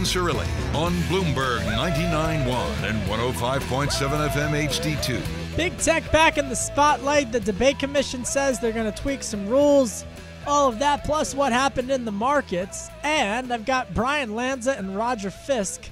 Cirilli 0.00 0.46
on 0.74 0.92
Bloomberg 1.02 1.60
99.1 1.60 2.82
and 2.82 2.98
105.7 3.08 4.28
FM 4.28 4.68
HD2. 4.68 5.56
Big 5.56 5.76
tech 5.78 6.10
back 6.10 6.38
in 6.38 6.48
the 6.48 6.56
spotlight. 6.56 7.30
The 7.30 7.40
debate 7.40 7.78
commission 7.78 8.24
says 8.24 8.58
they're 8.58 8.72
going 8.72 8.90
to 8.90 9.02
tweak 9.02 9.22
some 9.22 9.46
rules. 9.48 10.04
All 10.46 10.68
of 10.68 10.78
that, 10.80 11.04
plus 11.04 11.34
what 11.34 11.52
happened 11.52 11.90
in 11.90 12.04
the 12.04 12.12
markets. 12.12 12.88
And 13.02 13.52
I've 13.52 13.66
got 13.66 13.94
Bryan 13.94 14.34
Lanza 14.34 14.76
and 14.76 14.96
Roger 14.96 15.30
Fisk 15.30 15.88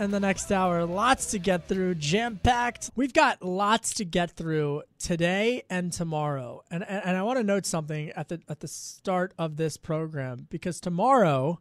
in 0.00 0.10
the 0.10 0.20
next 0.20 0.50
hour. 0.50 0.84
Lots 0.84 1.26
to 1.32 1.38
get 1.38 1.68
through, 1.68 1.94
jam 1.96 2.40
packed. 2.42 2.90
We've 2.96 3.12
got 3.12 3.42
lots 3.42 3.94
to 3.94 4.04
get 4.04 4.32
through 4.32 4.82
today 4.98 5.62
and 5.70 5.92
tomorrow. 5.92 6.64
And, 6.70 6.82
and, 6.88 7.04
and 7.04 7.16
I 7.16 7.22
want 7.22 7.38
to 7.38 7.44
note 7.44 7.66
something 7.66 8.10
at 8.10 8.28
the 8.28 8.40
at 8.48 8.60
the 8.60 8.68
start 8.68 9.32
of 9.38 9.56
this 9.56 9.76
program 9.76 10.46
because 10.50 10.80
tomorrow 10.80 11.60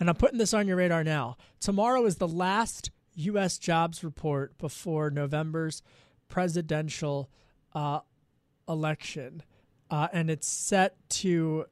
and 0.00 0.08
I'm 0.08 0.16
putting 0.16 0.38
this 0.38 0.54
on 0.54 0.66
your 0.66 0.78
radar 0.78 1.04
now. 1.04 1.36
Tomorrow 1.60 2.06
is 2.06 2.16
the 2.16 2.26
last 2.26 2.90
U.S. 3.16 3.58
jobs 3.58 4.02
report 4.02 4.56
before 4.56 5.10
November's 5.10 5.82
presidential 6.28 7.30
uh, 7.74 8.00
election, 8.66 9.42
uh, 9.90 10.08
and 10.12 10.30
it's 10.30 10.48
set 10.48 10.96
to. 11.10 11.66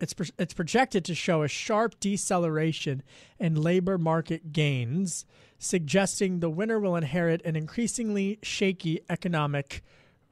It's, 0.00 0.14
pro- 0.14 0.26
it's 0.36 0.52
projected 0.52 1.04
to 1.04 1.14
show 1.14 1.44
a 1.44 1.48
sharp 1.48 2.00
deceleration 2.00 3.04
in 3.38 3.54
labor 3.54 3.98
market 3.98 4.52
gains, 4.52 5.24
suggesting 5.60 6.40
the 6.40 6.50
winner 6.50 6.80
will 6.80 6.96
inherit 6.96 7.40
an 7.44 7.54
increasingly 7.54 8.40
shaky 8.42 9.02
economic 9.08 9.80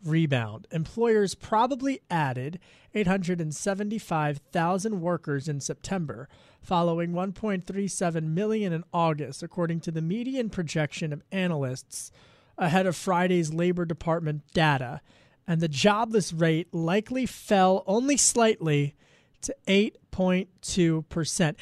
rebound. 0.04 0.66
Employers 0.70 1.34
probably 1.34 2.00
added 2.10 2.58
875,000 2.94 5.00
workers 5.00 5.48
in 5.48 5.60
September, 5.60 6.28
following 6.62 7.12
1.37 7.12 8.22
million 8.24 8.72
in 8.72 8.84
August, 8.92 9.42
according 9.42 9.80
to 9.80 9.90
the 9.90 10.02
median 10.02 10.50
projection 10.50 11.12
of 11.12 11.22
analysts 11.32 12.12
ahead 12.58 12.86
of 12.86 12.96
Friday's 12.96 13.52
Labor 13.52 13.84
Department 13.84 14.42
data. 14.52 15.00
And 15.46 15.60
the 15.60 15.68
jobless 15.68 16.32
rate 16.32 16.72
likely 16.72 17.26
fell 17.26 17.82
only 17.86 18.16
slightly 18.16 18.94
to 19.42 19.54
8.2%. 19.66 21.56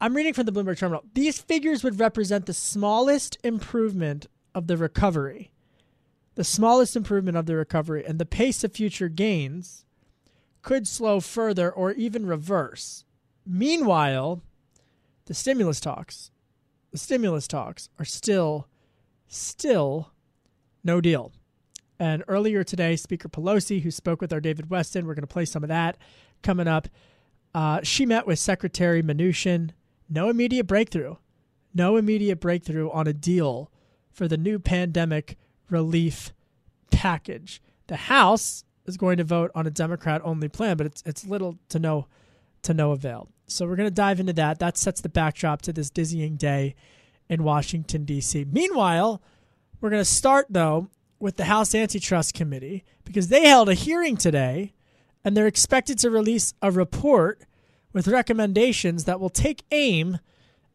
I'm 0.00 0.16
reading 0.16 0.34
from 0.34 0.46
the 0.46 0.52
Bloomberg 0.52 0.78
Terminal. 0.78 1.04
These 1.14 1.38
figures 1.38 1.84
would 1.84 2.00
represent 2.00 2.46
the 2.46 2.54
smallest 2.54 3.38
improvement 3.44 4.26
of 4.52 4.66
the 4.66 4.76
recovery, 4.76 5.51
the 6.34 6.44
smallest 6.44 6.96
improvement 6.96 7.36
of 7.36 7.46
the 7.46 7.56
recovery, 7.56 8.04
and 8.06 8.18
the 8.18 8.26
pace 8.26 8.64
of 8.64 8.72
future 8.72 9.08
gains 9.08 9.84
could 10.62 10.86
slow 10.86 11.20
further 11.20 11.70
or 11.70 11.92
even 11.92 12.26
reverse. 12.26 13.04
Meanwhile, 13.44 14.40
the 15.26 15.34
stimulus 15.34 15.80
talks, 15.80 16.30
the 16.90 16.98
stimulus 16.98 17.48
talks 17.48 17.88
are 17.98 18.04
still, 18.04 18.68
still 19.26 20.12
no 20.84 21.00
deal. 21.00 21.32
And 21.98 22.24
earlier 22.26 22.64
today, 22.64 22.96
Speaker 22.96 23.28
Pelosi, 23.28 23.82
who 23.82 23.90
spoke 23.90 24.20
with 24.20 24.32
our 24.32 24.40
David 24.40 24.68
Westin, 24.68 25.04
we're 25.04 25.14
going 25.14 25.22
to 25.22 25.26
play 25.26 25.44
some 25.44 25.62
of 25.62 25.68
that 25.68 25.96
coming 26.42 26.66
up. 26.66 26.88
Uh, 27.54 27.80
she 27.82 28.06
met 28.06 28.26
with 28.26 28.38
Secretary 28.38 29.02
Mnuchin. 29.02 29.70
No 30.08 30.28
immediate 30.28 30.66
breakthrough. 30.66 31.16
No 31.74 31.96
immediate 31.96 32.40
breakthrough 32.40 32.90
on 32.90 33.06
a 33.06 33.12
deal 33.12 33.70
for 34.10 34.26
the 34.26 34.36
new 34.36 34.58
pandemic 34.58 35.38
relief 35.72 36.32
package. 36.90 37.60
The 37.88 37.96
House 37.96 38.64
is 38.86 38.96
going 38.96 39.16
to 39.16 39.24
vote 39.24 39.50
on 39.54 39.66
a 39.66 39.70
Democrat 39.70 40.20
only 40.24 40.48
plan, 40.48 40.76
but 40.76 40.86
it's 40.86 41.02
it's 41.06 41.26
little 41.26 41.58
to 41.70 41.78
no 41.78 42.06
to 42.62 42.74
no 42.74 42.92
avail. 42.92 43.28
So 43.46 43.66
we're 43.66 43.76
going 43.76 43.88
to 43.88 43.94
dive 43.94 44.20
into 44.20 44.32
that. 44.34 44.60
That 44.60 44.76
sets 44.76 45.00
the 45.00 45.08
backdrop 45.08 45.62
to 45.62 45.72
this 45.72 45.90
dizzying 45.90 46.36
day 46.36 46.74
in 47.28 47.42
Washington 47.42 48.04
D.C. 48.04 48.46
Meanwhile, 48.50 49.20
we're 49.80 49.90
going 49.90 50.00
to 50.00 50.04
start 50.04 50.46
though 50.50 50.88
with 51.18 51.36
the 51.36 51.44
House 51.44 51.74
Antitrust 51.74 52.34
Committee 52.34 52.84
because 53.04 53.28
they 53.28 53.46
held 53.48 53.68
a 53.68 53.74
hearing 53.74 54.16
today 54.16 54.72
and 55.24 55.36
they're 55.36 55.46
expected 55.46 55.98
to 55.98 56.10
release 56.10 56.54
a 56.62 56.70
report 56.70 57.42
with 57.92 58.08
recommendations 58.08 59.04
that 59.04 59.20
will 59.20 59.30
take 59.30 59.64
aim 59.70 60.18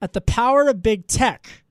at 0.01 0.13
the 0.13 0.21
power 0.21 0.67
of 0.69 0.81
big 0.81 1.07
tech. 1.07 1.63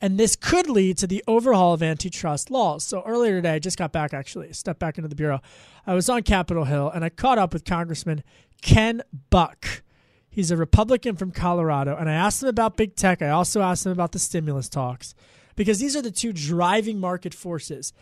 And 0.00 0.18
this 0.18 0.34
could 0.34 0.68
lead 0.70 0.96
to 0.98 1.06
the 1.06 1.22
overhaul 1.28 1.74
of 1.74 1.82
antitrust 1.82 2.50
laws. 2.50 2.84
So 2.84 3.02
earlier 3.04 3.32
today, 3.32 3.54
I 3.54 3.58
just 3.58 3.76
got 3.76 3.92
back 3.92 4.14
actually, 4.14 4.52
stepped 4.52 4.80
back 4.80 4.96
into 4.96 5.08
the 5.08 5.14
Bureau. 5.14 5.40
I 5.86 5.94
was 5.94 6.08
on 6.08 6.22
Capitol 6.22 6.64
Hill 6.64 6.90
and 6.90 7.04
I 7.04 7.10
caught 7.10 7.38
up 7.38 7.52
with 7.52 7.64
Congressman 7.64 8.22
Ken 8.62 9.02
Buck. 9.28 9.82
He's 10.30 10.50
a 10.50 10.56
Republican 10.56 11.16
from 11.16 11.32
Colorado. 11.32 11.96
And 11.96 12.08
I 12.08 12.14
asked 12.14 12.42
him 12.42 12.48
about 12.48 12.76
big 12.76 12.96
tech. 12.96 13.20
I 13.20 13.30
also 13.30 13.60
asked 13.60 13.84
him 13.84 13.92
about 13.92 14.12
the 14.12 14.18
stimulus 14.18 14.68
talks 14.68 15.14
because 15.54 15.80
these 15.80 15.96
are 15.96 16.02
the 16.02 16.10
two 16.10 16.32
driving 16.32 16.98
market 16.98 17.34
forces 17.34 17.92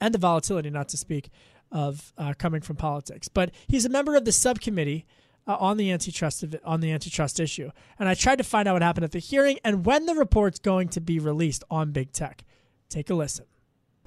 and 0.00 0.12
the 0.12 0.18
volatility, 0.18 0.68
not 0.68 0.88
to 0.88 0.96
speak 0.96 1.30
of 1.72 2.12
uh, 2.18 2.34
coming 2.38 2.60
from 2.60 2.76
politics. 2.76 3.28
But 3.28 3.50
he's 3.66 3.86
a 3.86 3.90
member 3.90 4.14
of 4.14 4.24
the 4.24 4.32
subcommittee 4.32 5.06
uh, 5.46 5.56
on 5.58 5.76
the 5.76 5.90
antitrust 5.90 6.44
on 6.64 6.80
the 6.80 6.92
antitrust 6.92 7.40
issue, 7.40 7.70
and 7.98 8.08
I 8.08 8.14
tried 8.14 8.38
to 8.38 8.44
find 8.44 8.68
out 8.68 8.74
what 8.74 8.82
happened 8.82 9.04
at 9.04 9.12
the 9.12 9.18
hearing 9.18 9.58
and 9.64 9.84
when 9.84 10.06
the 10.06 10.14
report's 10.14 10.58
going 10.58 10.88
to 10.90 11.00
be 11.00 11.18
released 11.18 11.64
on 11.70 11.92
big 11.92 12.12
tech. 12.12 12.44
Take 12.88 13.10
a 13.10 13.14
listen. 13.14 13.46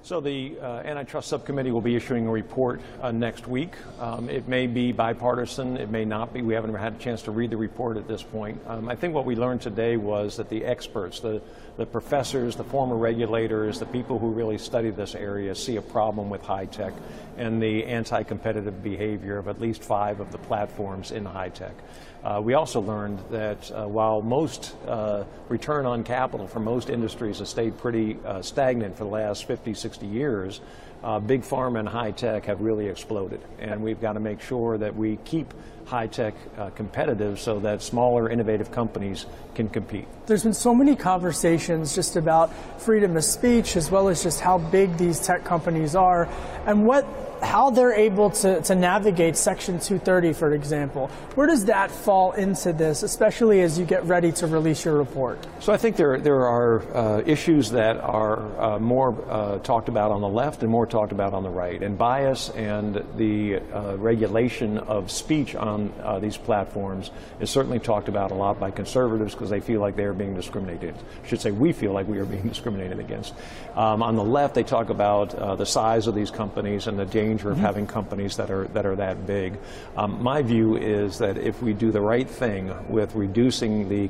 So 0.02 0.20
the 0.20 0.58
uh, 0.58 0.64
antitrust 0.78 1.28
subcommittee 1.28 1.70
will 1.70 1.82
be 1.82 1.94
issuing 1.94 2.26
a 2.26 2.30
report 2.30 2.80
uh, 3.02 3.12
next 3.12 3.46
week. 3.46 3.74
Um, 4.00 4.30
it 4.30 4.48
may 4.48 4.66
be 4.66 4.92
bipartisan, 4.92 5.76
it 5.76 5.90
may 5.90 6.06
not 6.06 6.32
be. 6.32 6.40
We 6.40 6.54
haven't 6.54 6.74
had 6.74 6.94
a 6.94 6.98
chance 6.98 7.20
to 7.22 7.30
read 7.30 7.50
the 7.50 7.58
report 7.58 7.98
at 7.98 8.08
this 8.08 8.22
point. 8.22 8.58
Um, 8.66 8.88
I 8.88 8.94
think 8.94 9.14
what 9.14 9.26
we 9.26 9.36
learned 9.36 9.60
today 9.60 9.98
was 9.98 10.38
that 10.38 10.48
the 10.48 10.64
experts, 10.64 11.20
the, 11.20 11.42
the 11.76 11.84
professors, 11.84 12.56
the 12.56 12.64
former 12.64 12.96
regulators, 12.96 13.78
the 13.78 13.86
people 13.86 14.18
who 14.18 14.30
really 14.30 14.56
study 14.56 14.88
this 14.88 15.14
area 15.14 15.54
see 15.54 15.76
a 15.76 15.82
problem 15.82 16.30
with 16.30 16.42
high 16.42 16.66
tech 16.66 16.94
and 17.36 17.62
the 17.62 17.84
anti-competitive 17.84 18.82
behavior 18.82 19.36
of 19.36 19.48
at 19.48 19.60
least 19.60 19.82
five 19.82 20.20
of 20.20 20.32
the 20.32 20.38
platforms 20.38 21.10
in 21.10 21.26
high 21.26 21.50
tech. 21.50 21.74
Uh, 22.22 22.40
we 22.42 22.54
also 22.54 22.80
learned 22.80 23.18
that 23.30 23.70
uh, 23.70 23.86
while 23.86 24.20
most 24.20 24.74
uh, 24.86 25.24
return 25.48 25.86
on 25.86 26.04
capital 26.04 26.46
for 26.46 26.60
most 26.60 26.90
industries 26.90 27.38
has 27.38 27.48
stayed 27.48 27.76
pretty 27.78 28.18
uh, 28.26 28.42
stagnant 28.42 28.96
for 28.96 29.04
the 29.04 29.10
last 29.10 29.46
50, 29.46 29.72
60 29.72 30.06
years, 30.06 30.60
uh, 31.02 31.18
big 31.18 31.42
pharma 31.42 31.78
and 31.78 31.88
high 31.88 32.10
tech 32.10 32.44
have 32.44 32.60
really 32.60 32.88
exploded. 32.88 33.40
And 33.58 33.82
we've 33.82 34.00
got 34.00 34.14
to 34.14 34.20
make 34.20 34.42
sure 34.42 34.76
that 34.76 34.94
we 34.94 35.16
keep 35.24 35.54
high 35.90 36.06
tech 36.06 36.34
uh, 36.56 36.70
competitive 36.70 37.40
so 37.40 37.58
that 37.58 37.82
smaller, 37.82 38.30
innovative 38.30 38.70
companies 38.70 39.26
can 39.56 39.68
compete. 39.68 40.06
There's 40.26 40.44
been 40.44 40.54
so 40.54 40.72
many 40.72 40.94
conversations 40.94 41.96
just 41.96 42.14
about 42.14 42.54
freedom 42.80 43.16
of 43.16 43.24
speech 43.24 43.76
as 43.76 43.90
well 43.90 44.08
as 44.08 44.22
just 44.22 44.38
how 44.38 44.58
big 44.58 44.96
these 44.98 45.18
tech 45.18 45.42
companies 45.42 45.96
are 45.96 46.28
and 46.64 46.86
what 46.86 47.04
how 47.42 47.70
they're 47.70 47.94
able 47.94 48.30
to, 48.30 48.60
to 48.62 48.74
navigate 48.74 49.36
Section 49.36 49.78
230, 49.78 50.32
for 50.32 50.52
example. 50.52 51.08
Where 51.34 51.46
does 51.46 51.66
that 51.66 51.90
fall 51.90 52.32
into 52.32 52.72
this, 52.72 53.02
especially 53.02 53.60
as 53.62 53.78
you 53.78 53.84
get 53.84 54.04
ready 54.04 54.32
to 54.32 54.46
release 54.46 54.84
your 54.84 54.96
report? 54.96 55.38
So 55.60 55.72
I 55.72 55.76
think 55.76 55.96
there, 55.96 56.18
there 56.18 56.46
are 56.46 56.82
uh, 56.94 57.22
issues 57.24 57.70
that 57.70 57.96
are 57.98 58.60
uh, 58.60 58.78
more 58.78 59.16
uh, 59.28 59.58
talked 59.58 59.88
about 59.88 60.10
on 60.10 60.20
the 60.20 60.28
left 60.28 60.62
and 60.62 60.70
more 60.70 60.86
talked 60.86 61.12
about 61.12 61.34
on 61.34 61.42
the 61.42 61.50
right. 61.50 61.82
And 61.82 61.96
bias 61.96 62.50
and 62.50 63.02
the 63.16 63.56
uh, 63.56 63.96
regulation 63.96 64.78
of 64.78 65.10
speech 65.10 65.54
on 65.54 65.79
uh, 66.02 66.18
these 66.18 66.36
platforms 66.36 67.10
is 67.40 67.50
certainly 67.50 67.78
talked 67.78 68.08
about 68.08 68.30
a 68.30 68.34
lot 68.34 68.60
by 68.60 68.70
conservatives 68.70 69.34
because 69.34 69.50
they 69.50 69.60
feel 69.60 69.80
like 69.80 69.96
they 69.96 70.04
are 70.04 70.12
being 70.12 70.34
discriminated. 70.34 70.94
I 71.24 71.26
should 71.26 71.40
say 71.40 71.50
we 71.50 71.72
feel 71.72 71.92
like 71.92 72.06
we 72.06 72.18
are 72.18 72.24
being 72.24 72.48
discriminated 72.54 72.98
against. 72.98 73.34
Um, 73.74 74.02
on 74.02 74.16
the 74.16 74.24
left, 74.24 74.54
they 74.54 74.62
talk 74.62 74.90
about 74.90 75.34
uh, 75.34 75.56
the 75.56 75.66
size 75.66 76.06
of 76.06 76.14
these 76.14 76.30
companies 76.30 76.86
and 76.86 76.98
the 76.98 77.06
danger 77.06 77.50
of 77.50 77.56
mm-hmm. 77.56 77.66
having 77.66 77.86
companies 77.86 78.36
that 78.36 78.50
are 78.50 78.64
that 78.68 78.86
are 78.86 78.96
that 78.96 79.26
big. 79.26 79.58
Um, 79.96 80.22
my 80.22 80.42
view 80.42 80.76
is 80.76 81.18
that 81.18 81.36
if 81.38 81.62
we 81.62 81.72
do 81.72 81.90
the 81.90 82.00
right 82.00 82.28
thing 82.28 82.74
with 82.88 83.14
reducing 83.14 83.88
the 83.88 84.08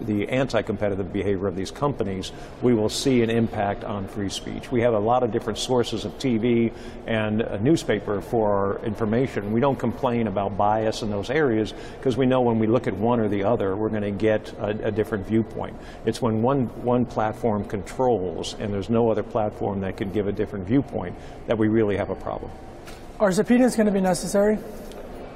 the 0.00 0.28
anti-competitive 0.28 1.12
behavior 1.12 1.46
of 1.46 1.56
these 1.56 1.70
companies, 1.70 2.32
we 2.62 2.74
will 2.74 2.88
see 2.88 3.22
an 3.22 3.30
impact 3.30 3.84
on 3.84 4.06
free 4.08 4.28
speech. 4.28 4.70
We 4.70 4.80
have 4.82 4.94
a 4.94 4.98
lot 4.98 5.22
of 5.22 5.32
different 5.32 5.58
sources 5.58 6.04
of 6.04 6.12
TV 6.18 6.72
and 7.06 7.40
a 7.40 7.58
newspaper 7.60 8.20
for 8.20 8.52
our 8.52 8.84
information. 8.84 9.52
We 9.52 9.60
don't 9.60 9.78
complain 9.78 10.26
about 10.26 10.56
bias 10.56 11.02
in 11.08 11.16
those 11.16 11.30
areas 11.30 11.72
because 11.98 12.16
we 12.16 12.26
know 12.26 12.42
when 12.42 12.58
we 12.58 12.66
look 12.66 12.86
at 12.86 12.94
one 12.94 13.18
or 13.18 13.28
the 13.28 13.44
other, 13.44 13.74
we're 13.74 13.88
going 13.88 14.02
to 14.02 14.10
get 14.10 14.52
a, 14.58 14.88
a 14.88 14.90
different 14.90 15.26
viewpoint. 15.26 15.76
It's 16.04 16.20
when 16.20 16.42
one 16.42 16.66
one 16.84 17.06
platform 17.06 17.64
controls 17.64 18.54
and 18.58 18.72
there's 18.72 18.90
no 18.90 19.10
other 19.10 19.22
platform 19.22 19.80
that 19.80 19.96
can 19.96 20.12
give 20.12 20.28
a 20.28 20.32
different 20.32 20.66
viewpoint 20.66 21.16
that 21.46 21.56
we 21.56 21.68
really 21.68 21.96
have 21.96 22.10
a 22.10 22.14
problem. 22.14 22.50
Are 23.18 23.32
subpoenas 23.32 23.74
going 23.74 23.86
to 23.86 23.92
be 23.92 24.00
necessary? 24.00 24.58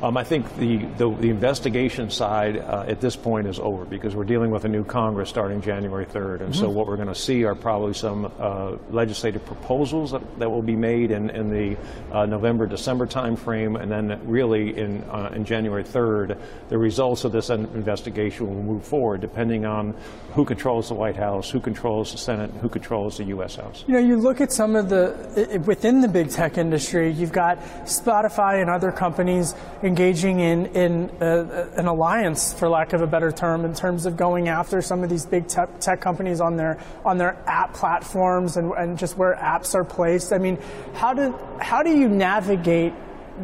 Um, 0.03 0.17
I 0.17 0.25
think 0.25 0.57
the, 0.57 0.79
the, 0.97 1.09
the 1.15 1.31
investigation 1.31 2.11
side 2.11 2.57
uh, 2.57 2.85
at 2.89 3.01
this 3.01 3.15
point 3.15 3.47
is 3.47 3.61
over 3.61 3.85
because 3.85 4.17
we're 4.17 4.25
dealing 4.25 4.51
with 4.51 4.65
a 4.65 4.69
new 4.69 4.83
Congress 4.83 5.29
starting 5.29 5.63
January 5.63 6.07
3rd. 6.07 6.41
And 6.41 6.53
mm-hmm. 6.53 6.61
so 6.61 6.71
what 6.71 6.89
we're 6.89 6.97
going 6.97 7.07
to 7.07 7.15
see 7.15 7.45
are 7.45 7.55
probably 7.55 7.95
some 7.95 8.33
uh, 8.41 8.73
legislative 8.91 9.47
proposals 9.47 10.11
that, 10.11 10.41
that 10.41 10.51
will 10.51 10.61
be 10.61 10.75
made 10.75 11.13
in, 11.13 11.31
in 11.31 11.51
the 11.51 11.77
uh, 12.11 12.27
November, 12.27 12.67
December 12.67 13.07
timeframe. 13.07 13.81
And 13.81 13.93
then 13.93 14.21
really 14.29 14.77
in, 14.77 15.05
uh, 15.05 15.31
in 15.37 15.45
January 15.45 15.85
3rd, 15.85 16.37
the 16.69 16.79
results 16.79 17.23
of 17.23 17.31
this 17.31 17.51
investigation 17.51 18.49
will 18.49 18.63
move 18.63 18.85
forward 18.85 19.21
depending 19.21 19.65
on 19.65 19.95
who 20.33 20.45
controls 20.45 20.89
the 20.89 20.95
White 20.95 21.17
House, 21.17 21.49
who 21.49 21.61
controls 21.61 22.11
the 22.11 22.19
Senate, 22.19 22.51
who 22.61 22.69
controls 22.69 23.19
the 23.19 23.25
U.S. 23.25 23.55
House. 23.55 23.85
You 23.87 23.95
know, 23.95 24.01
you 24.01 24.17
look 24.17 24.41
at 24.41 24.51
some 24.51 24.75
of 24.75 24.89
the, 24.89 25.63
within 25.65 26.01
the 26.01 26.09
big 26.09 26.31
tech 26.31 26.59
industry, 26.59 27.13
you've 27.13 27.33
got 27.33 27.59
Spotify 27.85 28.61
and 28.61 28.69
other 28.69 28.91
companies 28.91 29.55
engaging 29.93 30.41
in, 30.41 30.65
in 30.75 31.11
uh, 31.21 31.69
an 31.77 31.87
alliance, 31.87 32.55
for 32.55 32.67
lack 32.67 32.95
of 32.95 33.03
a 33.03 33.07
better 33.07 33.31
term, 33.31 33.67
in 33.67 33.75
terms 33.75 34.07
of 34.07 34.17
going 34.17 34.49
after 34.49 34.81
some 34.81 35.05
of 35.05 35.11
these 35.11 35.27
big 35.27 35.47
tech, 35.47 35.81
tech 35.81 36.01
companies 36.01 36.41
on 36.41 36.57
their 36.57 36.79
on 37.05 37.19
their 37.19 37.37
app 37.47 37.75
platforms 37.75 38.57
and, 38.57 38.73
and 38.73 38.99
just 38.99 39.19
where 39.19 39.35
apps 39.35 39.75
are 39.75 39.85
placed. 39.85 40.33
I 40.33 40.39
mean, 40.39 40.59
how 40.95 41.13
do 41.13 41.39
how 41.61 41.83
do 41.83 41.91
you 41.91 42.09
navigate 42.09 42.95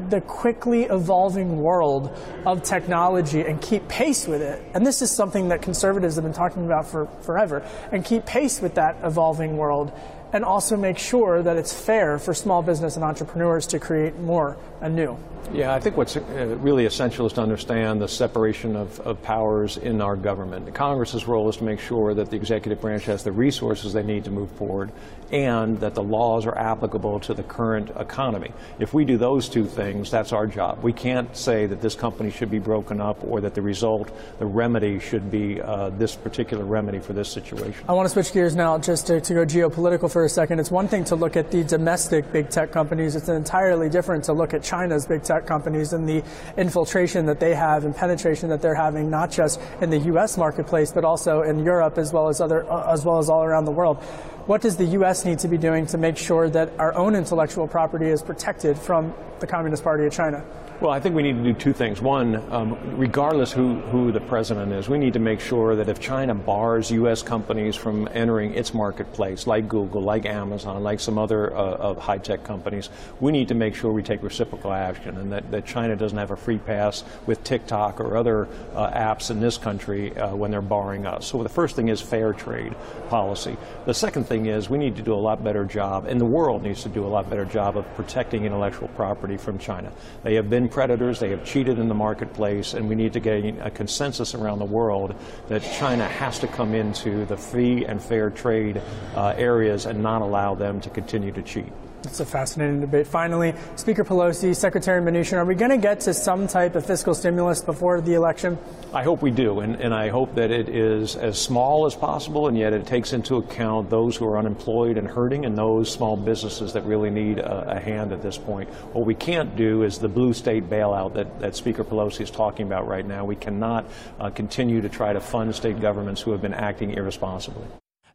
the 0.08 0.22
quickly 0.22 0.84
evolving 0.84 1.60
world 1.60 2.16
of 2.46 2.62
technology 2.62 3.40
and 3.40 3.60
keep 3.60 3.88
pace 3.88 4.26
with 4.26 4.42
it. 4.42 4.62
And 4.74 4.86
this 4.86 5.00
is 5.00 5.10
something 5.10 5.48
that 5.48 5.62
conservatives 5.62 6.14
have 6.16 6.24
been 6.24 6.32
talking 6.34 6.66
about 6.66 6.86
for 6.86 7.06
forever. 7.22 7.66
And 7.90 8.04
keep 8.04 8.26
pace 8.26 8.60
with 8.60 8.74
that 8.74 8.96
evolving 9.02 9.56
world 9.56 9.92
and 10.32 10.44
also 10.44 10.76
make 10.76 10.98
sure 10.98 11.42
that 11.42 11.56
it's 11.56 11.72
fair 11.72 12.18
for 12.18 12.34
small 12.34 12.62
business 12.62 12.96
and 12.96 13.04
entrepreneurs 13.04 13.66
to 13.68 13.78
create 13.78 14.16
more 14.18 14.56
and 14.80 14.96
new. 14.96 15.16
Yeah, 15.52 15.74
I 15.74 15.80
think 15.80 15.96
what's 15.96 16.14
uh, 16.16 16.56
really 16.60 16.84
essential 16.84 17.24
is 17.26 17.32
to 17.34 17.40
understand 17.40 18.02
the 18.02 18.08
separation 18.08 18.76
of, 18.76 19.00
of 19.00 19.22
powers 19.22 19.78
in 19.78 20.02
our 20.02 20.14
government. 20.14 20.66
The 20.66 20.72
Congress's 20.72 21.26
role 21.26 21.48
is 21.48 21.56
to 21.56 21.64
make 21.64 21.80
sure 21.80 22.12
that 22.12 22.30
the 22.30 22.36
executive 22.36 22.82
branch 22.82 23.04
has 23.04 23.24
the 23.24 23.32
resources 23.32 23.94
they 23.94 24.02
need 24.02 24.24
to 24.24 24.30
move 24.30 24.50
forward 24.52 24.92
and 25.32 25.78
that 25.80 25.94
the 25.94 26.02
laws 26.02 26.46
are 26.46 26.56
applicable 26.56 27.20
to 27.20 27.34
the 27.34 27.42
current 27.42 27.90
economy. 27.98 28.52
If 28.78 28.94
we 28.94 29.04
do 29.04 29.18
those 29.18 29.48
two 29.48 29.66
things, 29.66 30.10
that's 30.10 30.32
our 30.32 30.46
job. 30.46 30.82
We 30.82 30.92
can't 30.92 31.34
say 31.36 31.66
that 31.66 31.80
this 31.80 31.94
company 31.94 32.30
should 32.30 32.50
be 32.50 32.58
broken 32.58 33.00
up 33.00 33.22
or 33.24 33.40
that 33.42 33.54
the 33.54 33.62
result, 33.62 34.10
the 34.38 34.46
remedy, 34.46 34.98
should 35.00 35.30
be 35.30 35.60
uh, 35.60 35.90
this 35.90 36.14
particular 36.14 36.64
remedy 36.64 36.98
for 36.98 37.12
this 37.12 37.28
situation. 37.28 37.84
I 37.88 37.92
want 37.92 38.06
to 38.06 38.12
switch 38.12 38.32
gears 38.32 38.56
now 38.56 38.78
just 38.78 39.06
to, 39.08 39.20
to 39.20 39.34
go 39.34 39.44
geopolitical 39.44 40.10
for 40.10 40.24
a 40.24 40.28
second. 40.28 40.60
It's 40.60 40.70
one 40.70 40.88
thing 40.88 41.04
to 41.04 41.16
look 41.16 41.36
at 41.36 41.50
the 41.50 41.64
domestic 41.64 42.32
big 42.32 42.48
tech 42.48 42.72
companies, 42.72 43.16
it's 43.16 43.28
entirely 43.28 43.88
different 43.88 44.24
to 44.24 44.32
look 44.32 44.54
at 44.54 44.62
China's 44.68 45.06
big 45.06 45.22
tech 45.22 45.46
companies 45.46 45.92
and 45.92 46.08
the 46.08 46.22
infiltration 46.56 47.24
that 47.26 47.40
they 47.40 47.54
have 47.54 47.84
and 47.84 47.96
penetration 47.96 48.50
that 48.50 48.60
they're 48.60 48.74
having, 48.74 49.08
not 49.08 49.30
just 49.30 49.60
in 49.80 49.88
the 49.88 49.98
U.S. 50.12 50.36
marketplace, 50.36 50.92
but 50.92 51.04
also 51.04 51.42
in 51.42 51.64
Europe 51.64 51.96
as 51.96 52.12
well 52.12 52.28
as 52.28 52.40
other, 52.40 52.70
uh, 52.70 52.92
as 52.92 53.04
well 53.04 53.18
as 53.18 53.28
all 53.28 53.42
around 53.42 53.64
the 53.64 53.72
world. 53.72 54.02
What 54.48 54.62
does 54.62 54.78
the 54.78 54.86
U.S. 54.86 55.26
need 55.26 55.40
to 55.40 55.48
be 55.48 55.58
doing 55.58 55.84
to 55.88 55.98
make 55.98 56.16
sure 56.16 56.48
that 56.48 56.72
our 56.78 56.94
own 56.94 57.14
intellectual 57.14 57.68
property 57.68 58.06
is 58.06 58.22
protected 58.22 58.78
from 58.78 59.12
the 59.40 59.46
Communist 59.46 59.84
Party 59.84 60.06
of 60.06 60.12
China? 60.14 60.42
Well, 60.80 60.92
I 60.92 61.00
think 61.00 61.16
we 61.16 61.24
need 61.24 61.38
to 61.38 61.42
do 61.42 61.52
two 61.54 61.72
things. 61.72 62.00
One, 62.00 62.36
um, 62.52 62.78
regardless 62.96 63.50
who, 63.50 63.80
who 63.80 64.12
the 64.12 64.20
president 64.20 64.72
is, 64.72 64.88
we 64.88 64.96
need 64.96 65.14
to 65.14 65.18
make 65.18 65.40
sure 65.40 65.74
that 65.74 65.88
if 65.88 65.98
China 65.98 66.36
bars 66.36 66.88
U.S. 66.92 67.20
companies 67.20 67.74
from 67.74 68.08
entering 68.12 68.54
its 68.54 68.72
marketplace, 68.72 69.48
like 69.48 69.68
Google, 69.68 70.02
like 70.02 70.24
Amazon, 70.24 70.84
like 70.84 71.00
some 71.00 71.18
other 71.18 71.52
uh, 71.52 71.94
high 71.94 72.18
tech 72.18 72.44
companies, 72.44 72.90
we 73.18 73.32
need 73.32 73.48
to 73.48 73.54
make 73.54 73.74
sure 73.74 73.92
we 73.92 74.04
take 74.04 74.22
reciprocal 74.22 74.72
action 74.72 75.16
and 75.16 75.32
that, 75.32 75.50
that 75.50 75.66
China 75.66 75.96
doesn't 75.96 76.16
have 76.16 76.30
a 76.30 76.36
free 76.36 76.58
pass 76.58 77.02
with 77.26 77.42
TikTok 77.42 77.98
or 77.98 78.16
other 78.16 78.46
uh, 78.76 78.88
apps 78.92 79.32
in 79.32 79.40
this 79.40 79.58
country 79.58 80.16
uh, 80.16 80.36
when 80.36 80.52
they're 80.52 80.62
barring 80.62 81.06
us. 81.06 81.26
So 81.26 81.42
the 81.42 81.48
first 81.48 81.74
thing 81.74 81.88
is 81.88 82.00
fair 82.00 82.32
trade 82.32 82.76
policy. 83.08 83.56
The 83.84 83.94
second 83.94 84.28
thing 84.28 84.37
is 84.46 84.70
we 84.70 84.78
need 84.78 84.96
to 84.96 85.02
do 85.02 85.14
a 85.14 85.16
lot 85.16 85.42
better 85.42 85.64
job, 85.64 86.06
and 86.06 86.20
the 86.20 86.26
world 86.26 86.62
needs 86.62 86.82
to 86.82 86.88
do 86.88 87.04
a 87.04 87.08
lot 87.08 87.28
better 87.28 87.44
job 87.44 87.76
of 87.76 87.84
protecting 87.94 88.44
intellectual 88.44 88.88
property 88.88 89.36
from 89.36 89.58
China. 89.58 89.92
They 90.22 90.34
have 90.34 90.48
been 90.48 90.68
predators, 90.68 91.20
they 91.20 91.30
have 91.30 91.44
cheated 91.44 91.78
in 91.78 91.88
the 91.88 91.94
marketplace, 91.94 92.74
and 92.74 92.88
we 92.88 92.94
need 92.94 93.12
to 93.14 93.20
get 93.20 93.44
a 93.60 93.70
consensus 93.70 94.34
around 94.34 94.58
the 94.58 94.64
world 94.64 95.14
that 95.48 95.62
China 95.62 96.06
has 96.06 96.38
to 96.40 96.48
come 96.48 96.74
into 96.74 97.24
the 97.26 97.36
free 97.36 97.84
and 97.84 98.02
fair 98.02 98.30
trade 98.30 98.80
uh, 99.14 99.34
areas 99.36 99.86
and 99.86 100.02
not 100.02 100.22
allow 100.22 100.54
them 100.54 100.80
to 100.80 100.90
continue 100.90 101.32
to 101.32 101.42
cheat. 101.42 101.72
It's 102.04 102.20
a 102.20 102.26
fascinating 102.26 102.80
debate. 102.80 103.06
Finally, 103.06 103.54
Speaker 103.74 104.04
Pelosi, 104.04 104.54
Secretary 104.54 105.02
Mnuchin, 105.02 105.34
are 105.34 105.44
we 105.44 105.56
going 105.56 105.72
to 105.72 105.76
get 105.76 106.00
to 106.00 106.14
some 106.14 106.46
type 106.46 106.76
of 106.76 106.86
fiscal 106.86 107.12
stimulus 107.12 107.60
before 107.60 108.00
the 108.00 108.14
election? 108.14 108.56
I 108.94 109.02
hope 109.02 109.20
we 109.20 109.32
do, 109.32 109.60
and, 109.60 109.74
and 109.80 109.92
I 109.92 110.08
hope 110.08 110.34
that 110.36 110.52
it 110.52 110.68
is 110.68 111.16
as 111.16 111.40
small 111.40 111.86
as 111.86 111.96
possible, 111.96 112.46
and 112.46 112.56
yet 112.56 112.72
it 112.72 112.86
takes 112.86 113.12
into 113.12 113.36
account 113.36 113.90
those 113.90 114.16
who 114.16 114.26
are 114.26 114.38
unemployed 114.38 114.96
and 114.96 115.08
hurting 115.08 115.44
and 115.44 115.58
those 115.58 115.90
small 115.90 116.16
businesses 116.16 116.72
that 116.72 116.84
really 116.84 117.10
need 117.10 117.40
a, 117.40 117.76
a 117.76 117.80
hand 117.80 118.12
at 118.12 118.22
this 118.22 118.38
point. 118.38 118.68
What 118.94 119.04
we 119.04 119.14
can't 119.14 119.56
do 119.56 119.82
is 119.82 119.98
the 119.98 120.08
blue 120.08 120.32
state 120.32 120.70
bailout 120.70 121.14
that, 121.14 121.40
that 121.40 121.56
Speaker 121.56 121.82
Pelosi 121.82 122.20
is 122.20 122.30
talking 122.30 122.66
about 122.66 122.86
right 122.86 123.04
now. 123.04 123.24
We 123.24 123.36
cannot 123.36 123.86
uh, 124.20 124.30
continue 124.30 124.80
to 124.80 124.88
try 124.88 125.12
to 125.12 125.20
fund 125.20 125.54
state 125.54 125.80
governments 125.80 126.20
who 126.20 126.30
have 126.30 126.40
been 126.40 126.54
acting 126.54 126.92
irresponsibly. 126.92 127.66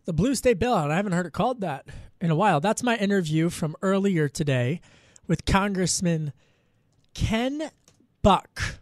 The 0.05 0.13
blue 0.13 0.35
state 0.35 0.59
bailout, 0.59 0.91
I 0.91 0.97
haven't 0.97 1.13
heard 1.13 1.25
it 1.25 1.31
called 1.31 1.61
that 1.61 1.85
in 2.19 2.29
a 2.29 2.35
while. 2.35 2.59
That's 2.59 2.83
my 2.83 2.97
interview 2.97 3.49
from 3.49 3.73
earlier 3.81 4.27
today 4.27 4.81
with 5.27 5.45
Congressman 5.45 6.33
Ken 7.13 7.71
Buck. 8.21 8.79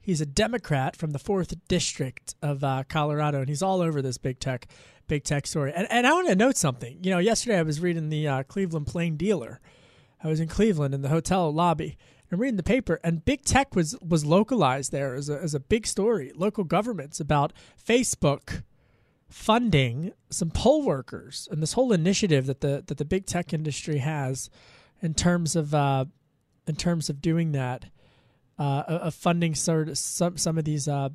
He's 0.00 0.22
a 0.22 0.26
Democrat 0.26 0.96
from 0.96 1.10
the 1.10 1.18
fourth 1.18 1.54
district 1.68 2.36
of 2.40 2.64
uh, 2.64 2.84
Colorado, 2.88 3.40
and 3.40 3.50
he's 3.50 3.62
all 3.62 3.82
over 3.82 4.00
this 4.00 4.16
big 4.16 4.40
tech, 4.40 4.66
big 5.08 5.24
tech 5.24 5.46
story. 5.46 5.74
And, 5.74 5.86
and 5.90 6.06
I 6.06 6.14
want 6.14 6.28
to 6.28 6.34
note 6.34 6.56
something. 6.56 6.96
You 7.02 7.10
know, 7.10 7.18
yesterday 7.18 7.58
I 7.58 7.62
was 7.62 7.80
reading 7.80 8.08
the 8.08 8.26
uh, 8.26 8.42
Cleveland 8.44 8.86
Plain 8.86 9.18
Dealer. 9.18 9.60
I 10.24 10.28
was 10.28 10.40
in 10.40 10.48
Cleveland 10.48 10.94
in 10.94 11.02
the 11.02 11.10
hotel 11.10 11.52
lobby 11.52 11.98
and 12.30 12.40
reading 12.40 12.56
the 12.56 12.62
paper, 12.62 12.98
and 13.04 13.26
big 13.26 13.44
tech 13.44 13.76
was 13.76 13.94
was 14.00 14.24
localized 14.24 14.90
there 14.90 15.14
as 15.14 15.28
a, 15.28 15.38
as 15.38 15.54
a 15.54 15.60
big 15.60 15.86
story. 15.86 16.32
Local 16.34 16.64
governments 16.64 17.20
about 17.20 17.52
Facebook 17.86 18.62
funding 19.32 20.12
some 20.30 20.50
poll 20.50 20.84
workers 20.84 21.48
and 21.50 21.62
this 21.62 21.72
whole 21.72 21.92
initiative 21.92 22.46
that 22.46 22.60
the 22.60 22.84
that 22.86 22.98
the 22.98 23.04
big 23.04 23.26
tech 23.26 23.52
industry 23.52 23.98
has 23.98 24.50
in 25.00 25.14
terms 25.14 25.56
of 25.56 25.74
uh, 25.74 26.04
in 26.66 26.76
terms 26.76 27.08
of 27.08 27.20
doing 27.20 27.52
that 27.52 27.86
uh, 28.58 28.82
of 28.86 29.14
funding 29.14 29.54
sort 29.54 29.88
of 29.88 29.98
some 29.98 30.36
some 30.36 30.58
of 30.58 30.64
these 30.64 30.86
uh, 30.86 31.08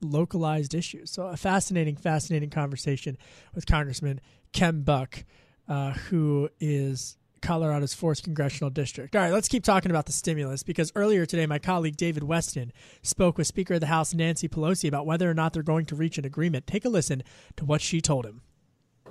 localized 0.00 0.74
issues. 0.74 1.10
So 1.10 1.26
a 1.26 1.36
fascinating, 1.36 1.96
fascinating 1.96 2.50
conversation 2.50 3.16
with 3.54 3.66
Congressman 3.66 4.20
Ken 4.52 4.82
Buck, 4.82 5.24
uh, 5.68 5.92
who 5.92 6.48
is 6.60 7.16
Colorado's 7.42 7.94
4th 7.94 8.22
Congressional 8.22 8.70
District. 8.70 9.14
All 9.14 9.22
right, 9.22 9.32
let's 9.32 9.48
keep 9.48 9.64
talking 9.64 9.90
about 9.90 10.06
the 10.06 10.12
stimulus 10.12 10.62
because 10.62 10.90
earlier 10.94 11.26
today, 11.26 11.44
my 11.46 11.58
colleague 11.58 11.96
David 11.96 12.22
Westin 12.22 12.70
spoke 13.02 13.36
with 13.36 13.46
Speaker 13.46 13.74
of 13.74 13.80
the 13.80 13.88
House 13.88 14.14
Nancy 14.14 14.48
Pelosi 14.48 14.88
about 14.88 15.04
whether 15.04 15.30
or 15.30 15.34
not 15.34 15.52
they're 15.52 15.62
going 15.62 15.84
to 15.86 15.94
reach 15.94 16.16
an 16.16 16.24
agreement. 16.24 16.66
Take 16.66 16.84
a 16.84 16.88
listen 16.88 17.22
to 17.56 17.64
what 17.64 17.80
she 17.80 18.00
told 18.00 18.24
him. 18.24 18.40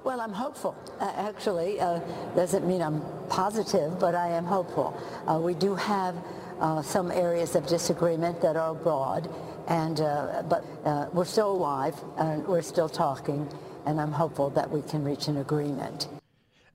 Well, 0.04 0.20
I'm 0.20 0.34
hopeful. 0.34 0.76
Uh, 1.00 1.12
actually, 1.16 1.80
uh, 1.80 2.00
doesn't 2.36 2.66
mean 2.66 2.82
I'm 2.82 3.04
positive, 3.30 4.00
but 4.00 4.16
I 4.16 4.30
am 4.30 4.46
hopeful. 4.46 5.00
Uh, 5.28 5.40
we 5.40 5.54
do 5.54 5.76
have 5.76 6.16
uh, 6.60 6.82
some 6.82 7.12
areas 7.12 7.56
of 7.56 7.68
disagreement 7.68 8.42
that 8.42 8.56
are 8.56 8.74
broad, 8.74 9.30
and 9.68 10.02
uh, 10.02 10.42
but 10.50 10.66
uh, 10.86 11.08
we're 11.14 11.26
still 11.26 11.52
alive 11.52 11.96
and 12.18 12.48
we're 12.48 12.64
still 12.64 12.90
talking, 12.90 13.48
and 13.86 14.02
I'm 14.02 14.12
hopeful 14.12 14.50
that 14.52 14.72
we 14.72 14.82
can 14.82 15.04
reach 15.04 15.28
an 15.28 15.38
agreement. 15.38 16.08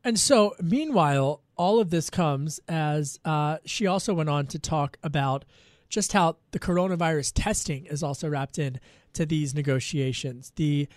And 0.04 0.20
so, 0.20 0.54
meanwhile, 0.62 1.40
all 1.56 1.80
of 1.80 1.90
this 1.90 2.10
comes 2.10 2.60
as 2.68 3.18
she 3.64 3.86
also 3.86 4.14
went 4.14 4.28
on 4.28 4.46
to 4.48 4.58
talk 4.58 4.98
about 5.02 5.44
just 5.88 6.12
how 6.12 6.36
the 6.50 6.58
coronavirus 6.58 7.32
testing 7.34 7.86
is 7.86 8.02
also 8.02 8.28
wrapped 8.28 8.58
in 8.58 8.80
to 9.12 9.24
these 9.24 9.54
negotiations. 9.54 10.52
The 10.56 10.88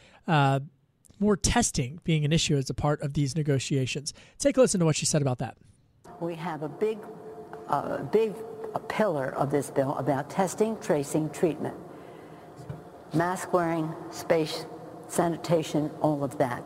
more 1.19 1.35
testing 1.35 1.99
being 2.03 2.25
an 2.25 2.31
issue 2.31 2.57
as 2.57 2.69
a 2.69 2.73
part 2.73 3.01
of 3.01 3.13
these 3.13 3.35
negotiations. 3.35 4.13
Take 4.37 4.57
a 4.57 4.61
listen 4.61 4.79
to 4.79 4.85
what 4.85 4.95
she 4.95 5.05
said 5.05 5.21
about 5.21 5.39
that. 5.39 5.57
We 6.21 6.35
have 6.35 6.63
a 6.63 6.69
big, 6.69 6.97
uh, 7.67 8.03
big 8.03 8.33
pillar 8.87 9.35
of 9.35 9.51
this 9.51 9.69
bill 9.69 9.95
about 9.97 10.29
testing, 10.29 10.77
tracing, 10.79 11.29
treatment. 11.31 11.75
Mask 13.13 13.51
wearing, 13.53 13.93
space, 14.11 14.65
sanitation, 15.07 15.89
all 16.01 16.23
of 16.23 16.37
that 16.37 16.63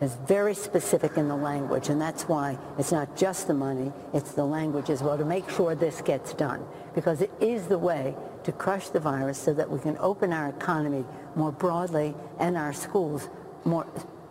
is 0.00 0.16
very 0.26 0.54
specific 0.54 1.16
in 1.16 1.28
the 1.28 1.36
language, 1.36 1.88
and 1.88 2.00
that's 2.00 2.24
why 2.24 2.58
it's 2.78 2.92
not 2.92 3.16
just 3.16 3.46
the 3.46 3.54
money, 3.54 3.92
it's 4.12 4.32
the 4.32 4.44
language 4.44 4.90
as 4.90 5.02
well 5.02 5.16
to 5.16 5.24
make 5.24 5.48
sure 5.48 5.74
this 5.74 6.00
gets 6.02 6.34
done, 6.34 6.64
because 6.94 7.22
it 7.22 7.30
is 7.40 7.66
the 7.66 7.78
way 7.78 8.14
to 8.44 8.52
crush 8.52 8.88
the 8.88 9.00
virus 9.00 9.38
so 9.38 9.54
that 9.54 9.70
we 9.70 9.78
can 9.78 9.96
open 9.98 10.32
our 10.32 10.48
economy 10.48 11.04
more 11.34 11.52
broadly 11.52 12.14
and 12.38 12.56
our 12.56 12.72
schools 12.72 13.28
more, 13.64 13.86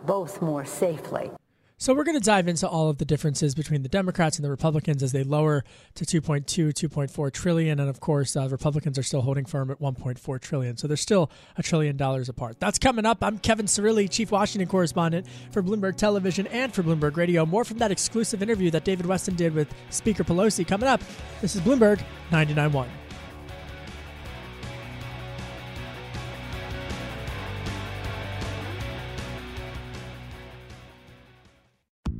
both 0.06 0.40
more 0.40 0.64
safely. 0.64 1.30
So 1.78 1.92
we're 1.92 2.04
going 2.04 2.18
to 2.18 2.24
dive 2.24 2.48
into 2.48 2.66
all 2.66 2.88
of 2.88 2.96
the 2.96 3.04
differences 3.04 3.54
between 3.54 3.82
the 3.82 3.88
Democrats 3.90 4.38
and 4.38 4.44
the 4.44 4.48
Republicans 4.48 5.02
as 5.02 5.12
they 5.12 5.22
lower 5.22 5.62
to 5.96 6.06
2.2, 6.06 6.46
2.4 6.72 7.30
trillion, 7.30 7.78
and 7.78 7.90
of 7.90 8.00
course, 8.00 8.34
uh, 8.34 8.48
Republicans 8.48 8.98
are 8.98 9.02
still 9.02 9.20
holding 9.20 9.44
firm 9.44 9.70
at 9.70 9.78
1.4 9.78 10.40
trillion. 10.40 10.78
So 10.78 10.88
they're 10.88 10.96
still 10.96 11.30
a 11.58 11.62
trillion 11.62 11.98
dollars 11.98 12.30
apart. 12.30 12.60
That's 12.60 12.78
coming 12.78 13.04
up. 13.04 13.22
I'm 13.22 13.38
Kevin 13.38 13.66
Cirilli, 13.66 14.10
Chief 14.10 14.30
Washington 14.30 14.70
Correspondent 14.70 15.26
for 15.50 15.62
Bloomberg 15.62 15.96
Television 15.96 16.46
and 16.46 16.72
for 16.72 16.82
Bloomberg 16.82 17.18
Radio. 17.18 17.44
More 17.44 17.62
from 17.62 17.76
that 17.76 17.90
exclusive 17.90 18.42
interview 18.42 18.70
that 18.70 18.84
David 18.84 19.04
Westin 19.04 19.36
did 19.36 19.54
with 19.54 19.68
Speaker 19.90 20.24
Pelosi 20.24 20.66
coming 20.66 20.88
up. 20.88 21.02
This 21.42 21.56
is 21.56 21.60
Bloomberg 21.60 22.02
99.1. 22.30 22.88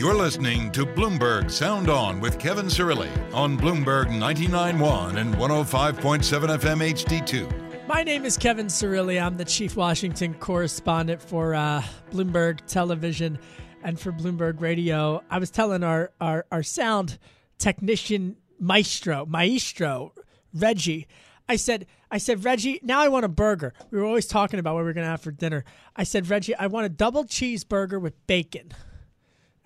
You're 0.00 0.14
listening 0.14 0.72
to 0.72 0.86
Bloomberg 0.86 1.50
Sound 1.50 1.90
On 1.90 2.20
with 2.20 2.38
Kevin 2.38 2.68
Cirilli 2.68 3.10
on 3.34 3.58
Bloomberg 3.58 4.06
99.1 4.06 5.16
and 5.18 5.34
105.7 5.34 6.58
FM 6.58 6.94
HD2. 6.94 7.86
My 7.86 8.02
name 8.02 8.24
is 8.24 8.38
Kevin 8.38 8.68
Cirilli. 8.68 9.22
I'm 9.22 9.36
the 9.36 9.44
chief 9.44 9.76
Washington 9.76 10.32
correspondent 10.32 11.20
for 11.20 11.54
uh, 11.54 11.82
Bloomberg 12.10 12.60
Television 12.66 13.38
and 13.82 14.00
for 14.00 14.10
Bloomberg 14.10 14.62
Radio. 14.62 15.22
I 15.28 15.36
was 15.38 15.50
telling 15.50 15.84
our, 15.84 16.12
our, 16.18 16.46
our 16.50 16.62
sound 16.62 17.18
technician 17.58 18.38
maestro, 18.58 19.26
maestro, 19.26 20.14
Reggie, 20.54 21.08
I 21.46 21.56
said, 21.56 21.86
I 22.10 22.16
said, 22.16 22.42
Reggie, 22.42 22.80
now 22.82 23.00
I 23.00 23.08
want 23.08 23.26
a 23.26 23.28
burger. 23.28 23.74
We 23.90 23.98
were 23.98 24.06
always 24.06 24.26
talking 24.26 24.60
about 24.60 24.76
what 24.76 24.80
we 24.80 24.84
were 24.86 24.92
going 24.94 25.04
to 25.04 25.10
have 25.10 25.20
for 25.20 25.30
dinner. 25.30 25.62
I 25.94 26.04
said, 26.04 26.30
Reggie, 26.30 26.54
I 26.54 26.68
want 26.68 26.86
a 26.86 26.88
double 26.88 27.24
cheeseburger 27.24 28.00
with 28.00 28.26
bacon. 28.26 28.72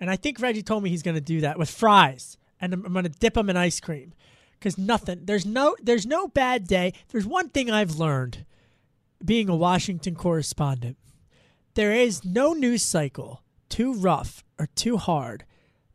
And 0.05 0.11
I 0.11 0.17
think 0.17 0.39
Reggie 0.39 0.61
told 0.61 0.83
me 0.83 0.91
he's 0.91 1.01
going 1.01 1.15
to 1.15 1.19
do 1.19 1.41
that 1.41 1.57
with 1.57 1.67
fries, 1.67 2.37
and 2.61 2.75
I'm, 2.75 2.85
I'm 2.85 2.93
going 2.93 3.05
to 3.05 3.09
dip 3.09 3.33
them 3.33 3.49
in 3.49 3.57
ice 3.57 3.79
cream 3.79 4.13
because 4.51 4.77
nothing. 4.77 5.21
There's 5.23 5.47
no. 5.47 5.75
There's 5.81 6.05
no 6.05 6.27
bad 6.27 6.67
day. 6.67 6.93
There's 7.09 7.25
one 7.25 7.49
thing 7.49 7.71
I've 7.71 7.95
learned, 7.95 8.45
being 9.25 9.49
a 9.49 9.55
Washington 9.55 10.13
correspondent. 10.13 10.97
There 11.73 11.91
is 11.91 12.23
no 12.23 12.53
news 12.53 12.83
cycle 12.83 13.41
too 13.67 13.95
rough 13.95 14.43
or 14.59 14.67
too 14.75 14.97
hard 14.97 15.43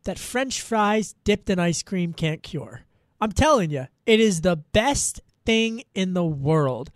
that 0.03 0.19
French 0.19 0.59
fries 0.59 1.15
dipped 1.23 1.49
in 1.49 1.57
ice 1.57 1.81
cream 1.81 2.11
can't 2.11 2.43
cure. 2.43 2.81
I'm 3.21 3.31
telling 3.31 3.69
you, 3.69 3.87
it 4.05 4.19
is 4.19 4.41
the 4.41 4.57
best 4.57 5.21
thing 5.45 5.85
in 5.95 6.15
the 6.15 6.25
world. 6.25 6.91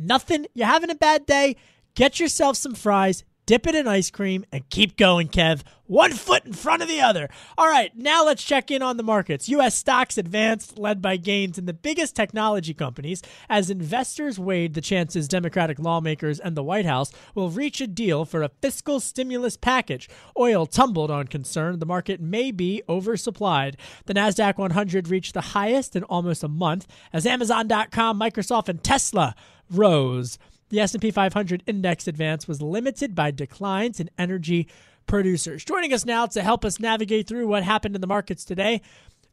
Nothing. 0.00 0.48
You're 0.52 0.66
having 0.66 0.90
a 0.90 0.96
bad 0.96 1.26
day. 1.26 1.54
Get 1.94 2.18
yourself 2.18 2.56
some 2.56 2.74
fries 2.74 3.22
dip 3.46 3.66
it 3.66 3.74
in 3.74 3.86
ice 3.86 4.10
cream, 4.10 4.44
and 4.52 4.68
keep 4.68 4.96
going, 4.96 5.28
Kev. 5.28 5.62
One 5.86 6.12
foot 6.12 6.44
in 6.44 6.52
front 6.52 6.82
of 6.82 6.88
the 6.88 7.00
other. 7.00 7.28
All 7.56 7.68
right, 7.68 7.96
now 7.96 8.24
let's 8.24 8.42
check 8.42 8.72
in 8.72 8.82
on 8.82 8.96
the 8.96 9.04
markets. 9.04 9.48
U.S. 9.48 9.76
stocks 9.76 10.18
advanced, 10.18 10.78
led 10.78 11.00
by 11.00 11.16
gains 11.16 11.58
in 11.58 11.66
the 11.66 11.72
biggest 11.72 12.16
technology 12.16 12.74
companies, 12.74 13.22
as 13.48 13.70
investors 13.70 14.36
weighed 14.36 14.74
the 14.74 14.80
chances 14.80 15.28
Democratic 15.28 15.78
lawmakers 15.78 16.40
and 16.40 16.56
the 16.56 16.62
White 16.64 16.86
House 16.86 17.12
will 17.36 17.50
reach 17.50 17.80
a 17.80 17.86
deal 17.86 18.24
for 18.24 18.42
a 18.42 18.50
fiscal 18.60 18.98
stimulus 18.98 19.56
package. 19.56 20.08
Oil 20.36 20.66
tumbled 20.66 21.10
on 21.10 21.28
concern 21.28 21.78
the 21.78 21.86
market 21.86 22.20
may 22.20 22.50
be 22.50 22.82
oversupplied. 22.88 23.76
The 24.06 24.14
NASDAQ 24.14 24.58
100 24.58 25.08
reached 25.08 25.34
the 25.34 25.40
highest 25.40 25.94
in 25.94 26.02
almost 26.04 26.42
a 26.42 26.48
month 26.48 26.88
as 27.12 27.26
Amazon.com, 27.26 28.18
Microsoft, 28.18 28.68
and 28.68 28.82
Tesla 28.82 29.36
rose. 29.70 30.36
The 30.68 30.80
S&P 30.80 31.10
500 31.10 31.62
index 31.66 32.08
advance 32.08 32.48
was 32.48 32.60
limited 32.60 33.14
by 33.14 33.30
declines 33.30 34.00
in 34.00 34.10
energy 34.18 34.68
producers. 35.06 35.64
Joining 35.64 35.92
us 35.92 36.04
now 36.04 36.26
to 36.26 36.42
help 36.42 36.64
us 36.64 36.80
navigate 36.80 37.28
through 37.28 37.46
what 37.46 37.62
happened 37.62 37.94
in 37.94 38.00
the 38.00 38.06
markets 38.06 38.44
today, 38.44 38.82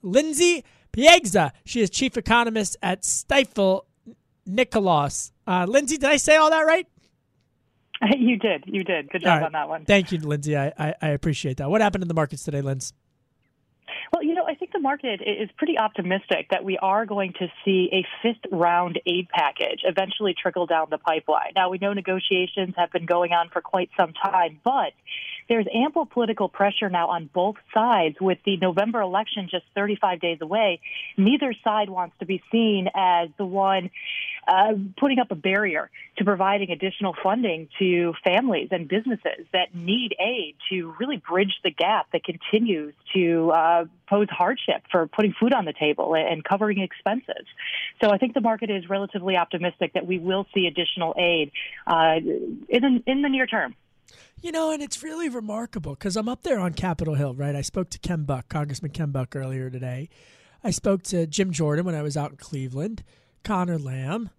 Lindsay 0.01 0.63
Piegza. 0.91 1.51
She 1.65 1.81
is 1.81 1.89
chief 1.89 2.17
economist 2.17 2.77
at 2.83 3.01
Stifel 3.01 3.85
Nicolaus. 4.45 5.31
Uh, 5.47 5.65
Lindsay, 5.67 5.97
did 5.97 6.09
I 6.09 6.17
say 6.17 6.35
all 6.35 6.49
that 6.49 6.61
right? 6.61 6.87
You 8.17 8.37
did. 8.37 8.65
You 8.67 8.83
did. 8.83 9.09
Good 9.09 9.21
job 9.21 9.39
right. 9.39 9.45
on 9.45 9.53
that 9.53 9.69
one. 9.69 9.85
Thank 9.85 10.11
you, 10.11 10.17
Lindsay. 10.19 10.57
I, 10.57 10.73
I, 10.77 10.93
I 11.01 11.07
appreciate 11.09 11.57
that. 11.57 11.69
What 11.69 11.79
happened 11.79 12.01
in 12.01 12.09
the 12.09 12.13
markets 12.13 12.43
today, 12.43 12.59
Lindsay? 12.59 12.93
Well, 14.13 14.21
you 14.21 14.35
know, 14.35 14.45
I 14.45 14.53
think 14.53 14.71
the 14.71 14.79
market 14.79 15.21
is 15.21 15.49
pretty 15.57 15.79
optimistic 15.79 16.49
that 16.51 16.63
we 16.63 16.77
are 16.77 17.03
going 17.07 17.33
to 17.39 17.47
see 17.65 17.89
a 17.91 18.05
fifth 18.21 18.45
round 18.51 18.99
aid 19.07 19.27
package 19.29 19.79
eventually 19.85 20.35
trickle 20.39 20.67
down 20.67 20.87
the 20.91 20.99
pipeline. 20.99 21.53
Now, 21.55 21.71
we 21.71 21.79
know 21.79 21.93
negotiations 21.93 22.75
have 22.77 22.91
been 22.91 23.07
going 23.07 23.31
on 23.31 23.49
for 23.49 23.59
quite 23.59 23.89
some 23.99 24.13
time, 24.13 24.59
but 24.63 24.93
there's 25.49 25.65
ample 25.73 26.05
political 26.05 26.49
pressure 26.49 26.89
now 26.89 27.09
on 27.09 27.29
both 27.33 27.55
sides 27.73 28.15
with 28.19 28.37
the 28.45 28.57
November 28.57 29.01
election 29.01 29.47
just 29.49 29.65
35 29.75 30.19
days 30.19 30.37
away. 30.41 30.79
Neither 31.17 31.53
side 31.63 31.89
wants 31.89 32.15
to 32.19 32.25
be 32.25 32.41
seen 32.51 32.89
as 32.95 33.29
the 33.37 33.45
one 33.45 33.89
uh, 34.47 34.73
putting 34.97 35.19
up 35.19 35.31
a 35.31 35.35
barrier 35.35 35.89
to 36.17 36.25
providing 36.25 36.71
additional 36.71 37.15
funding 37.23 37.69
to 37.79 38.13
families 38.23 38.69
and 38.71 38.87
businesses 38.87 39.45
that 39.53 39.73
need 39.73 40.15
aid 40.19 40.55
to 40.69 40.93
really 40.99 41.17
bridge 41.17 41.53
the 41.63 41.71
gap 41.71 42.07
that 42.11 42.23
continues 42.23 42.93
to 43.13 43.51
uh, 43.51 43.85
pose 44.07 44.27
hardship 44.29 44.83
for 44.91 45.07
putting 45.07 45.33
food 45.39 45.53
on 45.53 45.65
the 45.65 45.73
table 45.73 46.15
and 46.15 46.43
covering 46.43 46.79
expenses. 46.79 47.45
So 48.01 48.09
I 48.09 48.17
think 48.17 48.33
the 48.33 48.41
market 48.41 48.69
is 48.69 48.89
relatively 48.89 49.37
optimistic 49.37 49.93
that 49.93 50.05
we 50.05 50.19
will 50.19 50.45
see 50.53 50.67
additional 50.67 51.15
aid 51.17 51.51
uh, 51.87 52.15
in, 52.69 53.03
in 53.07 53.21
the 53.21 53.29
near 53.29 53.47
term. 53.47 53.75
You 54.41 54.51
know, 54.51 54.71
and 54.71 54.83
it's 54.83 55.01
really 55.01 55.29
remarkable 55.29 55.93
because 55.93 56.17
I'm 56.17 56.27
up 56.27 56.43
there 56.43 56.59
on 56.59 56.73
Capitol 56.73 57.15
Hill, 57.15 57.33
right? 57.33 57.55
I 57.55 57.61
spoke 57.61 57.89
to 57.91 57.99
Ken 57.99 58.23
Buck, 58.23 58.49
Congressman 58.49 58.91
Ken 58.91 59.11
Buck, 59.11 59.35
earlier 59.35 59.69
today. 59.69 60.09
I 60.63 60.71
spoke 60.71 61.03
to 61.03 61.27
Jim 61.27 61.51
Jordan 61.51 61.85
when 61.85 61.95
I 61.95 62.01
was 62.01 62.17
out 62.17 62.31
in 62.31 62.37
Cleveland. 62.37 63.03
Conor 63.43 63.77
Lamb. 63.77 64.29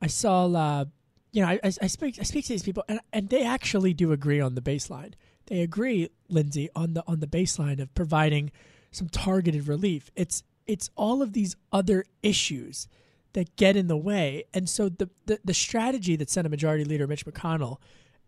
I 0.00 0.06
saw, 0.06 0.46
uh, 0.46 0.84
you 1.32 1.42
know, 1.42 1.48
I, 1.48 1.60
I, 1.64 1.86
speak 1.86 2.18
I 2.20 2.22
speak 2.22 2.44
to 2.46 2.52
these 2.52 2.62
people, 2.62 2.84
and 2.88 3.00
and 3.12 3.28
they 3.28 3.44
actually 3.44 3.94
do 3.94 4.12
agree 4.12 4.40
on 4.40 4.54
the 4.54 4.60
baseline. 4.60 5.14
They 5.46 5.60
agree, 5.60 6.08
Lindsay, 6.28 6.70
on 6.74 6.94
the 6.94 7.04
on 7.06 7.20
the 7.20 7.26
baseline 7.26 7.80
of 7.80 7.94
providing 7.94 8.52
some 8.90 9.08
targeted 9.08 9.66
relief. 9.68 10.10
It's 10.14 10.42
it's 10.66 10.90
all 10.96 11.22
of 11.22 11.32
these 11.32 11.56
other 11.72 12.04
issues 12.22 12.88
that 13.32 13.56
get 13.56 13.76
in 13.76 13.88
the 13.88 13.96
way, 13.96 14.44
and 14.54 14.68
so 14.68 14.88
the 14.88 15.10
the, 15.26 15.40
the 15.44 15.54
strategy 15.54 16.16
that 16.16 16.30
Senate 16.30 16.50
Majority 16.50 16.84
Leader 16.84 17.06
Mitch 17.06 17.26
McConnell 17.26 17.78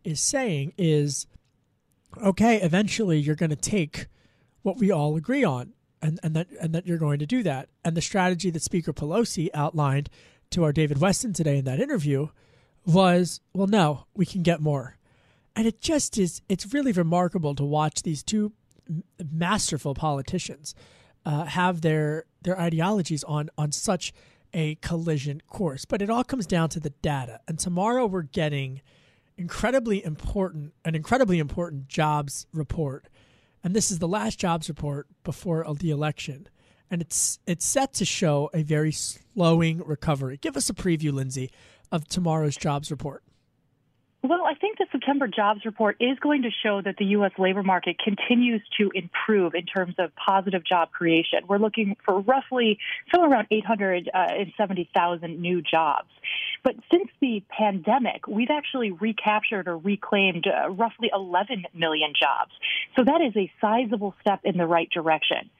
is 0.06 0.20
saying 0.20 0.72
is, 0.78 1.26
okay, 2.22 2.60
eventually 2.62 3.18
you're 3.18 3.34
going 3.34 3.50
to 3.50 3.56
take 3.56 4.06
what 4.62 4.78
we 4.78 4.90
all 4.90 5.16
agree 5.16 5.44
on, 5.44 5.74
and, 6.00 6.18
and 6.22 6.34
that 6.34 6.46
and 6.60 6.74
that 6.74 6.86
you're 6.86 6.98
going 6.98 7.18
to 7.18 7.26
do 7.26 7.42
that. 7.42 7.68
And 7.84 7.96
the 7.96 8.00
strategy 8.00 8.50
that 8.50 8.62
Speaker 8.62 8.92
Pelosi 8.92 9.48
outlined 9.52 10.08
to 10.50 10.64
our 10.64 10.72
David 10.72 10.98
Westin 10.98 11.34
today 11.34 11.58
in 11.58 11.64
that 11.64 11.80
interview 11.80 12.28
was, 12.84 13.40
well, 13.52 13.66
no, 13.66 14.06
we 14.14 14.24
can 14.24 14.42
get 14.42 14.60
more. 14.60 14.96
And 15.56 15.66
it 15.66 15.80
just 15.80 16.18
is, 16.18 16.42
it's 16.48 16.72
really 16.72 16.92
remarkable 16.92 17.54
to 17.54 17.64
watch 17.64 18.02
these 18.02 18.22
two 18.22 18.52
masterful 19.32 19.94
politicians 19.94 20.74
uh, 21.24 21.44
have 21.44 21.80
their 21.80 22.24
their 22.42 22.58
ideologies 22.60 23.24
on 23.24 23.50
on 23.58 23.72
such 23.72 24.12
a 24.54 24.76
collision 24.76 25.42
course. 25.48 25.84
But 25.84 26.00
it 26.02 26.10
all 26.10 26.24
comes 26.24 26.46
down 26.46 26.68
to 26.70 26.80
the 26.80 26.90
data. 26.90 27.40
And 27.48 27.58
tomorrow 27.58 28.06
we're 28.06 28.22
getting 28.22 28.80
incredibly 29.38 30.04
important 30.04 30.72
an 30.84 30.94
incredibly 30.94 31.38
important 31.38 31.88
jobs 31.88 32.46
report 32.52 33.08
and 33.66 33.74
this 33.74 33.90
is 33.90 33.98
the 33.98 34.06
last 34.06 34.38
jobs 34.38 34.68
report 34.68 35.08
before 35.24 35.64
the 35.80 35.90
election, 35.90 36.48
and 36.88 37.02
it's 37.02 37.40
it's 37.48 37.66
set 37.66 37.92
to 37.94 38.04
show 38.04 38.48
a 38.54 38.62
very 38.62 38.92
slowing 38.92 39.82
recovery. 39.84 40.36
Give 40.36 40.56
us 40.56 40.70
a 40.70 40.72
preview, 40.72 41.12
Lindsay, 41.12 41.50
of 41.90 42.06
tomorrow's 42.06 42.56
jobs 42.56 42.92
report. 42.92 43.24
Well, 44.28 44.44
I 44.44 44.54
think 44.54 44.78
the 44.78 44.86
September 44.90 45.28
jobs 45.28 45.64
report 45.64 45.98
is 46.00 46.18
going 46.18 46.42
to 46.42 46.50
show 46.50 46.82
that 46.82 46.96
the 46.96 47.04
U.S. 47.16 47.30
labor 47.38 47.62
market 47.62 47.96
continues 47.96 48.60
to 48.76 48.90
improve 48.92 49.54
in 49.54 49.66
terms 49.66 49.94
of 49.98 50.10
positive 50.16 50.64
job 50.64 50.90
creation. 50.90 51.40
We're 51.46 51.58
looking 51.58 51.96
for 52.04 52.18
roughly 52.20 52.80
somewhere 53.12 53.30
around 53.30 53.46
870,000 53.52 55.40
new 55.40 55.62
jobs. 55.62 56.08
But 56.64 56.74
since 56.90 57.08
the 57.20 57.44
pandemic, 57.48 58.26
we've 58.26 58.50
actually 58.50 58.90
recaptured 58.90 59.68
or 59.68 59.78
reclaimed 59.78 60.48
uh, 60.48 60.70
roughly 60.70 61.08
11 61.14 61.66
million 61.72 62.12
jobs. 62.20 62.50
So 62.96 63.04
that 63.04 63.20
is 63.20 63.36
a 63.36 63.48
sizable 63.60 64.16
step 64.22 64.40
in 64.42 64.56
the 64.56 64.66
right 64.66 64.90
direction. 64.90 65.50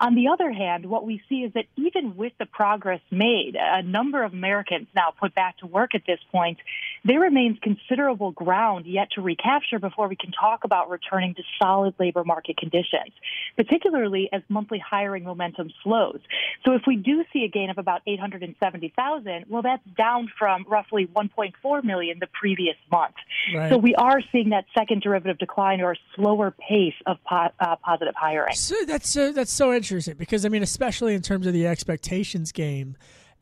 On 0.00 0.14
the 0.14 0.28
other 0.28 0.50
hand, 0.50 0.86
what 0.86 1.04
we 1.04 1.20
see 1.28 1.42
is 1.42 1.52
that 1.52 1.66
even 1.76 2.16
with 2.16 2.32
the 2.38 2.46
progress 2.46 3.00
made, 3.10 3.56
a 3.58 3.82
number 3.82 4.22
of 4.22 4.32
Americans 4.32 4.86
now 4.94 5.12
put 5.18 5.34
back 5.34 5.58
to 5.58 5.66
work 5.66 5.94
at 5.94 6.02
this 6.06 6.20
point, 6.32 6.58
there 7.06 7.20
remains 7.20 7.58
considerable 7.62 8.32
ground 8.32 8.86
yet 8.86 9.08
to 9.12 9.22
recapture 9.22 9.78
before 9.78 10.08
we 10.08 10.16
can 10.16 10.32
talk 10.32 10.64
about 10.64 10.90
returning 10.90 11.34
to 11.34 11.42
solid 11.60 11.94
labor 11.98 12.24
market 12.24 12.56
conditions, 12.56 13.12
particularly 13.56 14.28
as 14.32 14.42
monthly 14.48 14.78
hiring 14.78 15.24
momentum 15.24 15.70
slows. 15.82 16.18
So 16.64 16.72
if 16.72 16.82
we 16.86 16.96
do 16.96 17.24
see 17.32 17.44
a 17.44 17.48
gain 17.48 17.70
of 17.70 17.78
about 17.78 18.02
870,000, 18.06 19.44
well, 19.48 19.62
that's 19.62 19.84
down 19.96 20.30
from 20.38 20.64
roughly 20.68 21.06
1.4 21.06 21.84
million 21.84 22.18
the 22.18 22.26
previous 22.38 22.76
month. 22.90 23.14
Right. 23.54 23.70
So 23.70 23.78
we 23.78 23.94
are 23.94 24.20
seeing 24.32 24.50
that 24.50 24.64
second 24.76 25.02
derivative 25.02 25.38
decline 25.38 25.80
or 25.80 25.92
a 25.92 25.96
slower 26.14 26.50
pace 26.50 26.94
of 27.06 27.18
po- 27.28 27.50
uh, 27.60 27.76
positive 27.76 28.14
hiring. 28.16 28.54
So 28.54 28.74
that's 28.86 29.16
uh, 29.16 29.32
that's 29.32 29.52
so 29.52 29.72
interesting 29.72 30.16
because 30.16 30.44
I 30.44 30.48
mean, 30.48 30.62
especially 30.62 31.14
in 31.14 31.22
terms 31.22 31.46
of 31.46 31.52
the 31.52 31.66
expectations 31.66 32.52
game, 32.52 32.96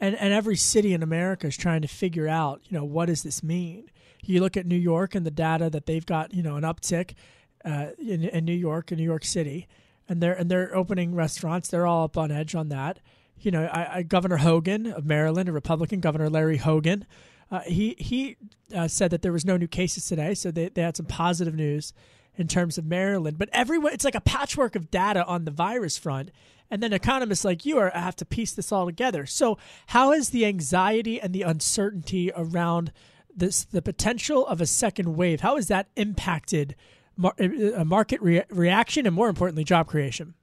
and 0.04 0.16
and 0.16 0.32
every 0.32 0.56
city 0.56 0.92
in 0.92 1.02
America 1.02 1.46
is 1.46 1.56
trying 1.56 1.82
to 1.82 1.88
figure 1.88 2.28
out, 2.28 2.60
you 2.64 2.76
know, 2.76 2.84
what 2.84 3.06
does 3.06 3.22
this 3.22 3.42
mean? 3.42 3.90
You 4.22 4.40
look 4.40 4.56
at 4.56 4.66
New 4.66 4.76
York 4.76 5.14
and 5.14 5.26
the 5.26 5.30
data 5.30 5.68
that 5.70 5.86
they've 5.86 6.04
got, 6.04 6.32
you 6.32 6.42
know, 6.42 6.56
an 6.56 6.62
uptick 6.62 7.14
uh, 7.64 7.88
in, 7.98 8.24
in 8.24 8.44
New 8.44 8.54
York 8.54 8.90
and 8.90 8.98
New 8.98 9.04
York 9.04 9.24
City, 9.24 9.68
and 10.08 10.22
they're 10.22 10.34
and 10.34 10.50
they're 10.50 10.74
opening 10.74 11.14
restaurants. 11.14 11.68
They're 11.68 11.86
all 11.86 12.04
up 12.04 12.16
on 12.16 12.30
edge 12.30 12.54
on 12.54 12.68
that 12.68 13.00
you 13.40 13.50
know, 13.50 13.64
I, 13.64 13.96
I, 13.96 14.02
Governor 14.02 14.38
Hogan 14.38 14.86
of 14.86 15.04
Maryland, 15.04 15.48
a 15.48 15.52
Republican, 15.52 16.00
Governor 16.00 16.30
Larry 16.30 16.56
Hogan, 16.56 17.04
uh, 17.50 17.60
he 17.60 17.94
he 17.98 18.36
uh, 18.74 18.88
said 18.88 19.10
that 19.10 19.22
there 19.22 19.32
was 19.32 19.44
no 19.44 19.56
new 19.56 19.68
cases 19.68 20.06
today, 20.06 20.34
so 20.34 20.50
they, 20.50 20.68
they 20.68 20.82
had 20.82 20.96
some 20.96 21.06
positive 21.06 21.54
news 21.54 21.92
in 22.36 22.48
terms 22.48 22.78
of 22.78 22.84
Maryland. 22.84 23.38
But 23.38 23.48
everyone, 23.52 23.92
it's 23.92 24.04
like 24.04 24.14
a 24.14 24.20
patchwork 24.20 24.74
of 24.74 24.90
data 24.90 25.24
on 25.24 25.44
the 25.44 25.50
virus 25.50 25.98
front, 25.98 26.30
and 26.70 26.83
then 26.83 26.92
economists 26.92 27.44
like 27.44 27.64
you 27.64 27.79
are 27.79 27.90
have 27.90 28.16
to 28.16 28.24
piece 28.24 28.53
this 28.53 28.72
all 28.72 28.87
together. 28.87 29.27
So, 29.27 29.59
how 29.88 30.12
has 30.12 30.31
the 30.31 30.46
anxiety 30.46 31.20
and 31.20 31.35
the 31.35 31.42
uncertainty 31.42 32.31
around 32.35 32.92
this 33.35 33.64
the 33.64 33.83
potential 33.83 34.46
of 34.46 34.61
a 34.61 34.66
second 34.66 35.16
wave? 35.16 35.40
How 35.40 35.57
has 35.57 35.68
that 35.68 35.88
impacted 35.96 36.74
mar- 37.16 37.35
uh, 37.40 37.85
market 37.85 38.20
re- 38.20 38.44
reaction 38.50 39.07
and, 39.07 39.14
more 39.14 39.29
importantly, 39.29 39.64
job 39.64 39.87
creation? 39.87 40.35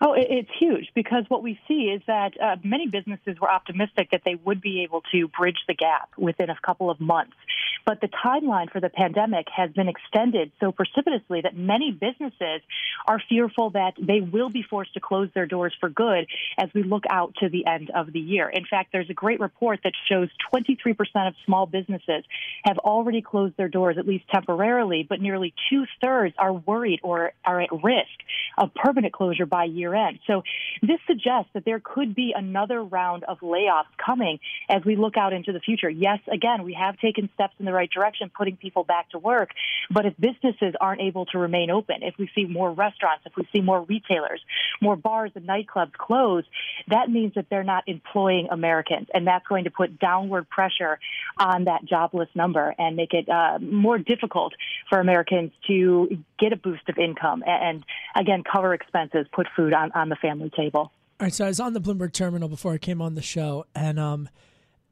Oh, 0.00 0.14
it's 0.16 0.50
huge 0.58 0.90
because 0.94 1.24
what 1.28 1.42
we 1.42 1.58
see 1.68 1.84
is 1.84 2.02
that 2.06 2.32
uh, 2.40 2.56
many 2.64 2.88
businesses 2.88 3.38
were 3.40 3.50
optimistic 3.50 4.10
that 4.10 4.22
they 4.24 4.34
would 4.34 4.60
be 4.60 4.82
able 4.82 5.02
to 5.12 5.28
bridge 5.28 5.58
the 5.68 5.74
gap 5.74 6.10
within 6.18 6.50
a 6.50 6.56
couple 6.64 6.90
of 6.90 7.00
months. 7.00 7.36
But 7.86 8.00
the 8.00 8.08
timeline 8.08 8.70
for 8.70 8.80
the 8.80 8.88
pandemic 8.88 9.46
has 9.54 9.70
been 9.72 9.88
extended 9.88 10.52
so 10.60 10.72
precipitously 10.72 11.42
that 11.42 11.56
many 11.56 11.92
businesses 11.92 12.62
are 13.06 13.20
fearful 13.28 13.70
that 13.70 13.94
they 14.00 14.20
will 14.20 14.48
be 14.48 14.62
forced 14.62 14.94
to 14.94 15.00
close 15.00 15.28
their 15.34 15.46
doors 15.46 15.74
for 15.80 15.90
good 15.90 16.26
as 16.56 16.70
we 16.74 16.82
look 16.82 17.04
out 17.10 17.34
to 17.40 17.48
the 17.48 17.66
end 17.66 17.90
of 17.94 18.12
the 18.12 18.20
year. 18.20 18.48
In 18.48 18.64
fact, 18.64 18.90
there's 18.92 19.10
a 19.10 19.14
great 19.14 19.40
report 19.40 19.80
that 19.84 19.92
shows 20.08 20.28
23% 20.52 20.96
of 21.28 21.34
small 21.44 21.66
businesses 21.66 22.24
have 22.64 22.78
already 22.78 23.20
closed 23.20 23.56
their 23.56 23.68
doors, 23.68 23.98
at 23.98 24.06
least 24.06 24.24
temporarily, 24.32 25.06
but 25.06 25.20
nearly 25.20 25.52
two 25.68 25.84
thirds 26.02 26.34
are 26.38 26.52
worried 26.52 27.00
or 27.02 27.32
are 27.44 27.60
at 27.60 27.70
risk 27.72 28.08
of 28.56 28.72
permanent 28.74 29.12
closure 29.12 29.46
by 29.46 29.64
year 29.64 29.94
end. 29.94 30.20
So 30.26 30.42
this 30.80 31.00
suggests 31.06 31.50
that 31.52 31.64
there 31.66 31.80
could 31.80 32.14
be 32.14 32.32
another 32.34 32.82
round 32.82 33.24
of 33.24 33.40
layoffs 33.40 33.92
coming 34.04 34.38
as 34.70 34.84
we 34.84 34.96
look 34.96 35.16
out 35.18 35.34
into 35.34 35.52
the 35.52 35.60
future. 35.60 35.90
Yes, 35.90 36.20
again, 36.32 36.62
we 36.62 36.72
have 36.74 36.98
taken 36.98 37.28
steps 37.34 37.54
in 37.58 37.66
the 37.66 37.73
right 37.74 37.90
direction, 37.90 38.30
putting 38.34 38.56
people 38.56 38.84
back 38.84 39.10
to 39.10 39.18
work. 39.18 39.50
But 39.90 40.06
if 40.06 40.14
businesses 40.18 40.74
aren't 40.80 41.00
able 41.00 41.26
to 41.26 41.38
remain 41.38 41.70
open, 41.70 41.96
if 42.02 42.14
we 42.18 42.30
see 42.34 42.44
more 42.44 42.72
restaurants, 42.72 43.24
if 43.26 43.36
we 43.36 43.46
see 43.52 43.60
more 43.60 43.82
retailers, 43.82 44.40
more 44.80 44.96
bars 44.96 45.32
and 45.34 45.46
nightclubs 45.46 45.92
close, 45.92 46.44
that 46.88 47.10
means 47.10 47.34
that 47.34 47.46
they're 47.50 47.64
not 47.64 47.84
employing 47.86 48.48
Americans. 48.50 49.08
And 49.12 49.26
that's 49.26 49.46
going 49.46 49.64
to 49.64 49.70
put 49.70 49.98
downward 49.98 50.48
pressure 50.48 50.98
on 51.38 51.64
that 51.64 51.84
jobless 51.84 52.28
number 52.34 52.74
and 52.78 52.96
make 52.96 53.12
it 53.12 53.28
uh, 53.28 53.58
more 53.60 53.98
difficult 53.98 54.54
for 54.88 55.00
Americans 55.00 55.52
to 55.66 56.18
get 56.38 56.52
a 56.52 56.56
boost 56.56 56.88
of 56.88 56.96
income 56.98 57.42
and, 57.46 57.84
again, 58.14 58.42
cover 58.50 58.72
expenses, 58.74 59.26
put 59.32 59.46
food 59.56 59.72
on, 59.72 59.92
on 59.92 60.08
the 60.08 60.16
family 60.16 60.50
table. 60.56 60.92
All 61.20 61.26
right, 61.26 61.32
so 61.32 61.44
I 61.44 61.48
was 61.48 61.60
on 61.60 61.74
the 61.74 61.80
Bloomberg 61.80 62.12
terminal 62.12 62.48
before 62.48 62.72
I 62.72 62.78
came 62.78 63.00
on 63.00 63.14
the 63.14 63.22
show, 63.22 63.66
and 63.74 64.00
um, 64.00 64.28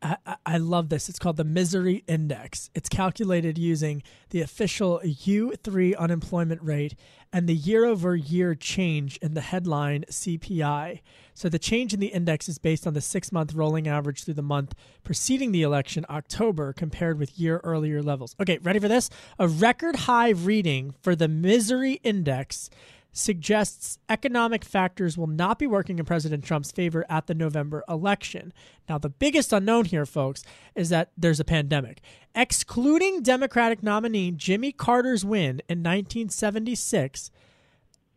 I, 0.03 0.37
I, 0.45 0.57
love 0.59 0.89
this. 0.89 1.09
It's 1.09 1.19
called 1.19 1.37
the 1.37 1.45
Misery 1.45 2.03
Index. 2.09 2.71
It's 2.75 2.89
calculated 2.89 3.57
using 3.57 4.03
the 4.31 4.41
official 4.41 5.01
U3 5.05 5.97
unemployment 5.97 6.61
rate 6.63 6.97
and 7.33 7.49
the 7.49 7.55
year 7.55 7.85
over 7.85 8.17
year 8.17 8.55
change 8.55 9.17
in 9.19 9.35
the 9.35 9.41
headline 9.41 10.05
CPI. 10.11 11.01
So 11.35 11.49
the 11.49 11.59
change 11.59 11.95
in 11.95 12.01
the 12.01 12.09
index 12.09 12.49
is 12.49 12.59
based 12.59 12.87
on 12.87 12.95
the 12.95 13.01
six 13.01 13.31
month 13.31 13.55
rolling 13.55 13.87
average 13.87 14.25
through 14.25 14.35
the 14.35 14.43
month 14.43 14.75
preceding 15.05 15.53
the 15.53 15.63
election, 15.63 16.05
October, 16.11 16.73
compared 16.73 17.19
with 17.19 17.39
year 17.39 17.61
earlier 17.63 18.03
levels. 18.03 18.35
Okay, 18.41 18.59
ready 18.59 18.81
for 18.81 18.89
this? 18.89 19.09
A 19.39 19.47
record 19.47 19.97
high 19.97 20.31
reading 20.31 20.95
for 21.01 21.15
the 21.15 21.29
Misery 21.29 22.01
Index 22.03 22.71
suggests 23.13 23.99
economic 24.09 24.65
factors 24.65 25.19
will 25.19 25.27
not 25.27 25.59
be 25.59 25.67
working 25.67 25.99
in 25.99 26.05
President 26.05 26.45
Trump's 26.45 26.73
favor 26.73 27.05
at 27.09 27.27
the 27.27 27.35
November 27.35 27.85
election. 27.89 28.53
Now, 28.89 28.99
the 28.99 29.11
biggest 29.11 29.53
unknown 29.53 29.85
here, 29.85 30.07
folks, 30.07 30.45
is 30.75 30.89
that 30.89 31.11
there's 31.17 31.41
a 31.41 31.45
pandemic. 31.45 32.01
Excluding 32.35 33.23
Democratic 33.23 33.83
nominee 33.83 34.31
Jimmy 34.31 34.73
Carter's 34.73 35.25
win 35.25 35.61
in 35.69 35.83
1976 35.83 37.31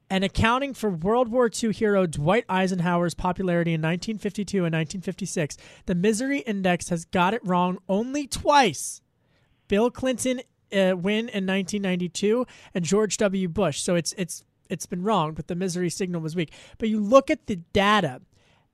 and 0.10 0.23
accounting 0.23 0.73
for 0.73 0.89
World 0.89 1.29
War 1.29 1.49
II 1.51 1.73
hero 1.73 2.05
Dwight 2.05 2.45
Eisenhower's 2.47 3.13
popularity 3.13 3.71
in 3.73 3.81
1952 3.81 4.58
and 4.60 4.73
1956, 4.73 5.58
the 5.88 5.95
Misery 5.95 6.39
Index 6.39 6.89
has 6.89 7.05
got 7.05 7.34
it 7.34 7.41
wrong 7.43 7.79
only 7.89 8.27
twice. 8.27 9.01
Bill 9.67 9.89
Clinton 9.89 10.41
uh, 10.71 10.95
win 10.95 11.29
in 11.29 11.45
1992 11.45 12.45
and 12.73 12.86
George 12.86 13.17
W. 13.17 13.47
Bush. 13.47 13.81
So 13.81 13.95
it's 13.95 14.13
it's 14.17 14.43
it's 14.69 14.86
been 14.86 15.04
wrong, 15.04 15.34
but 15.34 15.47
the 15.47 15.56
misery 15.56 15.89
signal 15.89 16.21
was 16.21 16.36
weak. 16.36 16.54
But 16.78 16.89
you 16.89 16.99
look 16.99 17.30
at 17.30 17.47
the 17.47 17.58
data, 17.58 18.21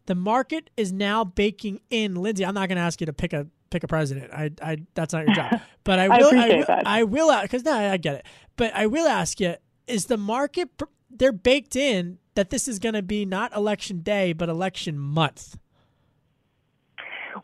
the 0.06 0.16
market 0.16 0.70
is 0.78 0.92
now 0.92 1.24
baking 1.24 1.82
in. 1.90 2.16
Lindsay, 2.16 2.46
I'm 2.46 2.54
not 2.54 2.70
going 2.70 2.78
to 2.78 2.82
ask 2.82 3.00
you 3.00 3.06
to 3.06 3.14
pick 3.14 3.34
a 3.34 3.48
pick 3.70 3.84
a 3.84 3.88
president. 3.88 4.32
I, 4.34 4.52
I 4.62 4.78
that's 4.94 5.14
not 5.14 5.26
your 5.26 5.36
job. 5.36 5.60
But 5.84 5.98
I 5.98 6.10
will. 6.10 6.38
I, 6.38 6.48
I, 6.48 6.56
will, 6.58 6.66
that. 6.66 6.88
I 6.88 7.04
will 7.04 7.42
because 7.42 7.64
no, 7.64 7.74
I 7.74 7.98
get 7.98 8.16
it. 8.16 8.26
But 8.56 8.76
I 8.76 8.86
will 8.86 9.08
ask 9.08 9.40
you: 9.40 9.56
Is 9.88 10.06
the 10.06 10.18
market? 10.18 10.70
They're 11.10 11.32
baked 11.32 11.76
in 11.76 12.20
that 12.36 12.52
this 12.52 12.68
is 12.68 12.78
going 12.78 12.94
to 12.94 13.02
be 13.02 13.26
not 13.26 13.56
election 13.56 14.02
day, 14.02 14.34
but 14.34 14.48
election 14.48 14.98
month. 15.00 15.58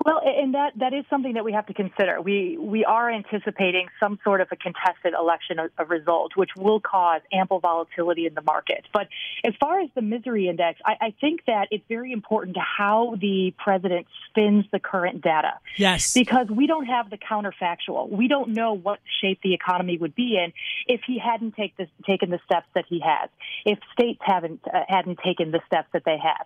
Well, 0.05 0.21
and 0.23 0.53
that 0.53 0.73
that 0.77 0.93
is 0.93 1.05
something 1.09 1.33
that 1.33 1.43
we 1.43 1.53
have 1.53 1.65
to 1.67 1.73
consider. 1.73 2.21
We 2.21 2.57
we 2.57 2.85
are 2.85 3.11
anticipating 3.11 3.87
some 3.99 4.19
sort 4.23 4.41
of 4.41 4.47
a 4.51 4.55
contested 4.55 5.13
election 5.13 5.59
of, 5.59 5.71
of 5.77 5.89
result, 5.89 6.35
which 6.35 6.51
will 6.55 6.79
cause 6.79 7.21
ample 7.31 7.59
volatility 7.59 8.25
in 8.25 8.33
the 8.33 8.41
market. 8.41 8.85
But 8.93 9.07
as 9.43 9.53
far 9.59 9.79
as 9.79 9.89
the 9.95 10.01
misery 10.01 10.47
index, 10.47 10.79
I, 10.85 10.95
I 11.01 11.13
think 11.19 11.45
that 11.45 11.67
it's 11.71 11.83
very 11.87 12.11
important 12.11 12.55
to 12.55 12.61
how 12.61 13.15
the 13.19 13.53
president 13.57 14.07
spins 14.29 14.65
the 14.71 14.79
current 14.79 15.21
data. 15.21 15.59
Yes, 15.75 16.13
because 16.13 16.47
we 16.49 16.67
don't 16.67 16.85
have 16.85 17.09
the 17.09 17.17
counterfactual. 17.17 18.09
We 18.09 18.27
don't 18.27 18.49
know 18.49 18.73
what 18.73 18.99
shape 19.21 19.39
the 19.43 19.53
economy 19.53 19.97
would 19.97 20.15
be 20.15 20.37
in 20.37 20.53
if 20.87 21.01
he 21.05 21.19
hadn't 21.19 21.55
take 21.55 21.75
this, 21.77 21.89
taken 22.05 22.29
the 22.29 22.39
steps 22.45 22.67
that 22.75 22.85
he 22.87 22.99
has. 22.99 23.29
If 23.65 23.79
states 23.93 24.19
haven't 24.21 24.61
uh, 24.65 24.83
hadn't 24.87 25.19
taken 25.23 25.51
the 25.51 25.61
steps 25.67 25.89
that 25.93 26.03
they 26.05 26.17
have. 26.17 26.45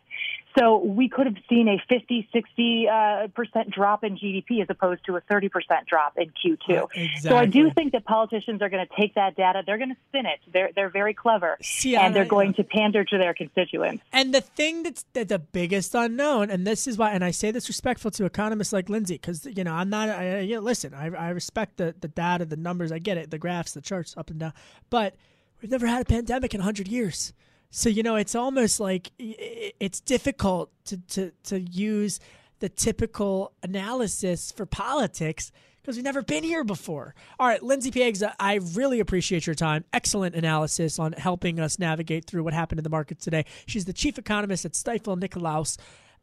So 0.57 0.77
we 0.79 1.07
could 1.07 1.27
have 1.27 1.37
seen 1.49 1.67
a 1.67 1.81
50, 1.87 2.27
60 2.33 2.87
uh, 2.87 3.27
percent 3.29 3.71
drop 3.71 4.03
in 4.03 4.17
GDP 4.17 4.61
as 4.61 4.67
opposed 4.69 5.05
to 5.05 5.15
a 5.15 5.21
30 5.21 5.49
percent 5.49 5.87
drop 5.87 6.17
in 6.17 6.31
Q2. 6.31 6.87
Exactly. 6.93 7.19
So 7.21 7.35
I 7.35 7.45
do 7.45 7.71
think 7.71 7.93
that 7.93 8.05
politicians 8.05 8.61
are 8.61 8.69
going 8.69 8.85
to 8.85 8.95
take 8.99 9.15
that 9.15 9.35
data. 9.35 9.63
They're 9.65 9.77
going 9.77 9.91
to 9.91 9.97
spin 10.09 10.25
it. 10.25 10.39
They're 10.51 10.71
they're 10.75 10.89
very 10.89 11.13
clever, 11.13 11.57
See, 11.61 11.95
and 11.95 12.15
they're 12.15 12.25
going 12.25 12.53
to 12.55 12.63
pander 12.63 13.03
to 13.05 13.17
their 13.17 13.33
constituents. 13.33 14.03
And 14.11 14.33
the 14.33 14.41
thing 14.41 14.83
that's 14.83 15.05
that 15.13 15.29
the 15.29 15.39
biggest 15.39 15.95
unknown, 15.95 16.49
and 16.49 16.67
this 16.67 16.87
is 16.87 16.97
why, 16.97 17.11
and 17.11 17.23
I 17.23 17.31
say 17.31 17.51
this 17.51 17.67
respectful 17.67 18.11
to 18.11 18.25
economists 18.25 18.73
like 18.73 18.89
Lindsay, 18.89 19.15
because 19.15 19.45
you 19.45 19.63
know 19.63 19.73
I'm 19.73 19.89
not. 19.89 20.09
I, 20.09 20.39
you 20.39 20.55
know, 20.55 20.61
listen, 20.61 20.93
I, 20.93 21.07
I 21.07 21.29
respect 21.29 21.77
the 21.77 21.95
the 21.99 22.07
data, 22.07 22.45
the 22.45 22.57
numbers, 22.57 22.91
I 22.91 22.99
get 22.99 23.17
it, 23.17 23.31
the 23.31 23.37
graphs, 23.37 23.73
the 23.73 23.81
charts, 23.81 24.15
up 24.17 24.29
and 24.29 24.39
down, 24.39 24.53
but 24.89 25.15
we've 25.61 25.71
never 25.71 25.87
had 25.87 26.01
a 26.01 26.05
pandemic 26.05 26.53
in 26.53 26.59
100 26.59 26.87
years. 26.87 27.33
So 27.71 27.89
you 27.89 28.03
know, 28.03 28.17
it's 28.17 28.35
almost 28.35 28.79
like 28.79 29.11
it's 29.17 30.01
difficult 30.01 30.71
to 30.85 30.97
to 30.97 31.31
to 31.45 31.59
use 31.59 32.19
the 32.59 32.69
typical 32.69 33.53
analysis 33.63 34.51
for 34.51 34.65
politics 34.65 35.51
because 35.81 35.95
we've 35.95 36.03
never 36.03 36.21
been 36.21 36.43
here 36.43 36.63
before. 36.63 37.15
All 37.39 37.47
right, 37.47 37.63
Lindsay 37.63 37.89
Piegza, 37.89 38.33
I 38.39 38.55
really 38.75 38.99
appreciate 38.99 39.47
your 39.47 39.55
time. 39.55 39.83
Excellent 39.93 40.35
analysis 40.35 40.99
on 40.99 41.13
helping 41.13 41.59
us 41.59 41.79
navigate 41.79 42.25
through 42.25 42.43
what 42.43 42.53
happened 42.53 42.79
in 42.79 42.83
the 42.83 42.89
markets 42.89 43.23
today. 43.23 43.45
She's 43.65 43.85
the 43.85 43.93
chief 43.93 44.19
economist 44.19 44.63
at 44.65 44.73
Stifel 44.73 45.17
Nicolaus. 45.17 45.77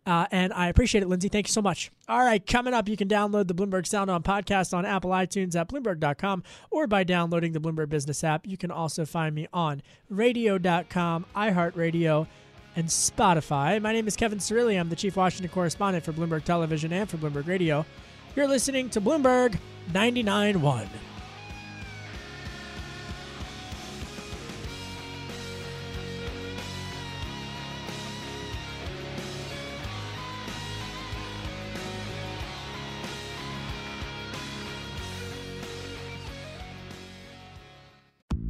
Uh, 0.08 0.26
and 0.32 0.54
I 0.54 0.68
appreciate 0.68 1.02
it, 1.02 1.08
Lindsay. 1.08 1.28
Thank 1.28 1.48
you 1.48 1.52
so 1.52 1.60
much. 1.60 1.90
All 2.08 2.20
right, 2.20 2.44
coming 2.44 2.72
up, 2.72 2.88
you 2.88 2.96
can 2.96 3.08
download 3.08 3.46
the 3.46 3.54
Bloomberg 3.54 3.86
Sound 3.86 4.08
On 4.10 4.22
podcast 4.22 4.72
on 4.72 4.86
Apple 4.86 5.10
iTunes 5.10 5.54
at 5.54 5.68
Bloomberg.com 5.68 6.44
or 6.70 6.86
by 6.86 7.04
downloading 7.04 7.52
the 7.52 7.60
Bloomberg 7.60 7.90
Business 7.90 8.24
app. 8.24 8.46
You 8.46 8.56
can 8.56 8.70
also 8.70 9.04
find 9.04 9.34
me 9.34 9.48
on 9.52 9.82
radio.com, 10.08 11.26
iHeartRadio, 11.36 12.26
and 12.74 12.86
Spotify. 12.86 13.82
My 13.82 13.92
name 13.92 14.08
is 14.08 14.16
Kevin 14.16 14.38
Cirilli. 14.38 14.80
I'm 14.80 14.88
the 14.88 14.96
chief 14.96 15.14
Washington 15.14 15.52
correspondent 15.52 16.06
for 16.06 16.14
Bloomberg 16.14 16.44
Television 16.44 16.90
and 16.90 17.06
for 17.06 17.18
Bloomberg 17.18 17.46
Radio. 17.46 17.84
You're 18.34 18.48
listening 18.48 18.88
to 18.90 19.02
Bloomberg 19.02 19.58
99.1. 19.92 20.88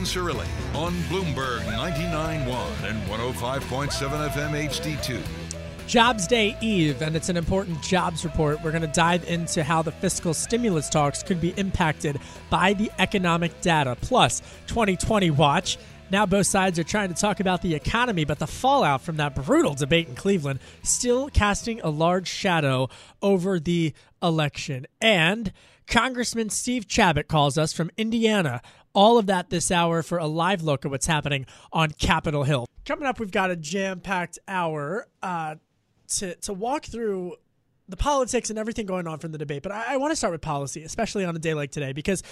Cirilli 0.00 0.46
on 0.74 0.92
Bloomberg 1.02 1.60
99.1 1.60 2.88
and 2.88 3.02
105.7 3.08 4.28
FM 4.30 4.68
HD2. 4.68 5.22
Jobs 5.86 6.26
Day 6.26 6.56
Eve, 6.60 7.02
and 7.02 7.14
it's 7.14 7.28
an 7.28 7.36
important 7.36 7.82
jobs 7.82 8.24
report. 8.24 8.62
We're 8.62 8.70
going 8.70 8.82
to 8.82 8.88
dive 8.88 9.28
into 9.28 9.62
how 9.62 9.82
the 9.82 9.92
fiscal 9.92 10.32
stimulus 10.32 10.88
talks 10.88 11.22
could 11.22 11.40
be 11.40 11.50
impacted 11.56 12.18
by 12.48 12.72
the 12.72 12.90
economic 12.98 13.60
data. 13.60 13.96
Plus, 14.00 14.40
2020 14.68 15.30
Watch. 15.30 15.76
Now, 16.10 16.26
both 16.26 16.46
sides 16.46 16.78
are 16.78 16.84
trying 16.84 17.08
to 17.08 17.14
talk 17.14 17.40
about 17.40 17.62
the 17.62 17.74
economy, 17.74 18.24
but 18.24 18.38
the 18.38 18.46
fallout 18.46 19.02
from 19.02 19.16
that 19.16 19.34
brutal 19.34 19.74
debate 19.74 20.08
in 20.08 20.14
Cleveland 20.14 20.60
still 20.82 21.28
casting 21.28 21.80
a 21.80 21.90
large 21.90 22.28
shadow 22.28 22.88
over 23.22 23.58
the 23.58 23.92
election. 24.22 24.86
And 25.00 25.52
Congressman 25.86 26.50
Steve 26.50 26.86
Chabot 26.88 27.28
calls 27.28 27.58
us 27.58 27.72
from 27.72 27.90
Indiana. 27.96 28.62
All 28.94 29.18
of 29.18 29.26
that 29.26 29.50
this 29.50 29.70
hour 29.70 30.02
for 30.02 30.18
a 30.18 30.26
live 30.26 30.62
look 30.62 30.84
at 30.84 30.90
what's 30.90 31.06
happening 31.06 31.46
on 31.72 31.90
Capitol 31.92 32.44
Hill. 32.44 32.66
Coming 32.84 33.06
up, 33.06 33.20
we've 33.20 33.30
got 33.30 33.50
a 33.50 33.56
jam 33.56 34.00
packed 34.00 34.38
hour 34.46 35.08
uh, 35.22 35.56
to, 36.08 36.34
to 36.36 36.52
walk 36.52 36.84
through 36.84 37.36
the 37.88 37.96
politics 37.96 38.50
and 38.50 38.58
everything 38.58 38.86
going 38.86 39.06
on 39.06 39.18
from 39.18 39.32
the 39.32 39.38
debate. 39.38 39.62
But 39.62 39.72
I, 39.72 39.94
I 39.94 39.96
want 39.96 40.12
to 40.12 40.16
start 40.16 40.32
with 40.32 40.40
policy, 40.40 40.82
especially 40.82 41.24
on 41.24 41.34
a 41.34 41.38
day 41.38 41.54
like 41.54 41.70
today, 41.70 41.92
because 41.92 42.22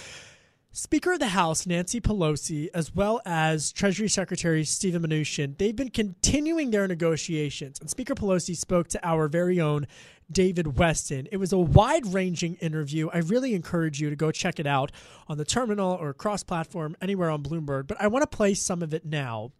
Speaker 0.73 1.13
of 1.13 1.19
the 1.19 1.27
House 1.27 1.67
Nancy 1.67 1.99
Pelosi, 1.99 2.69
as 2.73 2.95
well 2.95 3.21
as 3.25 3.73
Treasury 3.73 4.07
Secretary 4.07 4.63
Steven 4.63 5.01
Mnuchin, 5.01 5.57
they've 5.57 5.75
been 5.75 5.89
continuing 5.89 6.71
their 6.71 6.87
negotiations. 6.87 7.77
And 7.79 7.89
Speaker 7.89 8.15
Pelosi 8.15 8.55
spoke 8.55 8.87
to 8.89 9.05
our 9.05 9.27
very 9.27 9.59
own 9.59 9.85
David 10.31 10.65
Westin. 10.65 11.27
It 11.31 11.37
was 11.37 11.53
a 11.53 11.57
wide 11.57 12.05
ranging 12.07 12.55
interview. 12.55 13.09
I 13.13 13.19
really 13.19 13.53
encourage 13.53 13.99
you 13.99 14.09
to 14.09 14.15
go 14.15 14.31
check 14.31 14.59
it 14.59 14.67
out 14.67 14.91
on 15.27 15.37
the 15.37 15.45
terminal 15.45 15.93
or 15.93 16.13
cross 16.13 16.43
platform, 16.43 16.95
anywhere 17.01 17.29
on 17.29 17.43
Bloomberg. 17.43 17.87
But 17.87 18.01
I 18.01 18.07
want 18.07 18.29
to 18.29 18.35
play 18.35 18.53
some 18.53 18.81
of 18.81 18.93
it 18.93 19.05
now, 19.05 19.51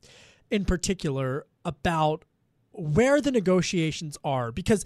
in 0.50 0.66
particular, 0.66 1.46
about 1.66 2.26
where 2.72 3.22
the 3.22 3.32
negotiations 3.32 4.18
are, 4.24 4.52
because 4.52 4.86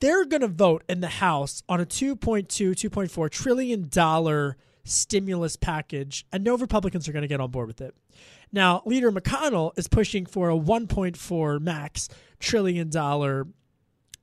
they're 0.00 0.24
going 0.24 0.42
to 0.42 0.48
vote 0.48 0.84
in 0.88 1.00
the 1.00 1.08
House 1.08 1.62
on 1.68 1.80
a 1.80 1.86
2.2, 1.86 2.46
2.4 2.46 3.30
trillion 3.30 3.88
dollar 3.88 4.56
stimulus 4.84 5.56
package, 5.56 6.26
and 6.32 6.42
no 6.44 6.56
Republicans 6.56 7.08
are 7.08 7.12
going 7.12 7.22
to 7.22 7.28
get 7.28 7.40
on 7.40 7.50
board 7.50 7.68
with 7.68 7.80
it. 7.80 7.94
Now, 8.52 8.82
Leader 8.86 9.12
McConnell 9.12 9.76
is 9.76 9.88
pushing 9.88 10.24
for 10.24 10.50
a 10.50 10.56
1.4 10.56 11.60
max 11.60 12.08
trillion 12.38 12.88
dollar 12.88 13.46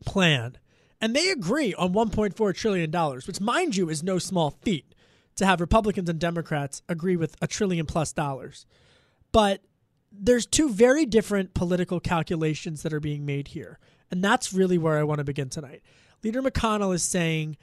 plan, 0.06 0.58
and 1.06 1.16
they 1.16 1.30
agree 1.30 1.72
on 1.76 1.94
1.4 1.94 2.56
trillion 2.56 2.90
dollars, 2.90 3.28
which, 3.28 3.40
mind 3.40 3.76
you, 3.76 3.90
is 3.92 4.02
no 4.02 4.18
small 4.18 4.50
feat 4.50 4.96
to 5.36 5.46
have 5.46 5.62
Republicans 5.62 6.10
and 6.10 6.18
Democrats 6.18 6.82
agree 6.90 7.16
with 7.16 7.36
a 7.44 7.46
trillion 7.46 7.86
plus 7.86 8.12
dollars. 8.12 8.66
But 9.32 9.62
there's 10.12 10.48
two 10.48 10.68
very 10.68 11.06
different 11.06 11.54
political 11.54 12.00
calculations 12.00 12.82
that 12.82 12.92
are 12.92 13.00
being 13.00 13.24
made 13.24 13.50
here, 13.50 13.78
and 14.10 14.24
that's 14.24 14.52
really 14.52 14.80
where 14.80 14.98
I 14.98 15.04
want 15.04 15.20
to 15.20 15.24
begin 15.24 15.48
tonight. 15.48 15.84
Leader 16.24 16.42
McConnell 16.42 16.96
is 16.96 17.04
saying 17.04 17.56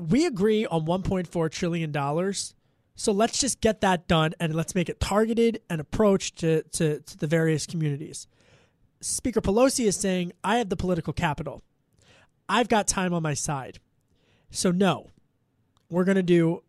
we 0.00 0.26
agree 0.26 0.66
on 0.66 0.86
1.4 0.86 1.50
trillion 1.52 1.92
dollars. 1.92 2.56
So 2.96 3.12
let's 3.12 3.38
just 3.38 3.60
get 3.60 3.80
that 3.82 4.08
done 4.08 4.34
and 4.40 4.56
let's 4.56 4.74
make 4.74 4.88
it 4.88 4.98
targeted 4.98 5.60
and 5.70 5.80
approach 5.80 6.34
to, 6.34 6.64
to, 6.64 6.98
to 6.98 7.16
the 7.16 7.28
various 7.28 7.64
communities. 7.64 8.26
Speaker 9.00 9.40
Pelosi 9.40 9.86
is 9.86 9.96
saying, 9.96 10.32
I 10.42 10.58
have 10.58 10.68
the 10.68 10.76
political 10.76 11.12
capital. 11.12 11.62
I've 12.50 12.68
got 12.68 12.88
time 12.88 13.14
on 13.14 13.22
my 13.22 13.34
side. 13.34 13.78
So, 14.50 14.72
no, 14.72 15.12
we're 15.88 16.04
going 16.04 16.16
to 16.16 16.22
do 16.22 16.64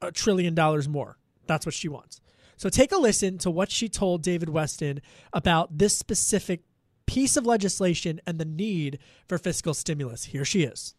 a 0.00 0.12
trillion 0.12 0.54
dollars 0.54 0.88
more. 0.88 1.18
That's 1.48 1.66
what 1.66 1.74
she 1.74 1.88
wants. 1.88 2.20
So, 2.56 2.68
take 2.68 2.92
a 2.92 2.96
listen 2.96 3.36
to 3.38 3.50
what 3.50 3.72
she 3.72 3.88
told 3.88 4.22
David 4.22 4.48
Westin 4.48 5.00
about 5.32 5.78
this 5.78 5.98
specific 5.98 6.60
piece 7.06 7.36
of 7.36 7.44
legislation 7.44 8.20
and 8.24 8.38
the 8.38 8.44
need 8.44 9.00
for 9.26 9.36
fiscal 9.36 9.74
stimulus. 9.74 10.26
Here 10.26 10.44
she 10.44 10.62
is. 10.62 10.94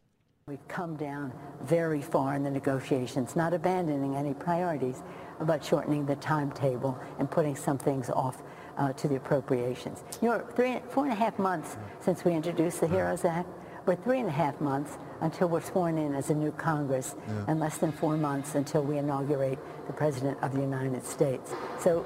We've 0.48 0.68
come 0.68 0.98
down 0.98 1.32
very 1.64 2.02
far 2.02 2.36
in 2.36 2.44
the 2.44 2.52
negotiations, 2.52 3.36
not 3.36 3.54
abandoning 3.54 4.16
any 4.16 4.34
priorities, 4.34 5.02
but 5.40 5.64
shortening 5.64 6.06
the 6.06 6.18
timetable 6.18 7.00
and 7.18 7.32
putting 7.32 7.56
some 7.56 7.78
things 7.78 8.10
off 8.10 8.44
uh, 8.78 8.92
to 8.94 9.08
the 9.08 9.16
appropriations. 9.16 10.04
You 10.22 10.30
know, 10.30 10.46
three, 10.56 10.82
four 10.90 11.06
and 11.06 11.14
a 11.14 11.16
half 11.16 11.40
months 11.40 11.78
since 12.02 12.26
we 12.26 12.34
introduced 12.34 12.82
the 12.82 12.88
HEROES 12.88 13.24
Act. 13.24 13.50
We're 13.86 13.96
three 13.96 14.20
and 14.20 14.30
a 14.30 14.32
half 14.32 14.60
months 14.60 14.98
until 15.22 15.48
we're 15.48 15.62
sworn 15.62 15.98
in 15.98 16.16
as 16.16 16.30
a 16.30 16.34
new 16.34 16.52
Congress, 16.52 17.16
yeah. 17.28 17.46
and 17.48 17.60
less 17.60 17.78
than 17.78 17.92
four 17.92 18.18
months 18.18 18.56
until 18.56 18.84
we 18.84 18.98
inaugurate 18.98 19.60
the 19.88 19.94
President 19.94 20.38
of 20.42 20.54
the 20.54 20.62
United 20.62 21.06
States. 21.06 21.52
So 21.80 22.06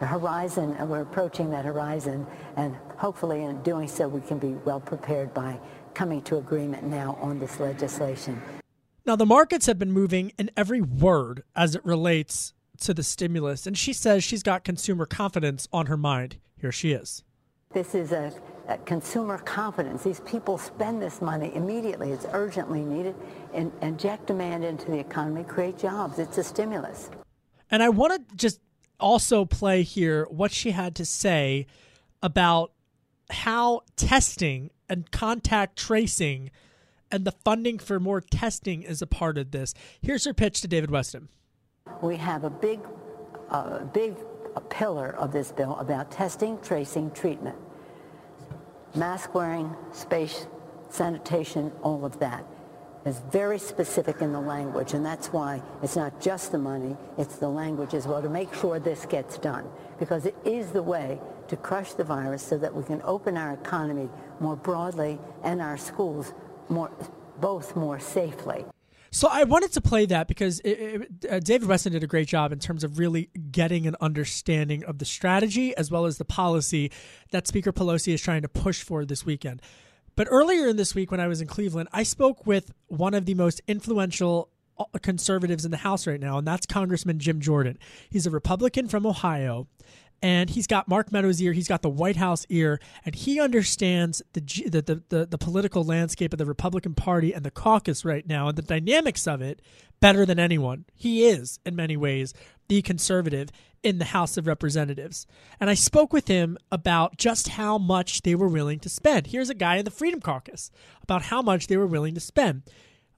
the 0.00 0.06
horizon, 0.06 0.74
and 0.78 0.90
we're 0.90 1.02
approaching 1.02 1.50
that 1.50 1.64
horizon, 1.64 2.26
and 2.56 2.76
hopefully 2.96 3.44
in 3.44 3.62
doing 3.62 3.88
so 3.88 4.08
we 4.08 4.20
can 4.20 4.38
be 4.38 4.54
well 4.64 4.80
prepared 4.80 5.32
by 5.32 5.58
coming 5.94 6.20
to 6.22 6.36
agreement 6.36 6.84
now 6.84 7.16
on 7.20 7.38
this 7.38 7.58
legislation. 7.60 8.42
Now, 9.06 9.16
the 9.16 9.24
markets 9.24 9.66
have 9.66 9.78
been 9.78 9.92
moving 9.92 10.32
in 10.36 10.50
every 10.56 10.80
word 10.80 11.44
as 11.54 11.74
it 11.76 11.84
relates 11.84 12.52
to 12.80 12.92
the 12.92 13.04
stimulus, 13.04 13.66
and 13.66 13.78
she 13.78 13.92
says 13.92 14.24
she's 14.24 14.42
got 14.42 14.64
consumer 14.64 15.06
confidence 15.06 15.68
on 15.72 15.86
her 15.86 15.96
mind. 15.96 16.38
Here 16.60 16.72
she 16.72 16.92
is. 16.92 17.22
This 17.72 17.94
is 17.94 18.12
a, 18.12 18.32
a 18.68 18.78
consumer 18.78 19.38
confidence. 19.38 20.02
These 20.02 20.20
people 20.20 20.58
spend 20.58 21.00
this 21.00 21.22
money 21.22 21.52
immediately. 21.54 22.12
It's 22.12 22.26
urgently 22.32 22.80
needed. 22.80 23.14
And 23.54 23.72
inject 23.82 24.26
demand 24.26 24.64
into 24.64 24.90
the 24.90 24.98
economy, 24.98 25.44
create 25.44 25.78
jobs. 25.78 26.18
It's 26.18 26.38
a 26.38 26.44
stimulus. 26.44 27.10
And 27.70 27.82
I 27.82 27.88
want 27.88 28.28
to 28.28 28.36
just 28.36 28.60
also 28.98 29.44
play 29.44 29.82
here 29.82 30.26
what 30.30 30.52
she 30.52 30.70
had 30.70 30.94
to 30.96 31.04
say 31.04 31.66
about 32.22 32.72
how 33.30 33.82
testing 33.96 34.70
and 34.88 35.10
contact 35.10 35.78
tracing 35.78 36.50
and 37.10 37.24
the 37.24 37.32
funding 37.44 37.78
for 37.78 38.00
more 38.00 38.20
testing 38.20 38.82
is 38.82 39.00
a 39.00 39.06
part 39.06 39.38
of 39.38 39.52
this. 39.52 39.74
Here's 40.00 40.24
her 40.24 40.34
pitch 40.34 40.60
to 40.62 40.68
David 40.68 40.90
Westin. 40.90 41.28
We 42.02 42.16
have 42.16 42.42
a 42.44 42.50
big, 42.50 42.80
uh, 43.50 43.84
big 43.84 44.16
pillar 44.70 45.14
of 45.16 45.32
this 45.32 45.52
bill 45.52 45.76
about 45.76 46.10
testing, 46.10 46.58
tracing, 46.60 47.10
treatment. 47.12 47.56
Mask 48.96 49.34
wearing, 49.34 49.76
space, 49.92 50.46
sanitation, 50.88 51.70
all 51.82 52.06
of 52.06 52.18
that 52.18 52.46
is 53.04 53.20
very 53.30 53.58
specific 53.58 54.22
in 54.22 54.32
the 54.32 54.40
language, 54.40 54.94
and 54.94 55.04
that's 55.04 55.28
why 55.34 55.62
it's 55.82 55.96
not 55.96 56.18
just 56.18 56.50
the 56.50 56.56
money, 56.58 56.96
it's 57.18 57.36
the 57.36 57.48
language 57.48 57.92
as 57.92 58.06
well 58.06 58.22
to 58.22 58.30
make 58.30 58.54
sure 58.54 58.78
this 58.78 59.04
gets 59.04 59.36
done, 59.36 59.68
because 59.98 60.24
it 60.24 60.34
is 60.46 60.70
the 60.70 60.82
way 60.82 61.20
to 61.48 61.56
crush 61.56 61.92
the 61.92 62.04
virus 62.04 62.42
so 62.42 62.56
that 62.56 62.74
we 62.74 62.82
can 62.84 63.02
open 63.04 63.36
our 63.36 63.52
economy 63.52 64.08
more 64.40 64.56
broadly 64.56 65.18
and 65.44 65.60
our 65.60 65.76
schools 65.76 66.32
more, 66.70 66.90
both 67.38 67.76
more 67.76 68.00
safely. 68.00 68.64
So 69.16 69.28
I 69.32 69.44
wanted 69.44 69.72
to 69.72 69.80
play 69.80 70.04
that 70.04 70.28
because 70.28 70.60
it, 70.60 70.68
it, 70.68 71.26
uh, 71.32 71.40
David 71.40 71.70
Westin 71.70 71.92
did 71.92 72.04
a 72.04 72.06
great 72.06 72.28
job 72.28 72.52
in 72.52 72.58
terms 72.58 72.84
of 72.84 72.98
really 72.98 73.30
getting 73.50 73.86
an 73.86 73.96
understanding 73.98 74.84
of 74.84 74.98
the 74.98 75.06
strategy 75.06 75.74
as 75.74 75.90
well 75.90 76.04
as 76.04 76.18
the 76.18 76.26
policy 76.26 76.92
that 77.30 77.46
Speaker 77.46 77.72
Pelosi 77.72 78.12
is 78.12 78.20
trying 78.20 78.42
to 78.42 78.48
push 78.48 78.82
for 78.82 79.06
this 79.06 79.24
weekend. 79.24 79.62
But 80.16 80.28
earlier 80.30 80.68
in 80.68 80.76
this 80.76 80.94
week, 80.94 81.10
when 81.10 81.18
I 81.18 81.28
was 81.28 81.40
in 81.40 81.46
Cleveland, 81.46 81.88
I 81.94 82.02
spoke 82.02 82.46
with 82.46 82.74
one 82.88 83.14
of 83.14 83.24
the 83.24 83.32
most 83.32 83.62
influential 83.66 84.50
uh, 84.78 84.84
conservatives 85.00 85.64
in 85.64 85.70
the 85.70 85.78
House 85.78 86.06
right 86.06 86.20
now, 86.20 86.36
and 86.36 86.46
that's 86.46 86.66
Congressman 86.66 87.18
Jim 87.18 87.40
Jordan. 87.40 87.78
He's 88.10 88.26
a 88.26 88.30
Republican 88.30 88.86
from 88.86 89.06
Ohio, 89.06 89.66
and 90.22 90.50
he's 90.50 90.66
got 90.66 90.88
Mark 90.88 91.12
Meadows' 91.12 91.40
ear, 91.40 91.52
he's 91.52 91.68
got 91.68 91.82
the 91.82 91.90
White 91.90 92.16
House 92.16 92.46
ear, 92.48 92.80
and 93.04 93.14
he 93.14 93.40
understands 93.40 94.22
the, 94.32 94.40
the 94.40 95.02
the, 95.08 95.26
the 95.26 95.38
political 95.38 95.84
landscape 95.84 96.32
of 96.32 96.38
the 96.38 96.46
Republican 96.46 96.94
Party 96.94 97.32
and 97.32 97.44
the 97.44 97.50
caucus 97.50 98.04
right 98.04 98.26
now 98.26 98.48
and 98.48 98.56
the 98.56 98.62
dynamics 98.62 99.26
of 99.26 99.42
it 99.42 99.60
better 100.00 100.26
than 100.26 100.38
anyone. 100.38 100.84
He 100.94 101.26
is, 101.26 101.58
in 101.64 101.76
many 101.76 101.96
ways, 101.96 102.34
the 102.68 102.82
conservative 102.82 103.50
in 103.82 103.98
the 103.98 104.06
House 104.06 104.36
of 104.36 104.46
Representatives. 104.46 105.26
And 105.60 105.70
I 105.70 105.74
spoke 105.74 106.12
with 106.12 106.28
him 106.28 106.58
about 106.72 107.16
just 107.18 107.50
how 107.50 107.78
much 107.78 108.22
they 108.22 108.34
were 108.34 108.48
willing 108.48 108.80
to 108.80 108.88
spend. 108.88 109.28
Here's 109.28 109.50
a 109.50 109.54
guy 109.54 109.76
in 109.76 109.84
the 109.84 109.90
Freedom 109.90 110.20
Caucus 110.20 110.70
about 111.02 111.22
how 111.22 111.40
much 111.40 111.68
they 111.68 111.76
were 111.76 111.86
willing 111.86 112.14
to 112.14 112.20
spend. 112.20 112.62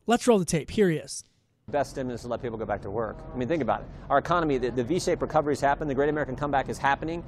Let's 0.07 0.27
roll 0.27 0.39
the 0.39 0.45
tape. 0.45 0.71
Here 0.71 0.91
he 0.91 0.97
is 0.97 1.25
best 1.71 1.91
stimulus 1.91 2.21
is 2.21 2.23
to 2.23 2.29
let 2.29 2.41
people 2.41 2.57
go 2.57 2.65
back 2.65 2.83
to 2.83 2.91
work. 2.91 3.19
I 3.33 3.37
mean, 3.37 3.49
think 3.49 3.63
about 3.63 3.83
it. 3.83 3.87
Our 4.09 4.19
economy, 4.19 4.59
the, 4.59 4.71
the 4.71 4.85
V-shaped 4.85 5.21
recovery 5.21 5.53
has 5.53 5.61
happened. 5.61 5.91
The 5.91 5.95
Great 5.95 6.09
American 6.09 6.35
Comeback 6.35 6.69
is 6.69 6.79
happening. 6.79 7.23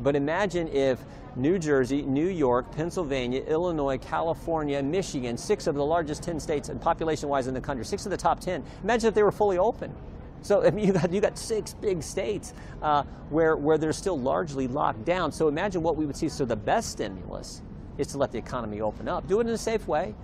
But 0.00 0.16
imagine 0.16 0.66
if 0.68 0.98
New 1.36 1.58
Jersey, 1.58 2.02
New 2.02 2.26
York, 2.26 2.70
Pennsylvania, 2.72 3.42
Illinois, 3.44 3.98
California, 3.98 4.82
Michigan, 4.82 5.36
six 5.36 5.68
of 5.68 5.76
the 5.76 5.84
largest 5.84 6.24
10 6.24 6.40
states 6.40 6.68
and 6.68 6.80
population-wise 6.80 7.46
in 7.46 7.54
the 7.54 7.60
country, 7.60 7.84
six 7.84 8.04
of 8.04 8.10
the 8.10 8.16
top 8.16 8.40
10, 8.40 8.64
imagine 8.82 9.08
if 9.08 9.14
they 9.14 9.22
were 9.22 9.32
fully 9.32 9.58
open. 9.58 9.94
So 10.42 10.64
I 10.64 10.70
mean, 10.70 10.84
you 10.88 10.92
got 10.92 11.12
you 11.12 11.20
got 11.20 11.38
six 11.38 11.74
big 11.74 12.02
states 12.02 12.52
uh, 12.82 13.04
where 13.30 13.56
where 13.56 13.78
they're 13.78 13.92
still 13.92 14.18
largely 14.18 14.66
locked 14.66 15.04
down. 15.04 15.32
So 15.32 15.48
imagine 15.48 15.82
what 15.82 15.96
we 15.96 16.04
would 16.04 16.16
see. 16.16 16.28
So 16.28 16.44
the 16.44 16.56
best 16.56 16.90
stimulus 16.90 17.62
is 17.96 18.08
to 18.08 18.18
let 18.18 18.32
the 18.32 18.38
economy 18.38 18.80
open 18.80 19.08
up. 19.08 19.26
Do 19.28 19.40
it 19.40 19.46
in 19.46 19.52
a 19.52 19.58
safe 19.58 19.86
way 19.86 20.14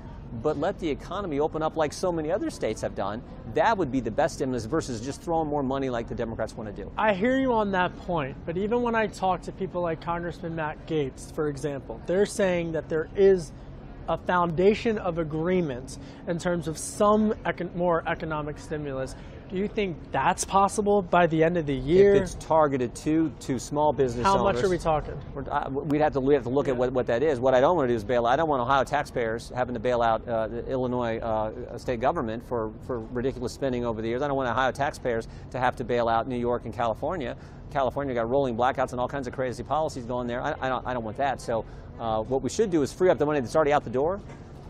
but 0.42 0.58
let 0.58 0.78
the 0.78 0.88
economy 0.88 1.40
open 1.40 1.62
up 1.62 1.76
like 1.76 1.92
so 1.92 2.12
many 2.12 2.30
other 2.30 2.50
states 2.50 2.80
have 2.82 2.94
done. 2.94 3.22
That 3.54 3.76
would 3.76 3.90
be 3.90 4.00
the 4.00 4.10
best 4.10 4.36
stimulus 4.36 4.64
versus 4.64 5.00
just 5.00 5.22
throwing 5.22 5.48
more 5.48 5.62
money 5.62 5.90
like 5.90 6.08
the 6.08 6.14
Democrats 6.14 6.56
want 6.56 6.74
to 6.74 6.82
do. 6.82 6.90
I 6.96 7.14
hear 7.14 7.38
you 7.38 7.52
on 7.52 7.72
that 7.72 7.96
point, 7.98 8.36
but 8.46 8.56
even 8.56 8.82
when 8.82 8.94
I 8.94 9.06
talk 9.06 9.42
to 9.42 9.52
people 9.52 9.82
like 9.82 10.00
Congressman 10.00 10.54
Matt 10.54 10.86
Gaetz, 10.86 11.34
for 11.34 11.48
example, 11.48 12.00
they're 12.06 12.26
saying 12.26 12.72
that 12.72 12.88
there 12.88 13.08
is 13.16 13.52
a 14.08 14.18
foundation 14.18 14.98
of 14.98 15.18
agreement 15.18 15.98
in 16.26 16.38
terms 16.38 16.66
of 16.66 16.76
some 16.76 17.34
more 17.74 18.02
economic 18.06 18.58
stimulus. 18.58 19.14
Do 19.50 19.56
you 19.56 19.66
think 19.66 19.96
that's 20.12 20.44
possible 20.44 21.02
by 21.02 21.26
the 21.26 21.42
end 21.42 21.56
of 21.56 21.66
the 21.66 21.74
year? 21.74 22.14
If 22.14 22.22
it's 22.22 22.34
targeted 22.34 22.94
to 22.96 23.32
to 23.40 23.58
small 23.58 23.92
business 23.92 24.24
How 24.24 24.38
owners, 24.38 24.54
much 24.54 24.64
are 24.64 24.68
we 24.68 24.78
talking? 24.78 25.14
Uh, 25.50 25.68
we'd 25.70 26.00
have 26.00 26.12
to 26.12 26.20
we 26.20 26.34
have 26.34 26.44
to 26.44 26.48
look 26.48 26.68
yeah. 26.68 26.74
at 26.74 26.78
what, 26.78 26.92
what 26.92 27.06
that 27.08 27.24
is. 27.24 27.40
What 27.40 27.52
I 27.52 27.60
don't 27.60 27.76
want 27.76 27.88
to 27.88 27.92
do 27.92 27.96
is 27.96 28.04
bail 28.04 28.26
out. 28.26 28.32
I 28.32 28.36
don't 28.36 28.48
want 28.48 28.62
Ohio 28.62 28.84
taxpayers 28.84 29.50
having 29.52 29.74
to 29.74 29.80
bail 29.80 30.02
out 30.02 30.26
uh, 30.28 30.46
the 30.46 30.64
Illinois 30.70 31.18
uh, 31.18 31.76
state 31.78 31.98
government 31.98 32.46
for, 32.46 32.72
for 32.86 33.00
ridiculous 33.00 33.52
spending 33.52 33.84
over 33.84 34.00
the 34.00 34.06
years. 34.06 34.22
I 34.22 34.28
don't 34.28 34.36
want 34.36 34.48
Ohio 34.48 34.70
taxpayers 34.70 35.26
to 35.50 35.58
have 35.58 35.74
to 35.76 35.84
bail 35.84 36.08
out 36.08 36.28
New 36.28 36.38
York 36.38 36.64
and 36.64 36.72
California. 36.72 37.36
California 37.72 38.14
got 38.14 38.30
rolling 38.30 38.56
blackouts 38.56 38.92
and 38.92 39.00
all 39.00 39.08
kinds 39.08 39.26
of 39.26 39.32
crazy 39.32 39.64
policies 39.64 40.04
going 40.04 40.28
there. 40.28 40.42
I, 40.42 40.54
I 40.60 40.68
don't, 40.68 40.86
I 40.86 40.94
don't 40.94 41.04
want 41.04 41.16
that. 41.16 41.40
So 41.40 41.64
uh, 41.98 42.22
what 42.22 42.42
we 42.42 42.50
should 42.50 42.70
do 42.70 42.82
is 42.82 42.92
free 42.92 43.10
up 43.10 43.18
the 43.18 43.26
money 43.26 43.40
that's 43.40 43.56
already 43.56 43.72
out 43.72 43.82
the 43.82 43.90
door 43.90 44.20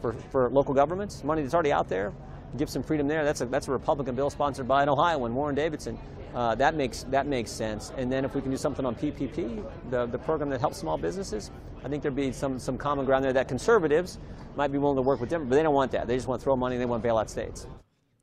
for, 0.00 0.14
for 0.30 0.48
local 0.48 0.72
governments, 0.72 1.22
money 1.22 1.42
that's 1.42 1.54
already 1.54 1.72
out 1.72 1.88
there, 1.88 2.14
give 2.56 2.70
some 2.70 2.82
freedom 2.82 3.08
there. 3.08 3.24
That's 3.24 3.40
a 3.40 3.46
that's 3.46 3.68
a 3.68 3.72
Republican 3.72 4.14
bill 4.14 4.30
sponsored 4.30 4.68
by 4.68 4.82
an 4.82 4.88
Ohioan, 4.88 5.34
Warren 5.34 5.54
Davidson. 5.54 5.98
Uh, 6.34 6.54
that 6.54 6.74
makes 6.74 7.04
that 7.04 7.26
makes 7.26 7.50
sense. 7.50 7.92
And 7.96 8.10
then 8.10 8.24
if 8.24 8.34
we 8.34 8.40
can 8.40 8.50
do 8.50 8.56
something 8.56 8.84
on 8.86 8.94
PPP, 8.94 9.64
the 9.90 10.06
the 10.06 10.18
program 10.18 10.50
that 10.50 10.60
helps 10.60 10.78
small 10.78 10.96
businesses, 10.96 11.50
I 11.84 11.88
think 11.88 12.02
there'd 12.02 12.14
be 12.14 12.32
some 12.32 12.58
some 12.58 12.78
common 12.78 13.04
ground 13.04 13.24
there 13.24 13.32
that 13.32 13.48
conservatives 13.48 14.18
might 14.56 14.72
be 14.72 14.78
willing 14.78 14.96
to 14.96 15.02
work 15.02 15.20
with 15.20 15.30
them, 15.30 15.48
but 15.48 15.56
they 15.56 15.62
don't 15.62 15.74
want 15.74 15.92
that. 15.92 16.06
They 16.06 16.16
just 16.16 16.28
want 16.28 16.40
to 16.40 16.44
throw 16.44 16.56
money. 16.56 16.76
They 16.76 16.86
want 16.86 17.02
bailout 17.02 17.28
states. 17.28 17.66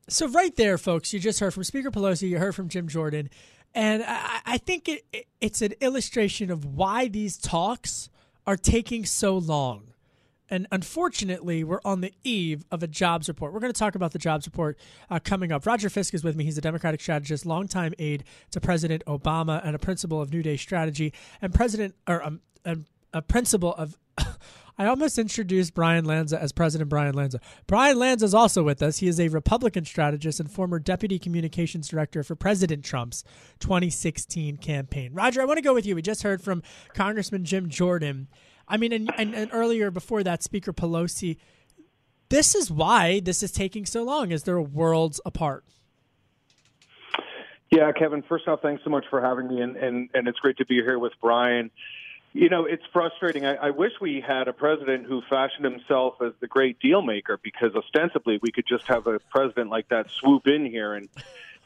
So 0.08 0.26
right 0.28 0.54
there, 0.56 0.78
folks, 0.78 1.12
you 1.12 1.20
just 1.20 1.40
heard 1.40 1.52
from 1.52 1.64
Speaker 1.64 1.90
Pelosi. 1.90 2.28
You 2.28 2.38
heard 2.38 2.54
from 2.54 2.68
Jim 2.68 2.88
Jordan, 2.88 3.28
and 3.74 4.02
I, 4.06 4.40
I 4.46 4.58
think 4.58 4.88
it, 4.88 5.04
it, 5.12 5.26
it's 5.40 5.60
an 5.60 5.74
illustration 5.80 6.50
of 6.50 6.64
why 6.64 7.08
these 7.08 7.36
talks 7.36 8.08
are 8.46 8.56
taking 8.56 9.04
so 9.04 9.36
long. 9.36 9.87
And 10.50 10.66
unfortunately, 10.72 11.64
we're 11.64 11.80
on 11.84 12.00
the 12.00 12.12
eve 12.24 12.64
of 12.70 12.82
a 12.82 12.86
jobs 12.86 13.28
report. 13.28 13.52
We're 13.52 13.60
going 13.60 13.72
to 13.72 13.78
talk 13.78 13.94
about 13.94 14.12
the 14.12 14.18
jobs 14.18 14.46
report 14.46 14.78
uh, 15.10 15.18
coming 15.18 15.52
up. 15.52 15.66
Roger 15.66 15.90
Fisk 15.90 16.14
is 16.14 16.24
with 16.24 16.36
me. 16.36 16.44
He's 16.44 16.58
a 16.58 16.62
Democratic 16.62 17.00
strategist, 17.00 17.44
longtime 17.44 17.94
aide 17.98 18.24
to 18.52 18.60
President 18.60 19.04
Obama, 19.06 19.60
and 19.64 19.76
a 19.76 19.78
principal 19.78 20.20
of 20.20 20.32
New 20.32 20.42
Day 20.42 20.56
Strategy, 20.56 21.12
and 21.42 21.52
president 21.52 21.94
or 22.06 22.22
um, 22.24 22.40
a, 22.64 22.76
a 23.12 23.22
principal 23.22 23.74
of. 23.74 23.96
I 24.80 24.86
almost 24.86 25.18
introduced 25.18 25.74
Bryan 25.74 26.04
Lanza 26.04 26.40
as 26.40 26.52
President 26.52 26.88
Bryan 26.88 27.12
Lanza. 27.12 27.40
Bryan 27.66 27.98
Lanza 27.98 28.24
is 28.24 28.32
also 28.32 28.62
with 28.62 28.80
us. 28.80 28.98
He 28.98 29.08
is 29.08 29.18
a 29.18 29.26
Republican 29.26 29.84
strategist 29.84 30.38
and 30.38 30.48
former 30.48 30.78
deputy 30.78 31.18
communications 31.18 31.88
director 31.88 32.22
for 32.22 32.36
President 32.36 32.84
Trump's 32.84 33.24
2016 33.58 34.58
campaign. 34.58 35.12
Roger, 35.14 35.42
I 35.42 35.46
want 35.46 35.56
to 35.56 35.62
go 35.62 35.74
with 35.74 35.84
you. 35.84 35.96
We 35.96 36.02
just 36.02 36.22
heard 36.22 36.40
from 36.40 36.62
Congressman 36.94 37.44
Jim 37.44 37.68
Jordan 37.68 38.28
I 38.68 38.76
mean, 38.76 38.92
and, 38.92 39.10
and, 39.16 39.34
and 39.34 39.50
earlier 39.52 39.90
before 39.90 40.22
that, 40.22 40.42
Speaker 40.42 40.72
Pelosi. 40.72 41.36
This 42.28 42.54
is 42.54 42.70
why 42.70 43.20
this 43.20 43.42
is 43.42 43.50
taking 43.52 43.86
so 43.86 44.02
long, 44.02 44.30
is 44.32 44.42
they're 44.42 44.60
worlds 44.60 45.20
apart. 45.24 45.64
Yeah, 47.70 47.90
Kevin. 47.92 48.22
First 48.22 48.48
off, 48.48 48.60
thanks 48.60 48.82
so 48.84 48.90
much 48.90 49.04
for 49.08 49.20
having 49.20 49.48
me, 49.48 49.60
and 49.62 49.76
and, 49.76 50.10
and 50.14 50.28
it's 50.28 50.38
great 50.38 50.58
to 50.58 50.66
be 50.66 50.76
here 50.76 50.98
with 50.98 51.12
Bryan. 51.20 51.70
You 52.34 52.50
know, 52.50 52.66
it's 52.66 52.82
frustrating. 52.92 53.46
I, 53.46 53.54
I 53.54 53.70
wish 53.70 53.92
we 54.00 54.20
had 54.20 54.48
a 54.48 54.52
president 54.52 55.06
who 55.06 55.22
fashioned 55.30 55.64
himself 55.64 56.20
as 56.20 56.32
the 56.40 56.46
great 56.46 56.78
deal 56.80 57.00
maker, 57.00 57.38
because 57.42 57.74
ostensibly 57.74 58.38
we 58.42 58.52
could 58.52 58.66
just 58.66 58.86
have 58.86 59.06
a 59.06 59.18
president 59.30 59.70
like 59.70 59.88
that 59.88 60.10
swoop 60.10 60.46
in 60.46 60.66
here 60.66 60.94
and 60.94 61.08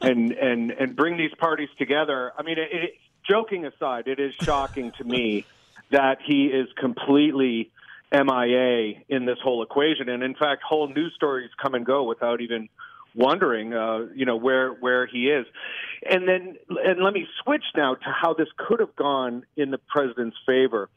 and 0.01 0.31
and 0.31 0.71
and 0.71 0.95
bring 0.95 1.17
these 1.17 1.33
parties 1.37 1.69
together. 1.77 2.31
I 2.37 2.43
mean, 2.43 2.57
it, 2.57 2.69
it, 2.71 2.93
joking 3.27 3.65
aside, 3.65 4.07
it 4.07 4.19
is 4.19 4.33
shocking 4.35 4.91
to 4.93 5.03
me 5.03 5.45
that 5.91 6.19
he 6.25 6.45
is 6.45 6.67
completely 6.77 7.71
MIA 8.11 9.01
in 9.09 9.25
this 9.25 9.37
whole 9.43 9.63
equation. 9.63 10.09
And 10.09 10.23
in 10.23 10.35
fact, 10.35 10.63
whole 10.67 10.87
news 10.87 11.13
stories 11.15 11.49
come 11.61 11.73
and 11.73 11.85
go 11.85 12.03
without 12.03 12.41
even 12.41 12.69
wondering, 13.15 13.73
uh, 13.73 14.07
you 14.15 14.25
know, 14.25 14.35
where 14.35 14.71
where 14.71 15.05
he 15.05 15.29
is. 15.29 15.45
And 16.09 16.27
then, 16.27 16.57
and 16.69 17.03
let 17.03 17.13
me 17.13 17.27
switch 17.43 17.63
now 17.75 17.95
to 17.95 18.05
how 18.05 18.33
this 18.33 18.49
could 18.57 18.79
have 18.79 18.95
gone 18.95 19.43
in 19.55 19.71
the 19.71 19.77
president's 19.77 20.37
favor. 20.45 20.89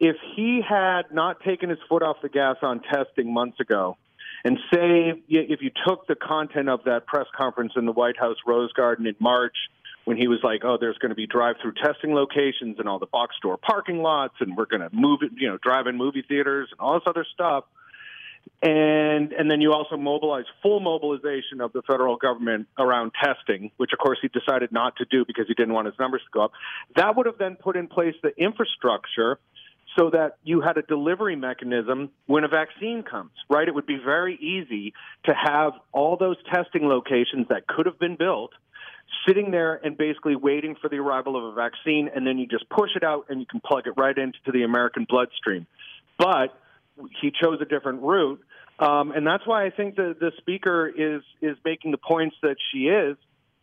If 0.00 0.16
he 0.34 0.60
had 0.68 1.12
not 1.12 1.40
taken 1.40 1.70
his 1.70 1.78
foot 1.88 2.02
off 2.02 2.16
the 2.22 2.28
gas 2.28 2.56
on 2.62 2.80
testing 2.80 3.32
months 3.32 3.60
ago, 3.60 3.96
and 4.44 4.58
say 4.72 5.22
if 5.28 5.62
you 5.62 5.70
took 5.86 6.06
the 6.06 6.16
content 6.16 6.68
of 6.68 6.84
that 6.84 7.06
press 7.06 7.26
conference 7.36 7.72
in 7.76 7.86
the 7.86 7.92
White 7.92 8.18
House 8.18 8.36
Rose 8.46 8.72
Garden 8.72 9.06
in 9.06 9.16
March 9.18 9.56
when 10.04 10.16
he 10.16 10.28
was 10.28 10.40
like, 10.42 10.64
"Oh, 10.64 10.76
there's 10.78 10.98
going 10.98 11.10
to 11.10 11.16
be 11.16 11.26
drive-through 11.26 11.74
testing 11.82 12.14
locations 12.14 12.78
and 12.78 12.88
all 12.88 12.98
the 12.98 13.06
box 13.06 13.36
store 13.36 13.56
parking 13.56 14.02
lots, 14.02 14.34
and 14.40 14.56
we're 14.56 14.66
going 14.66 14.82
to 14.82 14.94
move 14.94 15.20
it, 15.22 15.32
you 15.36 15.48
know, 15.48 15.58
drive-in 15.58 15.96
movie 15.96 16.22
theaters 16.22 16.68
and 16.70 16.80
all 16.80 16.94
this 16.94 17.06
other 17.06 17.26
stuff." 17.32 17.64
And 18.62 19.32
and 19.32 19.50
then 19.50 19.60
you 19.60 19.72
also 19.72 19.96
mobilize 19.96 20.44
full 20.62 20.80
mobilization 20.80 21.60
of 21.60 21.72
the 21.72 21.82
federal 21.82 22.16
government 22.16 22.68
around 22.78 23.12
testing, 23.22 23.70
which 23.76 23.92
of 23.92 23.98
course 23.98 24.18
he 24.20 24.28
decided 24.28 24.72
not 24.72 24.96
to 24.96 25.06
do 25.10 25.24
because 25.24 25.46
he 25.48 25.54
didn't 25.54 25.74
want 25.74 25.86
his 25.86 25.98
numbers 25.98 26.22
to 26.22 26.30
go 26.32 26.44
up. 26.44 26.52
That 26.96 27.16
would 27.16 27.26
have 27.26 27.38
then 27.38 27.56
put 27.56 27.76
in 27.76 27.88
place 27.88 28.14
the 28.22 28.36
infrastructure 28.38 29.38
so 29.98 30.10
that 30.10 30.38
you 30.42 30.60
had 30.60 30.76
a 30.76 30.82
delivery 30.82 31.36
mechanism 31.36 32.10
when 32.26 32.44
a 32.44 32.48
vaccine 32.48 33.02
comes, 33.02 33.30
right? 33.48 33.68
It 33.68 33.74
would 33.74 33.86
be 33.86 33.98
very 34.02 34.36
easy 34.36 34.92
to 35.26 35.34
have 35.34 35.72
all 35.92 36.16
those 36.16 36.36
testing 36.52 36.88
locations 36.88 37.48
that 37.48 37.66
could 37.66 37.86
have 37.86 37.98
been 37.98 38.16
built 38.16 38.52
sitting 39.26 39.50
there 39.50 39.74
and 39.74 39.96
basically 39.96 40.36
waiting 40.36 40.76
for 40.80 40.88
the 40.88 40.96
arrival 40.96 41.36
of 41.36 41.52
a 41.52 41.54
vaccine, 41.54 42.10
and 42.14 42.26
then 42.26 42.38
you 42.38 42.46
just 42.46 42.68
push 42.68 42.90
it 42.96 43.04
out 43.04 43.26
and 43.28 43.40
you 43.40 43.46
can 43.46 43.60
plug 43.60 43.86
it 43.86 43.94
right 43.96 44.16
into 44.16 44.38
the 44.52 44.62
American 44.62 45.06
bloodstream. 45.08 45.66
But 46.18 46.58
he 47.20 47.30
chose 47.30 47.58
a 47.60 47.64
different 47.64 48.02
route, 48.02 48.40
um, 48.78 49.12
and 49.12 49.26
that's 49.26 49.46
why 49.46 49.66
I 49.66 49.70
think 49.70 49.96
the 49.96 50.16
the 50.18 50.32
speaker 50.38 50.88
is 50.88 51.22
is 51.40 51.56
making 51.64 51.90
the 51.90 51.98
points 51.98 52.36
that 52.42 52.56
she 52.72 52.86
is 52.86 53.16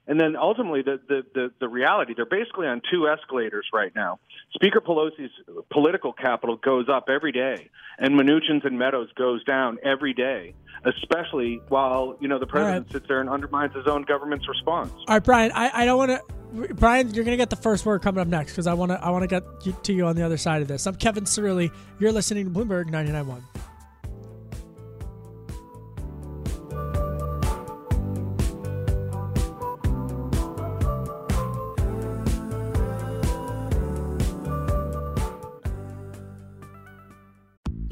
and 0.08 0.20
then 0.20 0.36
ultimately, 0.36 0.82
the, 0.82 1.00
the, 1.08 1.22
the, 1.34 1.52
the, 1.60 1.70
reality, 1.70 2.14
they're 2.16 2.26
basically 2.26 2.68
on 2.68 2.82
two 2.92 3.08
escalators 3.08 3.68
right 3.72 3.94
now. 3.96 4.20
Speaker 4.54 4.82
Pelosi's 4.82 5.32
political 5.72 6.12
capital 6.12 6.58
goes 6.58 6.88
up 6.90 7.06
every 7.08 7.32
day, 7.32 7.70
and 8.00 8.20
Mnuchin's 8.20 8.66
and 8.66 8.80
Meadows 8.80 9.10
goes 9.16 9.44
down 9.44 9.78
every 9.84 10.14
day, 10.14 10.56
especially 10.86 11.62
while, 11.70 12.18
you 12.20 12.28
know, 12.28 12.40
the 12.40 12.48
president 12.48 12.88
right. 12.88 12.94
sits 12.94 13.08
there 13.08 13.22
and 13.22 13.30
undermines 13.30 13.76
his 13.76 13.86
own 13.86 14.02
government's 14.02 14.50
response. 14.50 14.92
All 15.08 15.16
right, 15.16 15.24
Bryan, 15.24 15.52
I, 15.54 15.84
I 15.84 15.86
don't 15.86 15.98
want 15.98 16.12
to. 16.12 16.74
Bryan, 16.74 17.14
you're 17.14 17.24
going 17.24 17.38
to 17.38 17.42
get 17.42 17.50
the 17.52 17.56
first 17.56 17.86
word 17.86 18.02
coming 18.02 18.20
up 18.20 18.28
next 18.28 18.54
because 18.54 18.68
I 18.68 18.74
want 18.74 18.92
to 18.92 19.02
I 19.02 19.12
want 19.12 19.22
to 19.22 19.28
get 19.28 19.84
to 19.84 19.94
you 19.94 20.08
on 20.08 20.16
the 20.18 20.24
other 20.24 20.38
side 20.38 20.62
of 20.62 20.68
this. 20.68 20.86
I'm 20.88 20.96
Kevin 20.96 21.24
Cirilli. 21.24 21.72
You're 22.00 22.12
listening 22.12 22.52
to 22.52 22.60
Bloomberg 22.60 22.90
99.1. 22.90 23.70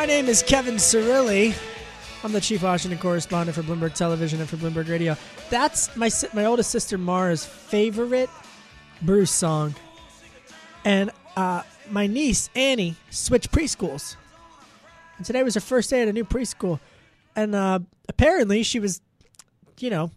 My 0.00 0.06
name 0.06 0.30
is 0.30 0.42
Kevin 0.42 0.76
Cirilli. 0.76 1.54
I'm 2.24 2.32
the 2.32 2.40
chief 2.40 2.62
Washington 2.62 2.98
correspondent 2.98 3.54
for 3.54 3.62
Bloomberg 3.62 3.92
Television 3.92 4.40
and 4.40 4.48
for 4.48 4.56
Bloomberg 4.56 4.88
Radio. 4.88 5.14
That's 5.50 5.94
my 5.94 6.08
my 6.32 6.46
oldest 6.46 6.70
sister 6.70 6.96
Mara's 6.96 7.44
favorite 7.44 8.30
Bruce 9.02 9.30
song, 9.30 9.74
and 10.86 11.10
uh, 11.36 11.64
my 11.90 12.06
niece 12.06 12.48
Annie 12.56 12.96
switched 13.10 13.52
preschools. 13.52 14.16
And 15.18 15.26
today 15.26 15.42
was 15.42 15.52
her 15.52 15.60
first 15.60 15.90
day 15.90 16.00
at 16.00 16.08
a 16.08 16.14
new 16.14 16.24
preschool, 16.24 16.80
and 17.36 17.54
uh, 17.54 17.80
apparently 18.08 18.62
she 18.62 18.80
was, 18.80 19.02
you 19.80 19.90
know, 19.90 20.10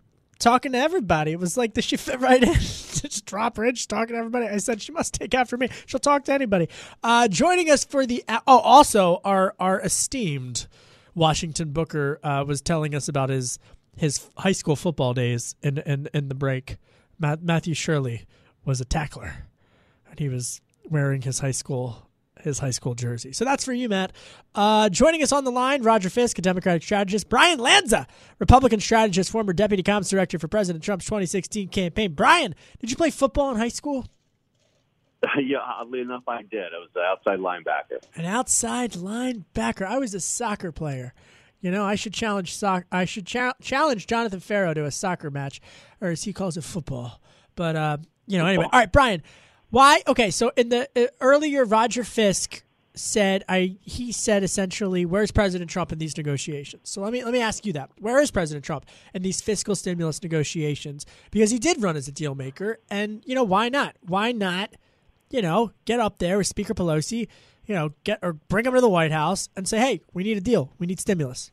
talking 0.43 0.73
to 0.73 0.77
everybody. 0.77 1.31
It 1.31 1.39
was 1.39 1.57
like 1.57 1.73
the 1.73 1.81
she 1.81 1.97
fit 1.97 2.19
right 2.19 2.43
in. 2.43 2.53
just 2.53 3.25
drop. 3.25 3.57
She's 3.57 3.87
talking 3.87 4.13
to 4.13 4.19
everybody. 4.19 4.47
I 4.47 4.57
said 4.57 4.81
she 4.81 4.91
must 4.91 5.13
take 5.13 5.33
after 5.33 5.57
me. 5.57 5.69
She'll 5.85 5.99
talk 5.99 6.25
to 6.25 6.33
anybody. 6.33 6.69
Uh, 7.01 7.27
joining 7.27 7.69
us 7.69 7.83
for 7.83 8.05
the 8.05 8.23
oh, 8.29 8.59
also 8.59 9.21
our 9.23 9.55
our 9.59 9.79
esteemed 9.81 10.67
Washington 11.15 11.71
Booker 11.71 12.19
uh, 12.23 12.43
was 12.45 12.61
telling 12.61 12.93
us 12.93 13.07
about 13.07 13.29
his 13.29 13.57
his 13.95 14.27
high 14.37 14.51
school 14.51 14.75
football 14.75 15.13
days 15.13 15.55
in 15.63 15.77
in, 15.79 16.09
in 16.13 16.27
the 16.27 16.35
break. 16.35 16.77
Matthew 17.19 17.73
Shirley 17.73 18.25
was 18.65 18.81
a 18.81 18.85
tackler, 18.85 19.47
and 20.09 20.19
he 20.19 20.27
was 20.27 20.59
wearing 20.89 21.21
his 21.21 21.39
high 21.39 21.51
school 21.51 22.09
his 22.43 22.59
high 22.59 22.71
school 22.71 22.93
jersey. 22.93 23.31
So 23.33 23.45
that's 23.45 23.63
for 23.63 23.73
you, 23.73 23.89
Matt. 23.89 24.11
Uh, 24.53 24.89
joining 24.89 25.23
us 25.23 25.31
on 25.31 25.43
the 25.43 25.51
line, 25.51 25.81
Roger 25.81 26.09
Fisk, 26.09 26.37
a 26.37 26.41
Democratic 26.41 26.83
strategist, 26.83 27.29
Bryan 27.29 27.59
Lanza, 27.59 28.07
Republican 28.39 28.79
strategist, 28.79 29.31
former 29.31 29.53
deputy 29.53 29.83
comms 29.83 30.09
director 30.09 30.37
for 30.37 30.47
President 30.47 30.83
Trump's 30.83 31.05
2016 31.05 31.69
campaign. 31.69 32.13
Bryan, 32.13 32.53
did 32.79 32.91
you 32.91 32.97
play 32.97 33.09
football 33.09 33.51
in 33.51 33.57
high 33.57 33.69
school? 33.69 34.05
yeah, 35.41 35.59
oddly 35.59 36.01
enough, 36.01 36.23
I 36.27 36.41
did. 36.41 36.65
I 36.73 36.79
was 36.79 36.89
an 36.95 37.03
outside 37.05 37.39
linebacker. 37.39 38.03
An 38.15 38.25
outside 38.25 38.91
linebacker. 38.91 39.85
I 39.85 39.97
was 39.97 40.13
a 40.13 40.19
soccer 40.19 40.71
player. 40.71 41.13
You 41.61 41.71
know, 41.71 41.85
I 41.85 41.95
should 41.95 42.13
challenge 42.13 42.53
soc- 42.53 42.87
I 42.91 43.05
should 43.05 43.25
cha- 43.25 43.53
challenge 43.61 44.05
Jonathan 44.05 44.41
Ferro 44.41 44.73
to 44.73 44.83
a 44.83 44.91
soccer 44.91 45.31
match, 45.31 45.61
or 46.01 46.09
as 46.09 46.23
he 46.23 46.33
calls 46.33 46.57
it, 46.57 46.63
football. 46.65 47.21
But 47.55 47.77
uh, 47.77 47.97
you 48.27 48.37
know, 48.37 48.45
anyway. 48.45 48.65
All 48.65 48.79
right, 48.79 48.91
Bryan. 48.91 49.23
Why? 49.73 50.03
Okay, 50.05 50.29
so 50.29 50.51
in 50.55 50.69
the 50.69 50.87
uh, 50.95 51.07
earlier, 51.19 51.65
Roger 51.65 52.03
Fisk 52.03 52.63
said 52.93 53.43
I 53.49 53.77
he 53.81 54.11
said 54.11 54.43
essentially, 54.43 55.03
"Where's 55.03 55.31
President 55.31 55.67
Trump 55.67 55.91
in 55.91 55.97
these 55.97 56.15
negotiations?" 56.15 56.91
So 56.91 57.01
let 57.01 57.11
me 57.11 57.23
let 57.23 57.33
me 57.33 57.41
ask 57.41 57.65
you 57.65 57.73
that: 57.73 57.89
Where 57.97 58.21
is 58.21 58.29
President 58.29 58.63
Trump 58.63 58.85
in 59.15 59.23
these 59.23 59.41
fiscal 59.41 59.73
stimulus 59.73 60.21
negotiations? 60.21 61.07
Because 61.31 61.49
he 61.49 61.57
did 61.57 61.81
run 61.81 61.95
as 61.95 62.07
a 62.07 62.11
deal 62.11 62.35
maker, 62.35 62.81
and 62.91 63.23
you 63.25 63.33
know 63.33 63.43
why 63.43 63.67
not? 63.67 63.95
Why 64.01 64.31
not? 64.31 64.75
You 65.31 65.41
know, 65.41 65.71
get 65.85 65.99
up 65.99 66.19
there 66.19 66.37
with 66.37 66.45
Speaker 66.45 66.75
Pelosi, 66.75 67.27
you 67.65 67.73
know, 67.73 67.93
get 68.03 68.19
or 68.21 68.33
bring 68.33 68.67
him 68.67 68.75
to 68.75 68.81
the 68.81 68.87
White 68.87 69.11
House 69.11 69.49
and 69.55 69.67
say, 69.67 69.79
"Hey, 69.79 70.01
we 70.13 70.21
need 70.21 70.37
a 70.37 70.41
deal. 70.41 70.71
We 70.77 70.85
need 70.85 70.99
stimulus." 70.99 71.51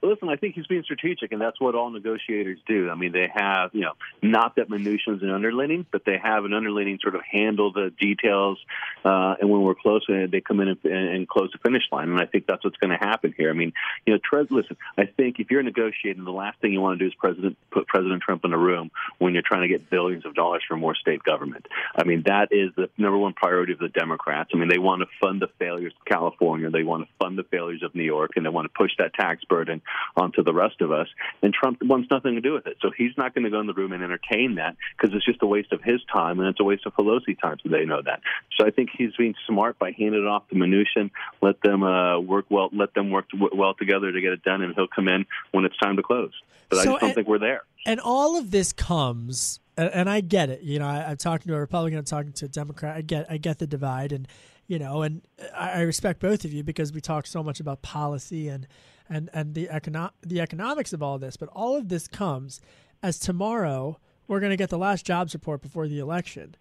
Listen, 0.00 0.28
I 0.28 0.36
think 0.36 0.54
he's 0.54 0.66
being 0.66 0.84
strategic, 0.84 1.32
and 1.32 1.40
that's 1.40 1.60
what 1.60 1.74
all 1.74 1.90
negotiators 1.90 2.58
do. 2.66 2.88
I 2.88 2.94
mean, 2.94 3.12
they 3.12 3.28
have, 3.34 3.70
you 3.72 3.80
know, 3.80 3.94
not 4.22 4.56
that 4.56 4.68
Mnuchin 4.68 5.16
is 5.16 5.22
an 5.22 5.30
underlining, 5.30 5.86
but 5.90 6.04
they 6.04 6.18
have 6.22 6.44
an 6.44 6.52
underlining 6.52 6.98
sort 7.02 7.16
of 7.16 7.22
handle 7.28 7.72
the 7.72 7.92
details, 7.98 8.58
uh, 9.04 9.34
and 9.40 9.50
when 9.50 9.62
we're 9.62 9.74
close, 9.74 10.04
uh, 10.08 10.26
they 10.30 10.40
come 10.40 10.60
in 10.60 10.68
and, 10.68 10.78
and 10.84 11.28
close 11.28 11.50
the 11.52 11.58
finish 11.58 11.82
line. 11.90 12.10
And 12.10 12.20
I 12.20 12.26
think 12.26 12.46
that's 12.46 12.64
what's 12.64 12.76
going 12.76 12.96
to 12.96 12.96
happen 12.96 13.34
here. 13.36 13.50
I 13.50 13.54
mean, 13.54 13.72
you 14.06 14.12
know, 14.12 14.20
Trez, 14.20 14.50
listen, 14.50 14.76
I 14.96 15.06
think 15.06 15.40
if 15.40 15.50
you're 15.50 15.62
negotiating, 15.62 16.24
the 16.24 16.30
last 16.30 16.60
thing 16.60 16.72
you 16.72 16.80
want 16.80 16.98
to 16.98 17.04
do 17.04 17.08
is 17.08 17.14
President 17.14 17.56
put 17.72 17.88
President 17.88 18.22
Trump 18.22 18.44
in 18.44 18.52
a 18.52 18.58
room 18.58 18.92
when 19.18 19.32
you're 19.32 19.42
trying 19.42 19.62
to 19.62 19.68
get 19.68 19.90
billions 19.90 20.24
of 20.24 20.34
dollars 20.34 20.62
from 20.68 20.80
more 20.80 20.94
state 20.94 21.24
government. 21.24 21.66
I 21.96 22.04
mean, 22.04 22.22
that 22.26 22.48
is 22.52 22.70
the 22.76 22.88
number 22.96 23.18
one 23.18 23.32
priority 23.32 23.72
of 23.72 23.80
the 23.80 23.88
Democrats. 23.88 24.50
I 24.54 24.58
mean, 24.58 24.68
they 24.68 24.78
want 24.78 25.02
to 25.02 25.08
fund 25.20 25.42
the 25.42 25.48
failures 25.58 25.92
of 25.98 26.04
California, 26.04 26.70
they 26.70 26.84
want 26.84 27.04
to 27.04 27.12
fund 27.18 27.36
the 27.36 27.44
failures 27.44 27.82
of 27.82 27.94
New 27.94 28.04
York, 28.04 28.32
and 28.36 28.46
they 28.46 28.50
want 28.50 28.66
to 28.66 28.78
push 28.78 28.92
that 28.98 29.14
tax 29.14 29.42
burden 29.44 29.82
onto 30.16 30.42
the 30.42 30.52
rest 30.52 30.80
of 30.80 30.92
us. 30.92 31.08
And 31.42 31.52
Trump 31.52 31.78
wants 31.82 32.08
nothing 32.10 32.34
to 32.34 32.40
do 32.40 32.52
with 32.52 32.66
it. 32.66 32.76
So 32.80 32.90
he's 32.96 33.12
not 33.16 33.34
going 33.34 33.44
to 33.44 33.50
go 33.50 33.60
in 33.60 33.66
the 33.66 33.74
room 33.74 33.92
and 33.92 34.02
entertain 34.02 34.56
that 34.56 34.76
because 34.96 35.14
it's 35.14 35.24
just 35.24 35.42
a 35.42 35.46
waste 35.46 35.72
of 35.72 35.82
his 35.82 36.00
time 36.12 36.40
and 36.40 36.48
it's 36.48 36.60
a 36.60 36.64
waste 36.64 36.86
of 36.86 36.94
Pelosi 36.94 37.38
time. 37.40 37.56
So 37.62 37.68
they 37.68 37.84
know 37.84 38.02
that. 38.04 38.20
So 38.56 38.66
I 38.66 38.70
think 38.70 38.90
he's 38.96 39.14
being 39.16 39.34
smart 39.46 39.78
by 39.78 39.92
handing 39.92 40.22
it 40.22 40.26
off 40.26 40.48
to 40.48 40.54
Mnuchin, 40.54 41.10
let 41.40 41.60
them 41.62 41.82
uh, 41.82 42.18
work 42.20 42.46
well, 42.50 42.70
let 42.72 42.94
them 42.94 43.10
work 43.10 43.26
well 43.52 43.74
together 43.74 44.12
to 44.12 44.20
get 44.20 44.32
it 44.32 44.42
done, 44.42 44.62
and 44.62 44.74
he'll 44.74 44.88
come 44.88 45.08
in 45.08 45.26
when 45.52 45.64
it's 45.64 45.76
time 45.78 45.96
to 45.96 46.02
close. 46.02 46.32
But 46.68 46.76
so, 46.76 46.80
I 46.80 46.84
just 46.84 47.00
don't 47.00 47.08
and, 47.08 47.14
think 47.14 47.28
we're 47.28 47.38
there. 47.38 47.62
And 47.86 48.00
all 48.00 48.36
of 48.36 48.50
this 48.50 48.72
comes, 48.72 49.60
and 49.76 50.10
I 50.10 50.20
get 50.20 50.50
it. 50.50 50.62
You 50.62 50.78
know, 50.78 50.86
I, 50.86 51.10
I'm 51.10 51.16
talking 51.16 51.48
to 51.48 51.54
a 51.54 51.60
Republican, 51.60 51.98
I'm 51.98 52.04
talking 52.04 52.32
to 52.32 52.44
a 52.44 52.48
Democrat. 52.48 52.96
I 52.96 53.00
get, 53.02 53.26
I 53.30 53.36
get 53.38 53.58
the 53.58 53.66
divide, 53.66 54.12
and 54.12 54.28
you 54.66 54.78
know, 54.78 55.02
and 55.02 55.22
I 55.56 55.80
respect 55.80 56.20
both 56.20 56.44
of 56.44 56.52
you 56.52 56.62
because 56.62 56.92
we 56.92 57.00
talk 57.00 57.26
so 57.26 57.42
much 57.42 57.58
about 57.58 57.80
policy 57.80 58.48
and 58.48 58.66
and 59.08 59.30
and 59.32 59.54
the 59.54 59.68
econo- 59.68 60.12
the 60.22 60.40
economics 60.40 60.92
of 60.92 61.02
all 61.02 61.18
this. 61.18 61.36
But 61.36 61.48
all 61.50 61.76
of 61.76 61.88
this 61.88 62.08
comes 62.08 62.60
as 63.02 63.18
tomorrow 63.18 63.98
we're 64.26 64.40
going 64.40 64.50
to 64.50 64.56
get 64.56 64.70
the 64.70 64.78
last 64.78 65.06
jobs 65.06 65.34
report 65.34 65.62
before 65.62 65.88
the 65.88 65.98
election, 65.98 66.54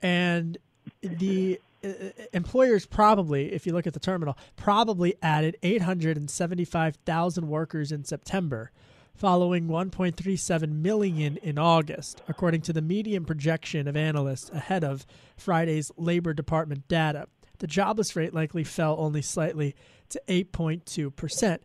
and 0.00 0.58
the 1.02 1.60
uh, 1.84 1.88
employers 2.32 2.86
probably, 2.86 3.52
if 3.52 3.66
you 3.66 3.72
look 3.72 3.86
at 3.86 3.92
the 3.92 4.00
terminal, 4.00 4.36
probably 4.56 5.14
added 5.20 5.56
875,000 5.62 7.48
workers 7.48 7.92
in 7.92 8.04
September, 8.04 8.70
following 9.14 9.66
1.37 9.66 10.68
million 10.70 11.36
in 11.38 11.58
August, 11.58 12.22
according 12.28 12.62
to 12.62 12.72
the 12.72 12.82
median 12.82 13.24
projection 13.24 13.88
of 13.88 13.96
analysts 13.96 14.50
ahead 14.50 14.84
of 14.84 15.06
Friday's 15.36 15.90
Labor 15.96 16.32
Department 16.32 16.86
data. 16.88 17.26
The 17.58 17.66
jobless 17.66 18.16
rate 18.16 18.34
likely 18.34 18.64
fell 18.64 18.96
only 18.98 19.22
slightly 19.22 19.74
to 20.12 20.22
8.2%. 20.28 21.58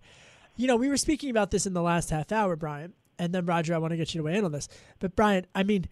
You 0.55 0.67
know, 0.67 0.75
we 0.75 0.89
were 0.89 0.97
speaking 0.97 1.29
about 1.29 1.51
this 1.51 1.65
in 1.65 1.73
the 1.73 1.81
last 1.81 2.09
half 2.09 2.31
hour, 2.31 2.55
Bryan, 2.55 2.93
and 3.19 3.33
then 3.33 3.45
Roger, 3.45 3.73
I 3.73 3.77
want 3.77 3.91
to 3.91 3.97
get 3.97 4.13
you 4.13 4.19
to 4.19 4.25
weigh 4.25 4.37
in 4.37 4.45
on 4.45 4.51
this. 4.51 4.67
But 4.99 5.15
Bryan, 5.15 5.45
I 5.53 5.63
mean, 5.63 5.87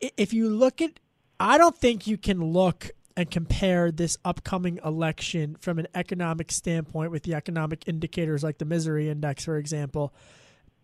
if 0.00 0.32
you 0.32 0.48
look 0.48 0.80
at, 0.80 0.98
I 1.38 1.58
don't 1.58 1.76
think 1.76 2.06
you 2.06 2.18
can 2.18 2.42
look 2.42 2.90
and 3.16 3.30
compare 3.30 3.90
this 3.90 4.16
upcoming 4.24 4.80
election 4.84 5.56
from 5.60 5.78
an 5.78 5.86
economic 5.94 6.50
standpoint 6.50 7.10
with 7.10 7.22
the 7.24 7.34
economic 7.34 7.86
indicators 7.86 8.42
like 8.42 8.58
the 8.58 8.64
misery 8.64 9.08
index, 9.08 9.44
for 9.44 9.56
example, 9.56 10.14